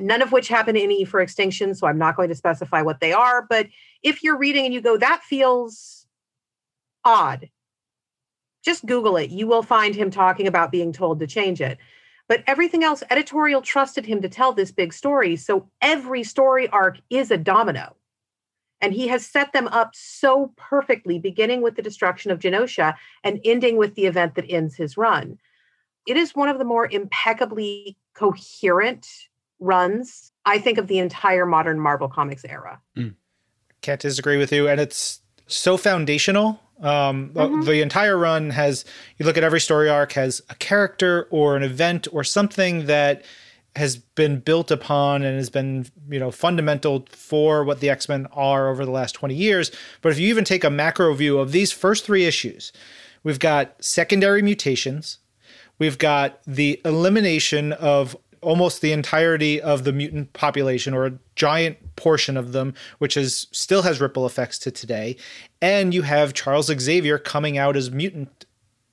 none 0.00 0.22
of 0.22 0.32
which 0.32 0.48
happened 0.48 0.78
in 0.78 0.90
E 0.90 1.04
for 1.04 1.20
Extinction, 1.20 1.74
so 1.74 1.86
I'm 1.86 1.98
not 1.98 2.16
going 2.16 2.28
to 2.28 2.34
specify 2.34 2.82
what 2.82 3.00
they 3.00 3.12
are. 3.12 3.46
But 3.48 3.68
if 4.02 4.22
you're 4.22 4.38
reading 4.38 4.64
and 4.64 4.74
you 4.74 4.80
go, 4.80 4.96
that 4.96 5.22
feels 5.22 6.06
odd, 7.04 7.50
just 8.64 8.84
Google 8.86 9.16
it. 9.16 9.30
You 9.30 9.46
will 9.46 9.62
find 9.62 9.94
him 9.94 10.10
talking 10.10 10.46
about 10.46 10.72
being 10.72 10.92
told 10.92 11.20
to 11.20 11.26
change 11.26 11.60
it. 11.60 11.78
But 12.28 12.44
everything 12.46 12.84
else, 12.84 13.02
editorial 13.10 13.60
trusted 13.60 14.06
him 14.06 14.22
to 14.22 14.28
tell 14.28 14.52
this 14.52 14.70
big 14.70 14.92
story. 14.92 15.36
So 15.36 15.68
every 15.80 16.22
story 16.22 16.68
arc 16.68 17.00
is 17.10 17.30
a 17.30 17.36
domino. 17.36 17.96
And 18.80 18.92
he 18.94 19.08
has 19.08 19.26
set 19.26 19.52
them 19.52 19.68
up 19.68 19.90
so 19.94 20.52
perfectly, 20.56 21.18
beginning 21.18 21.60
with 21.62 21.76
the 21.76 21.82
destruction 21.82 22.30
of 22.30 22.38
Genosha 22.38 22.94
and 23.24 23.40
ending 23.44 23.76
with 23.76 23.94
the 23.94 24.06
event 24.06 24.34
that 24.36 24.46
ends 24.48 24.74
his 24.74 24.96
run. 24.96 25.38
It 26.06 26.16
is 26.16 26.34
one 26.34 26.48
of 26.48 26.58
the 26.58 26.64
more 26.64 26.88
impeccably 26.90 27.96
coherent 28.14 29.06
runs, 29.58 30.32
I 30.46 30.58
think, 30.58 30.78
of 30.78 30.86
the 30.86 30.98
entire 30.98 31.44
modern 31.46 31.78
Marvel 31.78 32.08
Comics 32.08 32.44
era. 32.44 32.80
can't 33.82 34.00
disagree 34.00 34.36
with 34.36 34.52
you 34.52 34.68
and 34.68 34.78
it's 34.78 35.22
so 35.46 35.78
foundational 35.78 36.60
um 36.82 37.32
uh, 37.34 37.46
Mhm. 37.46 37.64
the 37.64 37.80
entire 37.80 38.18
run 38.18 38.50
has 38.50 38.84
you 39.16 39.24
look 39.24 39.38
at 39.38 39.42
every 39.44 39.60
story 39.60 39.88
arc 39.88 40.12
has 40.12 40.42
a 40.50 40.54
character 40.56 41.26
or 41.30 41.56
an 41.56 41.62
event 41.62 42.06
or 42.12 42.22
something 42.22 42.84
that 42.86 43.24
has 43.76 43.96
been 43.96 44.40
built 44.40 44.70
upon 44.70 45.22
and 45.22 45.36
has 45.36 45.50
been, 45.50 45.86
you 46.08 46.18
know, 46.18 46.30
fundamental 46.30 47.06
for 47.10 47.64
what 47.64 47.80
the 47.80 47.88
X-Men 47.88 48.26
are 48.32 48.68
over 48.68 48.84
the 48.84 48.90
last 48.90 49.12
20 49.12 49.34
years. 49.34 49.70
But 50.02 50.12
if 50.12 50.18
you 50.18 50.28
even 50.28 50.44
take 50.44 50.64
a 50.64 50.70
macro 50.70 51.14
view 51.14 51.38
of 51.38 51.52
these 51.52 51.70
first 51.70 52.04
3 52.04 52.24
issues, 52.24 52.72
we've 53.22 53.38
got 53.38 53.82
secondary 53.82 54.42
mutations, 54.42 55.18
we've 55.78 55.98
got 55.98 56.40
the 56.46 56.80
elimination 56.84 57.72
of 57.74 58.16
almost 58.42 58.80
the 58.80 58.92
entirety 58.92 59.60
of 59.60 59.84
the 59.84 59.92
mutant 59.92 60.32
population 60.32 60.94
or 60.94 61.06
a 61.06 61.18
giant 61.36 61.76
portion 61.96 62.36
of 62.36 62.52
them 62.52 62.72
which 62.98 63.14
is 63.16 63.46
still 63.52 63.82
has 63.82 64.00
ripple 64.00 64.24
effects 64.24 64.58
to 64.58 64.70
today 64.70 65.14
and 65.60 65.92
you 65.92 66.00
have 66.02 66.32
Charles 66.32 66.66
Xavier 66.66 67.18
coming 67.18 67.58
out 67.58 67.76
as 67.76 67.90
mutant 67.90 68.46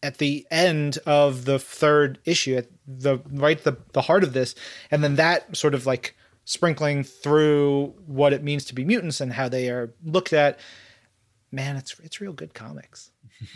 at 0.03 0.17
the 0.17 0.45
end 0.51 0.97
of 1.05 1.45
the 1.45 1.57
third 1.57 2.19
issue 2.25 2.57
at 2.57 2.67
the 2.88 3.20
right 3.32 3.64
the, 3.64 3.78
the 3.94 4.02
heart 4.02 4.24
of 4.24 4.34
this 4.34 4.56
and 4.92 5.04
then 5.04 5.16
that 5.16 5.56
sort 5.56 5.74
of 5.74 5.86
like 5.86 6.16
sprinkling 6.46 7.04
through 7.04 7.94
what 8.06 8.32
it 8.32 8.42
means 8.42 8.64
to 8.64 8.74
be 8.74 8.86
mutants 8.86 9.20
and 9.20 9.34
how 9.34 9.50
they 9.50 9.70
are 9.70 9.94
looked 10.06 10.32
at 10.32 10.60
man 11.52 11.76
it's 11.76 12.00
it's 12.00 12.22
real 12.22 12.34
good 12.34 12.54
comics. 12.54 13.12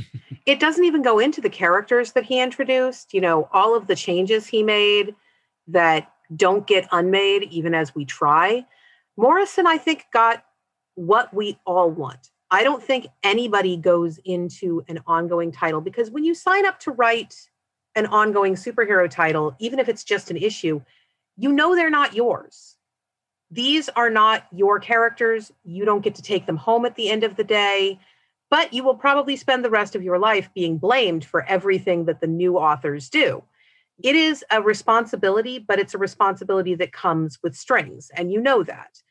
It 0.47 0.59
doesn't 0.59 0.85
even 0.85 1.03
go 1.03 1.19
into 1.19 1.39
the 1.39 1.51
characters 1.51 2.13
that 2.13 2.23
he 2.23 2.41
introduced 2.41 3.13
you 3.13 3.21
know 3.21 3.47
all 3.53 3.75
of 3.75 3.87
the 3.87 3.95
changes 3.95 4.47
he 4.47 4.63
made 4.63 5.15
that 5.67 6.11
don't 6.35 6.65
get 6.65 6.87
unmade 6.91 7.43
even 7.51 7.73
as 7.73 7.93
we 7.95 8.05
try. 8.05 8.65
Morrison 9.17 9.67
i 9.67 9.77
think 9.77 10.05
got 10.11 10.43
what 10.95 11.33
we 11.33 11.57
all 11.65 11.89
want. 11.89 12.31
I 12.49 12.63
don't 12.63 12.83
think 12.83 13.07
anybody 13.23 13.77
goes 13.77 14.19
into 14.25 14.83
an 14.89 14.99
ongoing 15.07 15.51
title 15.51 15.79
because 15.79 16.11
when 16.11 16.23
you 16.23 16.33
sign 16.33 16.65
up 16.65 16.79
to 16.81 16.91
write 16.91 17.35
an 17.95 18.05
ongoing 18.07 18.55
superhero 18.55 19.09
title, 19.09 19.55
even 19.59 19.79
if 19.79 19.89
it's 19.89 20.03
just 20.03 20.31
an 20.31 20.37
issue, 20.37 20.81
you 21.37 21.51
know 21.51 21.75
they're 21.75 21.89
not 21.89 22.15
yours. 22.15 22.77
These 23.49 23.89
are 23.89 24.09
not 24.09 24.47
your 24.53 24.79
characters. 24.79 25.51
You 25.63 25.83
don't 25.83 26.03
get 26.03 26.15
to 26.15 26.21
take 26.21 26.45
them 26.45 26.57
home 26.57 26.85
at 26.85 26.95
the 26.95 27.09
end 27.09 27.23
of 27.23 27.35
the 27.35 27.43
day, 27.43 27.99
but 28.49 28.73
you 28.73 28.83
will 28.83 28.95
probably 28.95 29.35
spend 29.35 29.65
the 29.65 29.69
rest 29.69 29.95
of 29.95 30.03
your 30.03 30.19
life 30.19 30.49
being 30.53 30.77
blamed 30.77 31.25
for 31.25 31.45
everything 31.45 32.05
that 32.05 32.21
the 32.21 32.27
new 32.27 32.57
authors 32.57 33.09
do. 33.09 33.43
It 34.03 34.15
is 34.15 34.43
a 34.49 34.61
responsibility, 34.61 35.59
but 35.59 35.79
it's 35.79 35.93
a 35.93 35.99
responsibility 35.99 36.75
that 36.75 36.93
comes 36.93 37.39
with 37.43 37.55
strings, 37.55 38.09
and 38.15 38.31
you 38.31 38.41
know 38.41 38.63
that. 38.63 39.01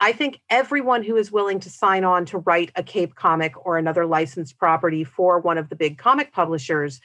I 0.00 0.12
think 0.12 0.40
everyone 0.50 1.02
who 1.02 1.16
is 1.16 1.32
willing 1.32 1.60
to 1.60 1.70
sign 1.70 2.04
on 2.04 2.26
to 2.26 2.38
write 2.38 2.70
a 2.76 2.82
Cape 2.82 3.14
comic 3.14 3.54
or 3.64 3.78
another 3.78 4.04
licensed 4.04 4.58
property 4.58 5.04
for 5.04 5.38
one 5.38 5.56
of 5.56 5.68
the 5.68 5.76
big 5.76 5.98
comic 5.98 6.32
publishers 6.32 7.00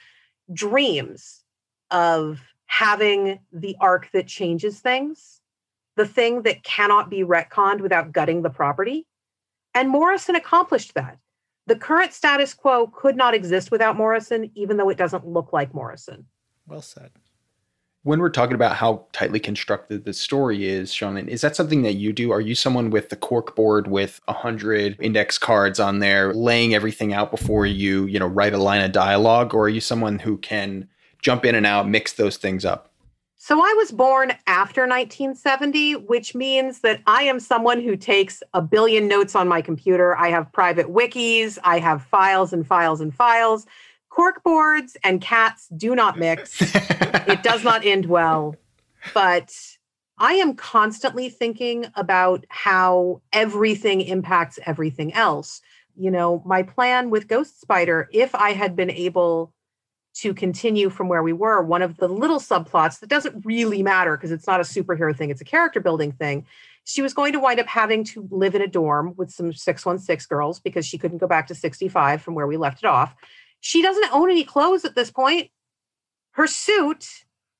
dreams 0.52 1.42
of 1.90 2.40
having 2.66 3.40
the 3.52 3.76
arc 3.80 4.10
that 4.12 4.26
changes 4.26 4.80
things, 4.80 5.40
the 5.96 6.06
thing 6.06 6.42
that 6.42 6.62
cannot 6.62 7.10
be 7.10 7.24
retconned 7.24 7.80
without 7.80 8.12
gutting 8.12 8.42
the 8.42 8.50
property. 8.50 9.06
And 9.74 9.88
Morrison 9.88 10.36
accomplished 10.36 10.94
that. 10.94 11.18
The 11.66 11.76
current 11.76 12.12
status 12.12 12.54
quo 12.54 12.86
could 12.86 13.16
not 13.16 13.34
exist 13.34 13.70
without 13.70 13.96
Morrison, 13.96 14.50
even 14.54 14.76
though 14.76 14.88
it 14.88 14.98
doesn't 14.98 15.26
look 15.26 15.52
like 15.52 15.74
Morrison. 15.74 16.26
Well 16.66 16.82
said 16.82 17.10
when 18.02 18.20
we're 18.20 18.30
talking 18.30 18.54
about 18.54 18.76
how 18.76 19.06
tightly 19.12 19.38
constructed 19.38 20.04
the 20.04 20.14
story 20.14 20.66
is, 20.66 20.90
Seanan, 20.90 21.28
is 21.28 21.42
that 21.42 21.54
something 21.54 21.82
that 21.82 21.94
you 21.94 22.12
do? 22.12 22.30
Are 22.30 22.40
you 22.40 22.54
someone 22.54 22.88
with 22.88 23.10
the 23.10 23.16
cork 23.16 23.54
board 23.54 23.88
with 23.88 24.20
a 24.26 24.32
hundred 24.32 24.96
index 25.00 25.36
cards 25.36 25.78
on 25.78 25.98
there, 25.98 26.32
laying 26.32 26.74
everything 26.74 27.12
out 27.12 27.30
before 27.30 27.66
you, 27.66 28.06
you 28.06 28.18
know, 28.18 28.26
write 28.26 28.54
a 28.54 28.58
line 28.58 28.82
of 28.82 28.92
dialogue, 28.92 29.54
or 29.54 29.64
are 29.64 29.68
you 29.68 29.82
someone 29.82 30.18
who 30.18 30.38
can 30.38 30.88
jump 31.20 31.44
in 31.44 31.54
and 31.54 31.66
out, 31.66 31.88
mix 31.88 32.14
those 32.14 32.38
things 32.38 32.64
up? 32.64 32.90
So 33.36 33.58
I 33.58 33.74
was 33.76 33.90
born 33.90 34.32
after 34.46 34.82
1970, 34.82 35.96
which 35.96 36.34
means 36.34 36.80
that 36.80 37.00
I 37.06 37.22
am 37.22 37.40
someone 37.40 37.80
who 37.80 37.96
takes 37.96 38.42
a 38.52 38.60
billion 38.60 39.08
notes 39.08 39.34
on 39.34 39.48
my 39.48 39.62
computer. 39.62 40.16
I 40.16 40.28
have 40.28 40.52
private 40.52 40.88
wikis, 40.88 41.58
I 41.64 41.78
have 41.78 42.02
files 42.02 42.52
and 42.52 42.66
files 42.66 43.00
and 43.00 43.14
files 43.14 43.66
cork 44.10 44.42
boards 44.44 44.96
and 45.02 45.20
cats 45.20 45.68
do 45.68 45.94
not 45.94 46.18
mix. 46.18 46.60
it 46.60 47.42
does 47.42 47.64
not 47.64 47.86
end 47.86 48.06
well. 48.06 48.56
But 49.14 49.54
I 50.18 50.34
am 50.34 50.54
constantly 50.54 51.30
thinking 51.30 51.86
about 51.94 52.44
how 52.50 53.22
everything 53.32 54.02
impacts 54.02 54.58
everything 54.66 55.14
else. 55.14 55.62
You 55.96 56.10
know, 56.10 56.42
my 56.44 56.62
plan 56.62 57.08
with 57.08 57.28
Ghost 57.28 57.60
Spider, 57.60 58.08
if 58.12 58.34
I 58.34 58.52
had 58.52 58.76
been 58.76 58.90
able 58.90 59.54
to 60.12 60.34
continue 60.34 60.90
from 60.90 61.08
where 61.08 61.22
we 61.22 61.32
were, 61.32 61.62
one 61.62 61.82
of 61.82 61.96
the 61.96 62.08
little 62.08 62.40
subplots 62.40 63.00
that 63.00 63.08
doesn't 63.08 63.44
really 63.46 63.82
matter 63.82 64.16
because 64.16 64.32
it's 64.32 64.46
not 64.46 64.60
a 64.60 64.64
superhero 64.64 65.16
thing, 65.16 65.30
it's 65.30 65.40
a 65.40 65.44
character 65.44 65.80
building 65.80 66.12
thing. 66.12 66.46
She 66.84 67.00
was 67.00 67.14
going 67.14 67.32
to 67.32 67.40
wind 67.40 67.60
up 67.60 67.66
having 67.66 68.04
to 68.04 68.26
live 68.30 68.54
in 68.54 68.62
a 68.62 68.66
dorm 68.66 69.14
with 69.16 69.30
some 69.30 69.52
616 69.52 70.26
girls 70.28 70.58
because 70.58 70.84
she 70.84 70.98
couldn't 70.98 71.18
go 71.18 71.26
back 71.26 71.46
to 71.46 71.54
65 71.54 72.20
from 72.20 72.34
where 72.34 72.46
we 72.46 72.56
left 72.56 72.78
it 72.78 72.86
off. 72.86 73.14
She 73.60 73.82
doesn't 73.82 74.12
own 74.12 74.30
any 74.30 74.44
clothes 74.44 74.84
at 74.84 74.94
this 74.94 75.10
point. 75.10 75.50
Her 76.32 76.46
suit 76.46 77.06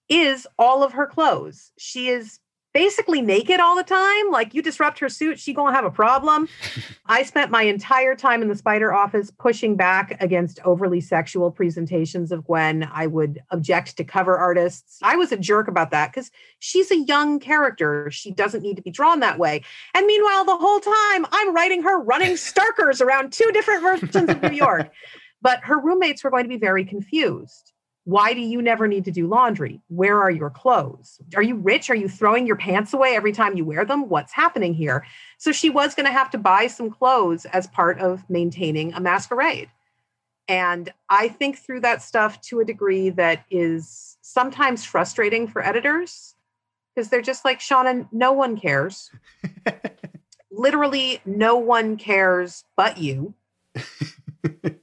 is 0.09 0.47
all 0.59 0.83
of 0.83 0.93
her 0.93 1.07
clothes. 1.07 1.73
She 1.79 2.09
is 2.09 2.41
basically 2.73 3.21
naked 3.21 3.59
all 3.59 3.75
the 3.75 3.83
time. 3.83 4.31
Like 4.31 4.55
you 4.55 4.63
disrupt 4.63 4.99
her 5.01 5.09
suit, 5.09 5.39
she 5.39 5.53
gonna 5.53 5.75
have 5.75 5.85
a 5.85 5.91
problem. 5.91 6.49
I 7.07 7.23
spent 7.25 7.51
my 7.51 7.63
entire 7.63 8.15
time 8.15 8.43
in 8.43 8.49
the 8.49 8.55
spider 8.55 8.93
office 8.93 9.31
pushing 9.31 9.77
back 9.77 10.17
against 10.21 10.61
overly 10.65 11.01
sexual 11.01 11.51
presentations 11.51 12.31
of 12.31 12.45
Gwen. 12.45 12.89
I 12.93 13.07
would 13.07 13.41
object 13.51 13.97
to 13.97 14.05
cover 14.05 14.37
artists. 14.37 14.99
I 15.03 15.17
was 15.17 15.33
a 15.33 15.37
jerk 15.37 15.69
about 15.69 15.91
that 15.91 16.13
because 16.13 16.31
she's 16.61 16.91
a 16.91 16.99
young 16.99 17.41
character. 17.41 18.11
She 18.11 18.31
doesn't 18.31 18.63
need 18.63 18.77
to 18.77 18.83
be 18.83 18.91
drawn 18.91 19.21
that 19.21 19.39
way. 19.39 19.63
And 19.95 20.07
meanwhile, 20.07 20.45
the 20.45 20.57
whole 20.57 20.81
time 20.81 21.27
I'm 21.33 21.55
writing 21.55 21.83
her 21.83 22.01
running 22.01 22.33
Starkers 22.33 23.01
around 23.01 23.33
two 23.33 23.51
different 23.53 23.83
versions 23.83 24.17
of 24.29 24.43
New 24.43 24.57
York. 24.57 24.91
But 25.43 25.65
her 25.65 25.79
roommates 25.79 26.23
were 26.23 26.31
going 26.31 26.45
to 26.45 26.49
be 26.49 26.57
very 26.57 26.85
confused. 26.85 27.73
Why 28.05 28.33
do 28.33 28.41
you 28.41 28.63
never 28.63 28.89
need 28.89 29.05
to 29.05 29.11
do 29.11 29.27
laundry? 29.27 29.81
Where 29.89 30.21
are 30.21 30.31
your 30.31 30.51
clothes? 30.51 31.21
Are 31.37 31.43
you 31.43 31.57
rich? 31.57 31.91
Are 31.91 31.95
you 31.95 32.09
throwing 32.09 32.47
your 32.47 32.57
pants 32.57 32.93
away 32.93 33.15
every 33.15 33.33
time 33.33 33.57
you 33.57 33.65
wear 33.65 33.85
them? 33.85 34.09
What's 34.09 34.33
happening 34.33 34.75
here? 34.75 35.07
So 35.39 35.53
she 35.53 35.71
was 35.71 35.95
going 35.95 36.07
to 36.07 36.13
have 36.13 36.31
to 36.31 36.39
buy 36.39 36.67
some 36.67 36.91
clothes 36.91 37.45
as 37.47 37.67
part 37.69 38.01
of 38.01 38.29
maintaining 38.29 38.95
a 38.95 39.01
masquerade. 39.01 39.69
And 40.49 40.93
I 41.09 41.29
think 41.29 41.59
through 41.59 41.81
that 41.81 42.03
stuff 42.03 42.41
to 42.43 42.61
a 42.61 42.65
degree 42.65 43.11
that 43.11 43.45
is 43.51 44.17
sometimes 44.23 44.85
frustrating 44.85 45.47
for 45.47 45.65
editors 45.65 46.35
because 46.95 47.11
they're 47.11 47.23
just 47.23 47.45
like, 47.45 47.61
Seanan, 47.61 48.09
no 48.11 48.33
one 48.33 48.59
cares. 48.59 49.13
Literally, 50.51 51.21
no 51.25 51.57
one 51.57 51.97
cares 51.97 52.65
but 52.77 52.99
you. 52.99 53.35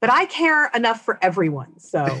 but 0.00 0.10
I 0.10 0.26
care 0.26 0.70
enough 0.74 1.04
for 1.04 1.18
everyone. 1.22 1.78
So 1.78 2.04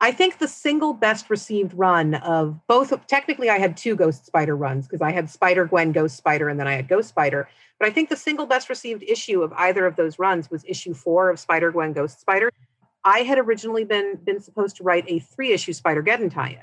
I 0.00 0.12
think 0.12 0.38
the 0.38 0.48
single 0.48 0.92
best 0.92 1.30
received 1.30 1.72
run 1.72 2.14
of 2.16 2.60
both, 2.66 2.92
technically, 3.06 3.48
I 3.48 3.58
had 3.58 3.76
two 3.76 3.96
Ghost 3.96 4.26
Spider 4.26 4.54
runs 4.56 4.86
because 4.86 5.00
I 5.00 5.12
had 5.12 5.30
Spider 5.30 5.64
Gwen, 5.64 5.92
Ghost 5.92 6.16
Spider, 6.16 6.48
and 6.48 6.60
then 6.60 6.68
I 6.68 6.74
had 6.74 6.88
Ghost 6.88 7.08
Spider. 7.08 7.48
But 7.78 7.88
I 7.88 7.90
think 7.90 8.10
the 8.10 8.16
single 8.16 8.46
best 8.46 8.68
received 8.68 9.02
issue 9.02 9.42
of 9.42 9.52
either 9.54 9.86
of 9.86 9.96
those 9.96 10.18
runs 10.18 10.50
was 10.50 10.62
issue 10.66 10.92
four 10.92 11.30
of 11.30 11.40
Spider 11.40 11.72
Gwen, 11.72 11.94
Ghost 11.94 12.20
Spider. 12.20 12.50
I 13.04 13.20
had 13.20 13.38
originally 13.38 13.84
been 13.84 14.18
been 14.24 14.40
supposed 14.40 14.76
to 14.76 14.82
write 14.82 15.04
a 15.08 15.20
three 15.20 15.52
issue 15.52 15.72
Spider 15.72 16.02
Geddon 16.02 16.30
tie-in, 16.30 16.58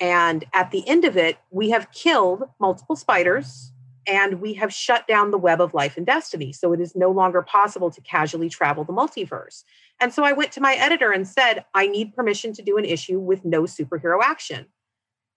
and 0.00 0.44
at 0.52 0.72
the 0.72 0.86
end 0.88 1.04
of 1.04 1.16
it, 1.16 1.38
we 1.50 1.70
have 1.70 1.92
killed 1.92 2.48
multiple 2.58 2.96
spiders 2.96 3.72
and 4.06 4.40
we 4.40 4.54
have 4.54 4.72
shut 4.72 5.06
down 5.06 5.30
the 5.30 5.38
web 5.38 5.60
of 5.60 5.74
life 5.74 5.96
and 5.96 6.06
destiny. 6.06 6.52
So 6.52 6.72
it 6.72 6.80
is 6.80 6.94
no 6.94 7.10
longer 7.10 7.42
possible 7.42 7.90
to 7.90 8.00
casually 8.00 8.48
travel 8.48 8.84
the 8.84 8.92
multiverse. 8.92 9.64
And 10.00 10.12
so 10.12 10.24
I 10.24 10.32
went 10.32 10.52
to 10.52 10.60
my 10.60 10.74
editor 10.74 11.10
and 11.10 11.26
said, 11.26 11.64
I 11.74 11.86
need 11.86 12.14
permission 12.14 12.52
to 12.54 12.62
do 12.62 12.76
an 12.76 12.84
issue 12.84 13.18
with 13.18 13.44
no 13.44 13.62
superhero 13.62 14.20
action. 14.22 14.66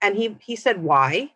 And 0.02 0.16
he, 0.16 0.38
he 0.42 0.56
said, 0.56 0.84
Why? 0.84 1.32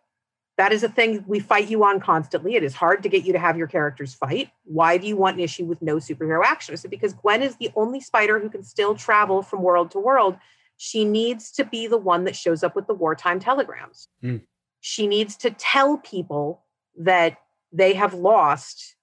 That 0.56 0.72
is 0.72 0.84
a 0.84 0.88
thing 0.88 1.24
we 1.26 1.40
fight 1.40 1.68
you 1.68 1.82
on 1.82 1.98
constantly. 1.98 2.54
It 2.54 2.62
is 2.62 2.74
hard 2.74 3.02
to 3.02 3.08
get 3.08 3.24
you 3.24 3.32
to 3.32 3.40
have 3.40 3.58
your 3.58 3.66
characters 3.66 4.14
fight. 4.14 4.50
Why 4.62 4.98
do 4.98 5.06
you 5.08 5.16
want 5.16 5.36
an 5.36 5.42
issue 5.42 5.64
with 5.64 5.82
no 5.82 5.96
superhero 5.96 6.44
action? 6.44 6.72
I 6.72 6.76
said, 6.76 6.90
Because 6.90 7.12
Gwen 7.12 7.42
is 7.42 7.56
the 7.56 7.70
only 7.74 8.00
spider 8.00 8.38
who 8.38 8.48
can 8.48 8.62
still 8.62 8.94
travel 8.94 9.42
from 9.42 9.62
world 9.62 9.90
to 9.92 9.98
world. 9.98 10.36
She 10.76 11.04
needs 11.04 11.50
to 11.52 11.64
be 11.64 11.86
the 11.86 11.98
one 11.98 12.24
that 12.24 12.36
shows 12.36 12.62
up 12.62 12.76
with 12.76 12.86
the 12.86 12.94
wartime 12.94 13.40
telegrams. 13.40 14.08
Mm. 14.22 14.42
She 14.80 15.06
needs 15.06 15.36
to 15.38 15.50
tell 15.50 15.98
people 15.98 16.63
that 16.98 17.38
they 17.72 17.94
have 17.94 18.14
lost 18.14 18.96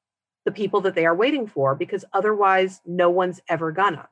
the 0.45 0.51
people 0.51 0.81
that 0.81 0.95
they 0.95 1.05
are 1.05 1.15
waiting 1.15 1.45
for 1.45 1.75
because 1.75 2.05
otherwise 2.13 2.81
no 2.85 3.09
one's 3.09 3.41
ever 3.47 3.71
gonna. 3.71 4.07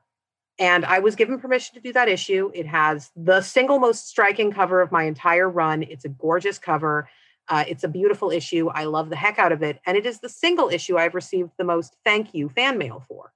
And 0.58 0.84
I 0.84 0.98
was 0.98 1.16
given 1.16 1.40
permission 1.40 1.74
to 1.74 1.80
do 1.80 1.92
that 1.94 2.08
issue. 2.08 2.50
It 2.54 2.66
has 2.66 3.10
the 3.16 3.40
single 3.40 3.78
most 3.78 4.08
striking 4.08 4.52
cover 4.52 4.82
of 4.82 4.92
my 4.92 5.04
entire 5.04 5.48
run. 5.48 5.82
It's 5.82 6.04
a 6.04 6.10
gorgeous 6.10 6.58
cover. 6.58 7.08
Uh, 7.48 7.64
it's 7.66 7.82
a 7.82 7.88
beautiful 7.88 8.30
issue. 8.30 8.68
I 8.68 8.84
love 8.84 9.08
the 9.08 9.16
heck 9.16 9.38
out 9.38 9.52
of 9.52 9.62
it. 9.62 9.80
And 9.86 9.96
it 9.96 10.04
is 10.04 10.20
the 10.20 10.28
single 10.28 10.68
issue 10.68 10.98
I've 10.98 11.14
received 11.14 11.52
the 11.56 11.64
most 11.64 11.96
thank 12.04 12.34
you 12.34 12.50
fan 12.50 12.76
mail 12.76 13.02
for 13.08 13.32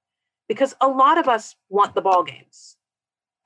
because 0.48 0.76
a 0.80 0.86
lot 0.86 1.18
of 1.18 1.26
us 1.26 1.56
want 1.70 1.94
the 1.94 2.02
ball 2.02 2.22
games. 2.22 2.76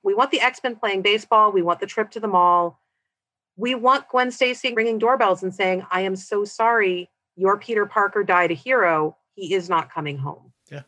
We 0.03 0.13
want 0.13 0.31
the 0.31 0.41
X 0.41 0.59
Men 0.63 0.75
playing 0.75 1.01
baseball. 1.01 1.51
We 1.51 1.61
want 1.61 1.79
the 1.79 1.87
trip 1.87 2.11
to 2.11 2.19
the 2.19 2.27
mall 2.27 2.81
we 3.59 3.75
want 3.75 4.07
Gwen 4.07 4.31
Stacy 4.31 4.73
ringing 4.73 4.97
doorbells 4.97 5.43
and 5.43 5.53
saying, 5.53 5.85
I 5.91 6.01
am 6.01 6.15
so 6.15 6.45
sorry. 6.45 7.09
Your 7.35 7.57
Peter 7.57 7.85
Parker 7.85 8.23
died 8.23 8.51
a 8.51 8.53
hero. 8.53 9.17
He 9.35 9.53
is 9.53 9.69
not 9.69 9.91
coming 9.91 10.17
home. 10.17 10.53
Yeah. 10.71 10.83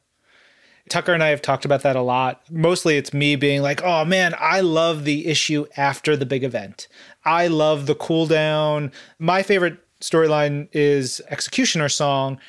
Tucker 0.89 1.13
and 1.13 1.21
I 1.21 1.27
have 1.27 1.41
talked 1.41 1.65
about 1.65 1.83
that 1.83 1.97
a 1.97 2.01
lot. 2.01 2.43
Mostly 2.49 2.95
it's 2.95 3.13
me 3.13 3.35
being 3.35 3.61
like, 3.61 3.83
oh 3.83 4.05
man, 4.05 4.33
I 4.39 4.61
love 4.61 5.03
the 5.03 5.27
issue 5.27 5.65
after 5.75 6.15
the 6.15 6.25
big 6.25 6.45
event. 6.45 6.87
I 7.25 7.47
love 7.47 7.87
the 7.87 7.95
cool 7.95 8.25
down. 8.25 8.93
My 9.19 9.43
favorite 9.43 9.77
storyline 9.99 10.69
is 10.71 11.21
Executioner 11.29 11.89
Song 11.89 12.39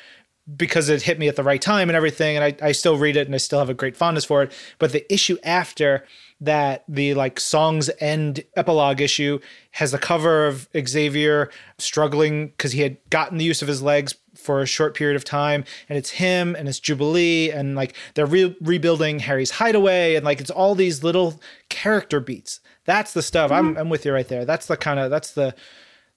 because 0.55 0.87
it 0.87 1.01
hit 1.01 1.19
me 1.19 1.27
at 1.27 1.35
the 1.35 1.43
right 1.43 1.61
time 1.61 1.89
and 1.89 1.97
everything. 1.97 2.37
And 2.37 2.45
I, 2.45 2.67
I 2.69 2.71
still 2.71 2.97
read 2.97 3.17
it 3.17 3.27
and 3.27 3.35
I 3.35 3.39
still 3.39 3.59
have 3.59 3.69
a 3.69 3.73
great 3.73 3.97
fondness 3.97 4.23
for 4.23 4.43
it. 4.43 4.53
But 4.79 4.93
the 4.93 5.11
issue 5.13 5.37
after 5.43 6.05
that, 6.45 6.83
the 6.87 7.13
like 7.13 7.39
songs 7.39 7.89
end 7.99 8.43
epilogue 8.55 9.01
issue, 9.01 9.39
has 9.71 9.91
the 9.91 9.97
cover 9.97 10.45
of 10.47 10.67
Xavier 10.87 11.49
struggling 11.77 12.47
because 12.47 12.71
he 12.71 12.81
had 12.81 12.97
gotten 13.09 13.37
the 13.37 13.45
use 13.45 13.61
of 13.61 13.67
his 13.67 13.81
legs 13.81 14.15
for 14.35 14.61
a 14.61 14.65
short 14.65 14.95
period 14.95 15.15
of 15.15 15.23
time 15.23 15.63
and 15.87 15.97
it's 15.97 16.09
him 16.09 16.55
and 16.55 16.67
it's 16.67 16.79
jubilee 16.79 17.51
and 17.51 17.75
like 17.75 17.95
they're 18.15 18.25
re- 18.25 18.57
rebuilding 18.61 19.19
harry's 19.19 19.51
hideaway 19.51 20.15
and 20.15 20.25
like 20.25 20.41
it's 20.41 20.49
all 20.49 20.73
these 20.73 21.03
little 21.03 21.39
character 21.69 22.19
beats 22.19 22.59
that's 22.83 23.13
the 23.13 23.21
stuff 23.21 23.51
Mm-hmm. 23.51 23.67
I'm, 23.69 23.77
I'm 23.77 23.89
with 23.89 24.05
you 24.05 24.11
right 24.11 24.27
there 24.27 24.43
that's 24.43 24.65
the 24.65 24.75
kind 24.75 24.99
of 24.99 25.11
that's 25.11 25.33
the 25.33 25.53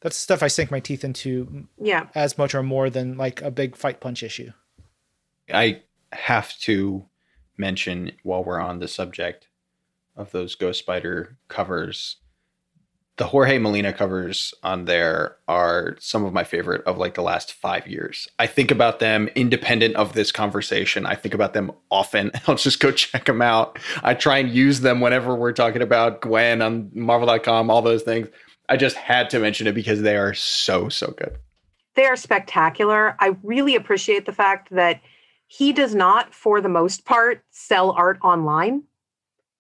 that's 0.00 0.16
the 0.16 0.20
stuff 0.20 0.42
i 0.42 0.48
sink 0.48 0.70
my 0.70 0.80
teeth 0.80 1.04
into 1.04 1.66
Yeah. 1.78 2.06
as 2.14 2.38
much 2.38 2.54
or 2.54 2.62
more 2.62 2.88
than 2.88 3.18
like 3.18 3.42
a 3.42 3.50
big 3.50 3.76
fight 3.76 4.00
punch 4.00 4.22
issue 4.22 4.50
I 5.52 5.82
have 6.12 6.56
to 6.60 7.04
mention 7.58 8.12
while 8.22 8.42
we're 8.42 8.60
on 8.60 8.78
the 8.80 8.88
subject 8.88 9.46
of 10.16 10.32
those 10.32 10.54
Ghost 10.54 10.78
Spider 10.80 11.36
covers, 11.48 12.16
the 13.16 13.26
Jorge 13.26 13.58
Molina 13.58 13.92
covers 13.92 14.52
on 14.62 14.84
there 14.84 15.36
are 15.48 15.96
some 15.98 16.24
of 16.24 16.34
my 16.34 16.44
favorite 16.44 16.84
of 16.84 16.98
like 16.98 17.14
the 17.14 17.22
last 17.22 17.52
five 17.52 17.86
years. 17.86 18.28
I 18.38 18.46
think 18.46 18.70
about 18.70 18.98
them 18.98 19.28
independent 19.34 19.96
of 19.96 20.12
this 20.12 20.30
conversation. 20.30 21.06
I 21.06 21.14
think 21.14 21.34
about 21.34 21.54
them 21.54 21.72
often. 21.90 22.30
I'll 22.46 22.56
just 22.56 22.80
go 22.80 22.90
check 22.90 23.24
them 23.24 23.40
out. 23.40 23.78
I 24.02 24.14
try 24.14 24.38
and 24.38 24.50
use 24.50 24.80
them 24.80 25.00
whenever 25.00 25.34
we're 25.34 25.52
talking 25.52 25.82
about 25.82 26.20
Gwen 26.20 26.60
on 26.60 26.90
Marvel.com, 26.92 27.70
all 27.70 27.82
those 27.82 28.02
things. 28.02 28.28
I 28.68 28.76
just 28.76 28.96
had 28.96 29.30
to 29.30 29.38
mention 29.38 29.66
it 29.66 29.74
because 29.74 30.02
they 30.02 30.16
are 30.16 30.34
so, 30.34 30.88
so 30.88 31.14
good. 31.16 31.38
They 31.94 32.04
are 32.04 32.16
spectacular. 32.16 33.16
I 33.18 33.36
really 33.42 33.76
appreciate 33.76 34.26
the 34.26 34.32
fact 34.32 34.68
that 34.72 35.00
he 35.46 35.72
does 35.72 35.94
not, 35.94 36.34
for 36.34 36.60
the 36.60 36.68
most 36.68 37.04
part, 37.06 37.42
sell 37.50 37.92
art 37.92 38.18
online. 38.22 38.82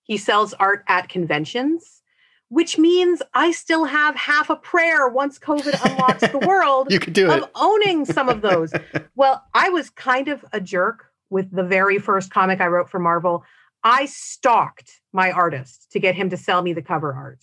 He 0.06 0.16
sells 0.16 0.54
art 0.54 0.84
at 0.88 1.08
conventions, 1.08 2.02
which 2.48 2.78
means 2.78 3.22
I 3.34 3.50
still 3.50 3.84
have 3.84 4.14
half 4.14 4.50
a 4.50 4.56
prayer 4.56 5.08
once 5.08 5.38
COVID 5.38 5.78
unlocks 5.84 6.26
the 6.32 6.46
world 6.46 6.90
You 6.90 7.00
could 7.00 7.12
do 7.12 7.30
of 7.30 7.42
it. 7.42 7.50
owning 7.54 8.04
some 8.04 8.28
of 8.28 8.40
those. 8.40 8.72
well, 9.16 9.44
I 9.52 9.68
was 9.68 9.90
kind 9.90 10.28
of 10.28 10.44
a 10.52 10.60
jerk 10.60 11.06
with 11.28 11.50
the 11.50 11.64
very 11.64 11.98
first 11.98 12.30
comic 12.30 12.60
I 12.60 12.68
wrote 12.68 12.88
for 12.88 13.00
Marvel. 13.00 13.44
I 13.82 14.06
stalked 14.06 15.00
my 15.12 15.30
artist 15.32 15.90
to 15.92 15.98
get 16.00 16.14
him 16.14 16.30
to 16.30 16.36
sell 16.36 16.62
me 16.62 16.72
the 16.72 16.82
cover 16.82 17.12
art. 17.12 17.40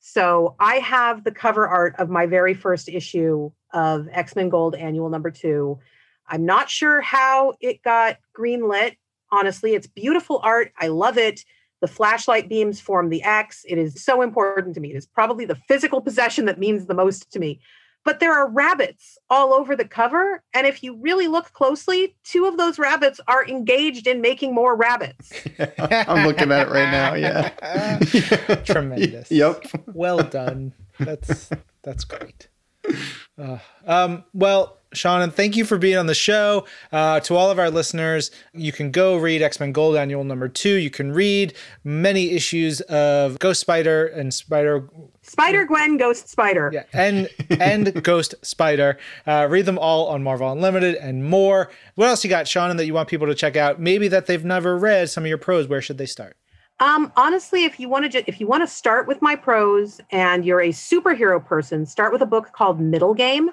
So 0.00 0.56
I 0.58 0.76
have 0.76 1.22
the 1.22 1.30
cover 1.30 1.66
art 1.68 1.94
of 1.98 2.10
my 2.10 2.26
very 2.26 2.54
first 2.54 2.88
issue 2.88 3.52
of 3.72 4.08
X 4.10 4.34
Men 4.34 4.48
Gold 4.48 4.74
Annual 4.74 5.08
Number 5.10 5.30
Two. 5.30 5.78
I'm 6.26 6.44
not 6.44 6.68
sure 6.68 7.00
how 7.00 7.54
it 7.60 7.82
got 7.82 8.16
greenlit. 8.36 8.96
Honestly, 9.30 9.74
it's 9.74 9.86
beautiful 9.86 10.40
art. 10.42 10.72
I 10.78 10.88
love 10.88 11.18
it. 11.18 11.44
The 11.82 11.88
flashlight 11.88 12.48
beams 12.48 12.80
form 12.80 13.10
the 13.10 13.22
X. 13.22 13.66
It 13.68 13.76
is 13.76 14.02
so 14.02 14.22
important 14.22 14.74
to 14.76 14.80
me. 14.80 14.92
It 14.92 14.96
is 14.96 15.06
probably 15.06 15.44
the 15.44 15.56
physical 15.68 16.00
possession 16.00 16.46
that 16.46 16.58
means 16.58 16.86
the 16.86 16.94
most 16.94 17.30
to 17.32 17.38
me. 17.38 17.60
But 18.04 18.18
there 18.18 18.32
are 18.32 18.50
rabbits 18.50 19.18
all 19.30 19.52
over 19.52 19.76
the 19.76 19.84
cover. 19.84 20.42
And 20.54 20.66
if 20.66 20.82
you 20.82 20.96
really 20.96 21.28
look 21.28 21.52
closely, 21.52 22.16
two 22.24 22.46
of 22.46 22.56
those 22.56 22.78
rabbits 22.78 23.20
are 23.28 23.46
engaged 23.46 24.06
in 24.06 24.20
making 24.20 24.54
more 24.54 24.74
rabbits. 24.74 25.32
I'm 25.78 26.26
looking 26.26 26.50
at 26.50 26.66
it 26.66 26.70
right 26.70 26.90
now. 26.90 27.14
Yeah. 27.14 27.98
Tremendous. 28.64 29.30
Yep. 29.30 29.66
well 29.94 30.18
done 30.22 30.72
that's 30.98 31.50
that's 31.82 32.04
great 32.04 32.48
Uh, 33.38 33.58
um, 33.86 34.24
well 34.34 34.78
Seanan, 34.94 35.24
and 35.24 35.34
thank 35.34 35.56
you 35.56 35.64
for 35.64 35.78
being 35.78 35.96
on 35.96 36.06
the 36.06 36.14
show. 36.14 36.66
Uh, 36.90 37.20
to 37.20 37.34
all 37.34 37.50
of 37.50 37.58
our 37.58 37.70
listeners, 37.70 38.30
you 38.52 38.72
can 38.72 38.90
go 38.90 39.16
read 39.16 39.42
X 39.42 39.58
Men 39.58 39.72
Gold 39.72 39.96
Annual 39.96 40.24
Number 40.24 40.48
Two. 40.48 40.74
You 40.74 40.90
can 40.90 41.12
read 41.12 41.54
many 41.84 42.30
issues 42.32 42.80
of 42.82 43.38
Ghost 43.38 43.60
Spider 43.60 44.06
and 44.06 44.32
Spider 44.32 44.88
Spider 45.22 45.64
Gwen, 45.64 45.96
Ghost 45.96 46.28
Spider. 46.28 46.70
yeah, 46.72 46.84
and 46.92 47.28
and 47.50 48.02
Ghost 48.04 48.34
Spider. 48.42 48.98
Uh, 49.26 49.46
read 49.48 49.66
them 49.66 49.78
all 49.78 50.08
on 50.08 50.22
Marvel 50.22 50.50
Unlimited 50.50 50.96
and 50.96 51.24
more. 51.24 51.70
What 51.94 52.08
else 52.08 52.24
you 52.24 52.30
got, 52.30 52.46
Seanan, 52.46 52.76
that 52.76 52.86
you 52.86 52.94
want 52.94 53.08
people 53.08 53.26
to 53.26 53.34
check 53.34 53.56
out? 53.56 53.80
Maybe 53.80 54.08
that 54.08 54.26
they've 54.26 54.44
never 54.44 54.76
read 54.76 55.10
some 55.10 55.24
of 55.24 55.28
your 55.28 55.38
prose. 55.38 55.66
Where 55.66 55.82
should 55.82 55.98
they 55.98 56.06
start? 56.06 56.36
Um, 56.82 57.12
honestly, 57.14 57.62
if 57.62 57.78
you 57.78 57.88
want 57.88 58.10
to, 58.10 58.28
if 58.28 58.40
you 58.40 58.48
want 58.48 58.64
to 58.64 58.66
start 58.66 59.06
with 59.06 59.22
my 59.22 59.36
prose 59.36 60.00
and 60.10 60.44
you're 60.44 60.62
a 60.62 60.70
superhero 60.70 61.42
person, 61.42 61.86
start 61.86 62.12
with 62.12 62.22
a 62.22 62.26
book 62.26 62.50
called 62.52 62.80
Middle 62.80 63.14
Game, 63.14 63.50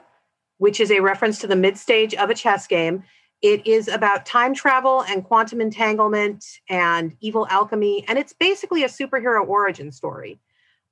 which 0.58 0.80
is 0.80 0.90
a 0.90 1.00
reference 1.00 1.38
to 1.42 1.48
the 1.48 1.56
mid 1.56 1.78
stage 1.78 2.16
of 2.16 2.32
a 2.32 2.34
chess 2.34 2.66
game. 2.66 3.04
It 3.44 3.68
is 3.68 3.88
about 3.88 4.26
time 4.26 4.56
travel 4.56 5.04
and 5.04 5.24
quantum 5.24 5.62
entanglement 5.62 6.44
and 6.70 7.16
evil 7.20 7.46
alchemy, 7.52 8.04
and 8.08 8.18
it's 8.18 8.34
basically 8.34 8.84
a 8.84 8.88
superhero 8.88 9.48
origin 9.48 9.92
story. 9.92 10.40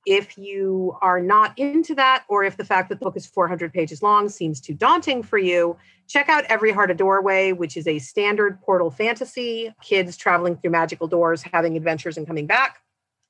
If 0.08 0.38
you 0.38 0.96
are 1.02 1.20
not 1.20 1.58
into 1.58 1.94
that, 1.96 2.24
or 2.28 2.42
if 2.42 2.56
the 2.56 2.64
fact 2.64 2.88
that 2.88 2.98
the 2.98 3.04
book 3.04 3.16
is 3.16 3.26
400 3.26 3.74
pages 3.74 4.02
long 4.02 4.30
seems 4.30 4.58
too 4.58 4.72
daunting 4.72 5.22
for 5.22 5.36
you, 5.36 5.76
check 6.06 6.30
out 6.30 6.44
Every 6.44 6.72
Heart 6.72 6.90
a 6.90 6.94
Doorway, 6.94 7.52
which 7.52 7.76
is 7.76 7.86
a 7.86 7.98
standard 7.98 8.58
portal 8.62 8.90
fantasy, 8.90 9.74
kids 9.82 10.16
traveling 10.16 10.56
through 10.56 10.70
magical 10.70 11.08
doors, 11.08 11.42
having 11.42 11.76
adventures, 11.76 12.16
and 12.16 12.26
coming 12.26 12.46
back. 12.46 12.78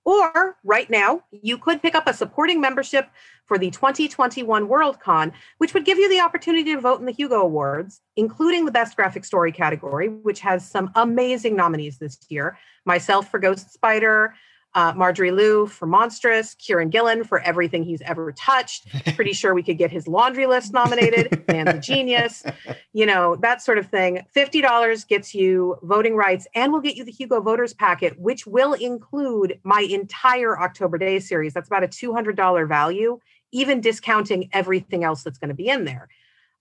Or 0.05 0.57
right 0.63 0.89
now, 0.89 1.25
you 1.33 1.59
could 1.59 1.83
pick 1.83 1.97
up 1.97 2.07
a 2.07 2.15
supporting 2.15 2.61
membership 2.61 3.11
for 3.45 3.59
the 3.59 3.71
2021 3.71 4.69
WorldCon, 4.69 5.33
which 5.59 5.75
would 5.75 5.85
give 5.85 5.99
you 5.99 6.09
the 6.09 6.21
opportunity 6.21 6.73
to 6.75 6.81
vote 6.81 7.01
in 7.01 7.07
the 7.07 7.13
Hugo 7.13 7.41
Awards, 7.41 8.01
including 8.17 8.65
the 8.65 8.73
Best 8.73 8.95
Graphic 8.95 9.25
Story 9.25 9.51
category, 9.51 10.09
which 10.09 10.41
has 10.41 10.65
some 10.65 10.93
amazing 10.95 11.57
nominees 11.57 11.99
this 11.99 12.19
year. 12.29 12.57
Myself 12.85 13.31
for 13.31 13.39
Ghost 13.39 13.73
Spider, 13.73 14.35
uh, 14.75 14.93
Marjorie 14.95 15.31
Liu 15.31 15.67
for 15.67 15.87
Monstrous, 15.87 16.55
Kieron 16.55 16.91
Gillen 16.91 17.25
for 17.25 17.41
everything 17.41 17.83
he's 17.83 18.03
ever 18.03 18.33
touched. 18.33 18.87
Pretty 19.15 19.33
sure 19.33 19.55
we 19.55 19.63
could 19.63 19.79
get 19.79 19.91
his 19.91 20.07
laundry 20.07 20.47
list 20.47 20.73
nominated. 20.73 21.45
Man's 21.49 21.71
a 21.71 21.79
genius, 21.79 22.45
you 22.93 23.07
know, 23.07 23.37
that 23.37 23.63
sort 23.63 23.79
of 23.79 23.87
thing. 23.87 24.25
$50 24.37 25.09
gets 25.09 25.35
you 25.35 25.77
voting 25.83 26.15
rights 26.15 26.47
and 26.55 26.71
we'll 26.71 26.83
get 26.83 26.97
you 26.97 27.05
the 27.05 27.13
Hugo 27.13 27.41
Voters 27.41 27.73
Packet, 27.73 28.19
which 28.21 28.47
will 28.47 28.75
include 28.75 29.59
my 29.65 29.81
entire 29.81 30.61
October 30.61 30.99
Daye 30.99 31.21
series. 31.21 31.55
That's 31.55 31.69
about 31.69 31.85
a 31.85 31.89
$200 31.89 32.69
value, 32.69 33.19
even 33.53 33.81
discounting 33.81 34.51
everything 34.53 35.03
else 35.03 35.23
that's 35.23 35.39
going 35.39 35.49
to 35.49 35.55
be 35.55 35.69
in 35.69 35.85
there. 35.85 36.09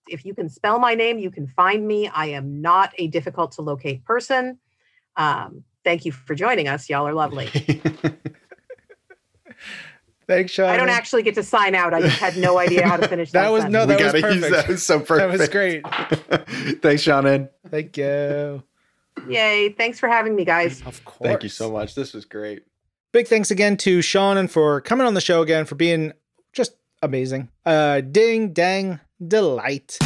If 0.09 0.25
you 0.25 0.33
can 0.33 0.49
spell 0.49 0.79
my 0.79 0.95
name, 0.95 1.19
you 1.19 1.29
can 1.29 1.47
find 1.47 1.85
me. 1.85 2.07
I 2.07 2.27
am 2.27 2.61
not 2.61 2.93
a 2.97 3.07
difficult 3.07 3.51
to 3.53 3.61
locate 3.61 4.05
person. 4.05 4.59
Um, 5.17 5.63
thank 5.87 6.03
you 6.03 6.11
for 6.11 6.35
joining 6.35 6.67
us. 6.67 6.89
Y'all 6.89 7.07
are 7.07 7.13
lovely. 7.13 7.45
Thanks, 10.27 10.53
Seanan. 10.53 10.67
I 10.67 10.75
don't 10.75 10.89
actually 10.89 11.23
get 11.23 11.35
to 11.35 11.43
sign 11.43 11.75
out. 11.75 11.93
I 11.93 12.01
just 12.01 12.19
had 12.19 12.35
no 12.35 12.57
idea 12.57 12.85
how 12.85 12.97
to 12.97 13.07
finish 13.07 13.31
that. 13.31 13.43
That 13.43 13.49
was 13.53 13.61
sentence. 13.61 13.73
no, 13.73 13.85
that 13.85 13.97
we 13.97 14.03
was 14.03 14.11
gotta 14.11 14.33
use 14.33 14.43
perfect. 14.43 14.67
that. 14.67 14.69
It's 14.73 14.83
so 14.83 14.99
perfect. 14.99 15.31
That 15.31 15.39
was 15.39 15.47
great. 15.47 15.87
Thanks, 16.81 17.03
Seanan. 17.03 17.47
Thank 17.69 17.95
you. 17.95 18.61
Yay. 19.29 19.69
Thanks 19.69 19.97
for 19.97 20.09
having 20.09 20.35
me, 20.35 20.43
guys. 20.43 20.81
Of 20.85 21.05
course. 21.05 21.25
Thank 21.25 21.43
you 21.43 21.49
so 21.49 21.71
much. 21.71 21.95
This 21.95 22.13
was 22.13 22.25
great. 22.25 22.63
Big 23.13 23.27
thanks 23.27 23.49
again 23.49 23.77
to 23.77 23.99
Seanan 23.99 24.37
and 24.37 24.51
for 24.51 24.81
coming 24.81 25.07
on 25.07 25.13
the 25.13 25.21
show 25.21 25.41
again, 25.41 25.63
for 25.63 25.75
being 25.75 26.11
just 26.51 26.75
amazing. 27.01 27.47
Uh, 27.65 28.01
ding, 28.01 28.51
dang, 28.51 28.99
delight. 29.25 29.97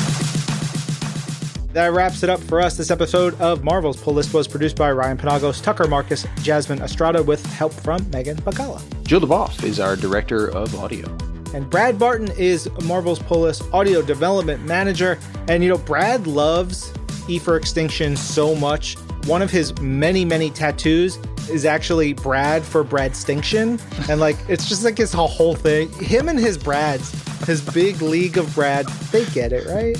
That 1.74 1.94
wraps 1.94 2.22
it 2.22 2.30
up 2.30 2.42
for 2.42 2.60
us. 2.60 2.76
This 2.76 2.92
episode 2.92 3.40
of 3.40 3.64
Marvel's 3.64 3.96
Pull 3.96 4.16
List 4.16 4.34
was 4.34 4.46
produced 4.46 4.76
by 4.76 4.92
Ryan 4.92 5.18
Penagos, 5.18 5.64
Tucker 5.64 5.88
Marcus, 5.88 6.28
Jasmine 6.42 6.82
Estrada, 6.82 7.24
with 7.24 7.46
help 7.46 7.72
from 7.72 8.10
Megan 8.12 8.36
Bacala. 8.38 8.82
Jill 9.04 9.22
Duboff 9.22 9.64
is 9.64 9.80
our 9.80 9.96
director 9.96 10.48
of 10.48 10.76
audio. 10.76 11.08
And 11.54 11.70
Brad 11.70 11.98
Barton 11.98 12.30
is 12.38 12.70
Marvel's 12.84 13.20
Pull 13.20 13.42
List 13.42 13.64
audio 13.72 14.02
development 14.02 14.66
manager. 14.66 15.18
And 15.48 15.64
you 15.64 15.70
know, 15.70 15.78
Brad 15.78 16.28
loves 16.28 16.92
E 17.30 17.40
for 17.40 17.56
Extinction 17.56 18.18
so 18.18 18.54
much. 18.54 18.98
One 19.26 19.42
of 19.42 19.50
his 19.50 19.78
many, 19.80 20.26
many 20.26 20.50
tattoos 20.50 21.20
is 21.50 21.64
actually 21.64 22.12
Brad 22.12 22.64
for 22.64 22.84
Brad 22.84 23.16
Stinction. 23.16 23.80
And 24.10 24.20
like, 24.20 24.36
it's 24.50 24.68
just 24.68 24.84
like 24.84 24.98
his 24.98 25.14
whole 25.14 25.56
thing. 25.56 25.90
Him 25.94 26.28
and 26.28 26.38
his 26.38 26.58
Brads, 26.58 27.14
his 27.46 27.62
big 27.62 28.02
league 28.02 28.38
of 28.38 28.54
Brad, 28.54 28.88
they 29.14 29.26
get 29.28 29.54
it, 29.54 29.68
right? 29.68 29.98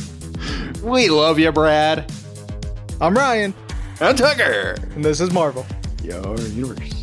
We 0.82 1.10
love 1.10 1.40
you, 1.40 1.52
Brad. 1.52 2.12
I'm 3.00 3.14
Ryan, 3.16 3.54
And 4.00 4.18
Tucker. 4.18 4.76
and 4.96 5.04
this 5.06 5.20
is 5.22 5.32
Marvel. 5.32 5.66
Your 6.04 6.38
universe. 6.40 7.01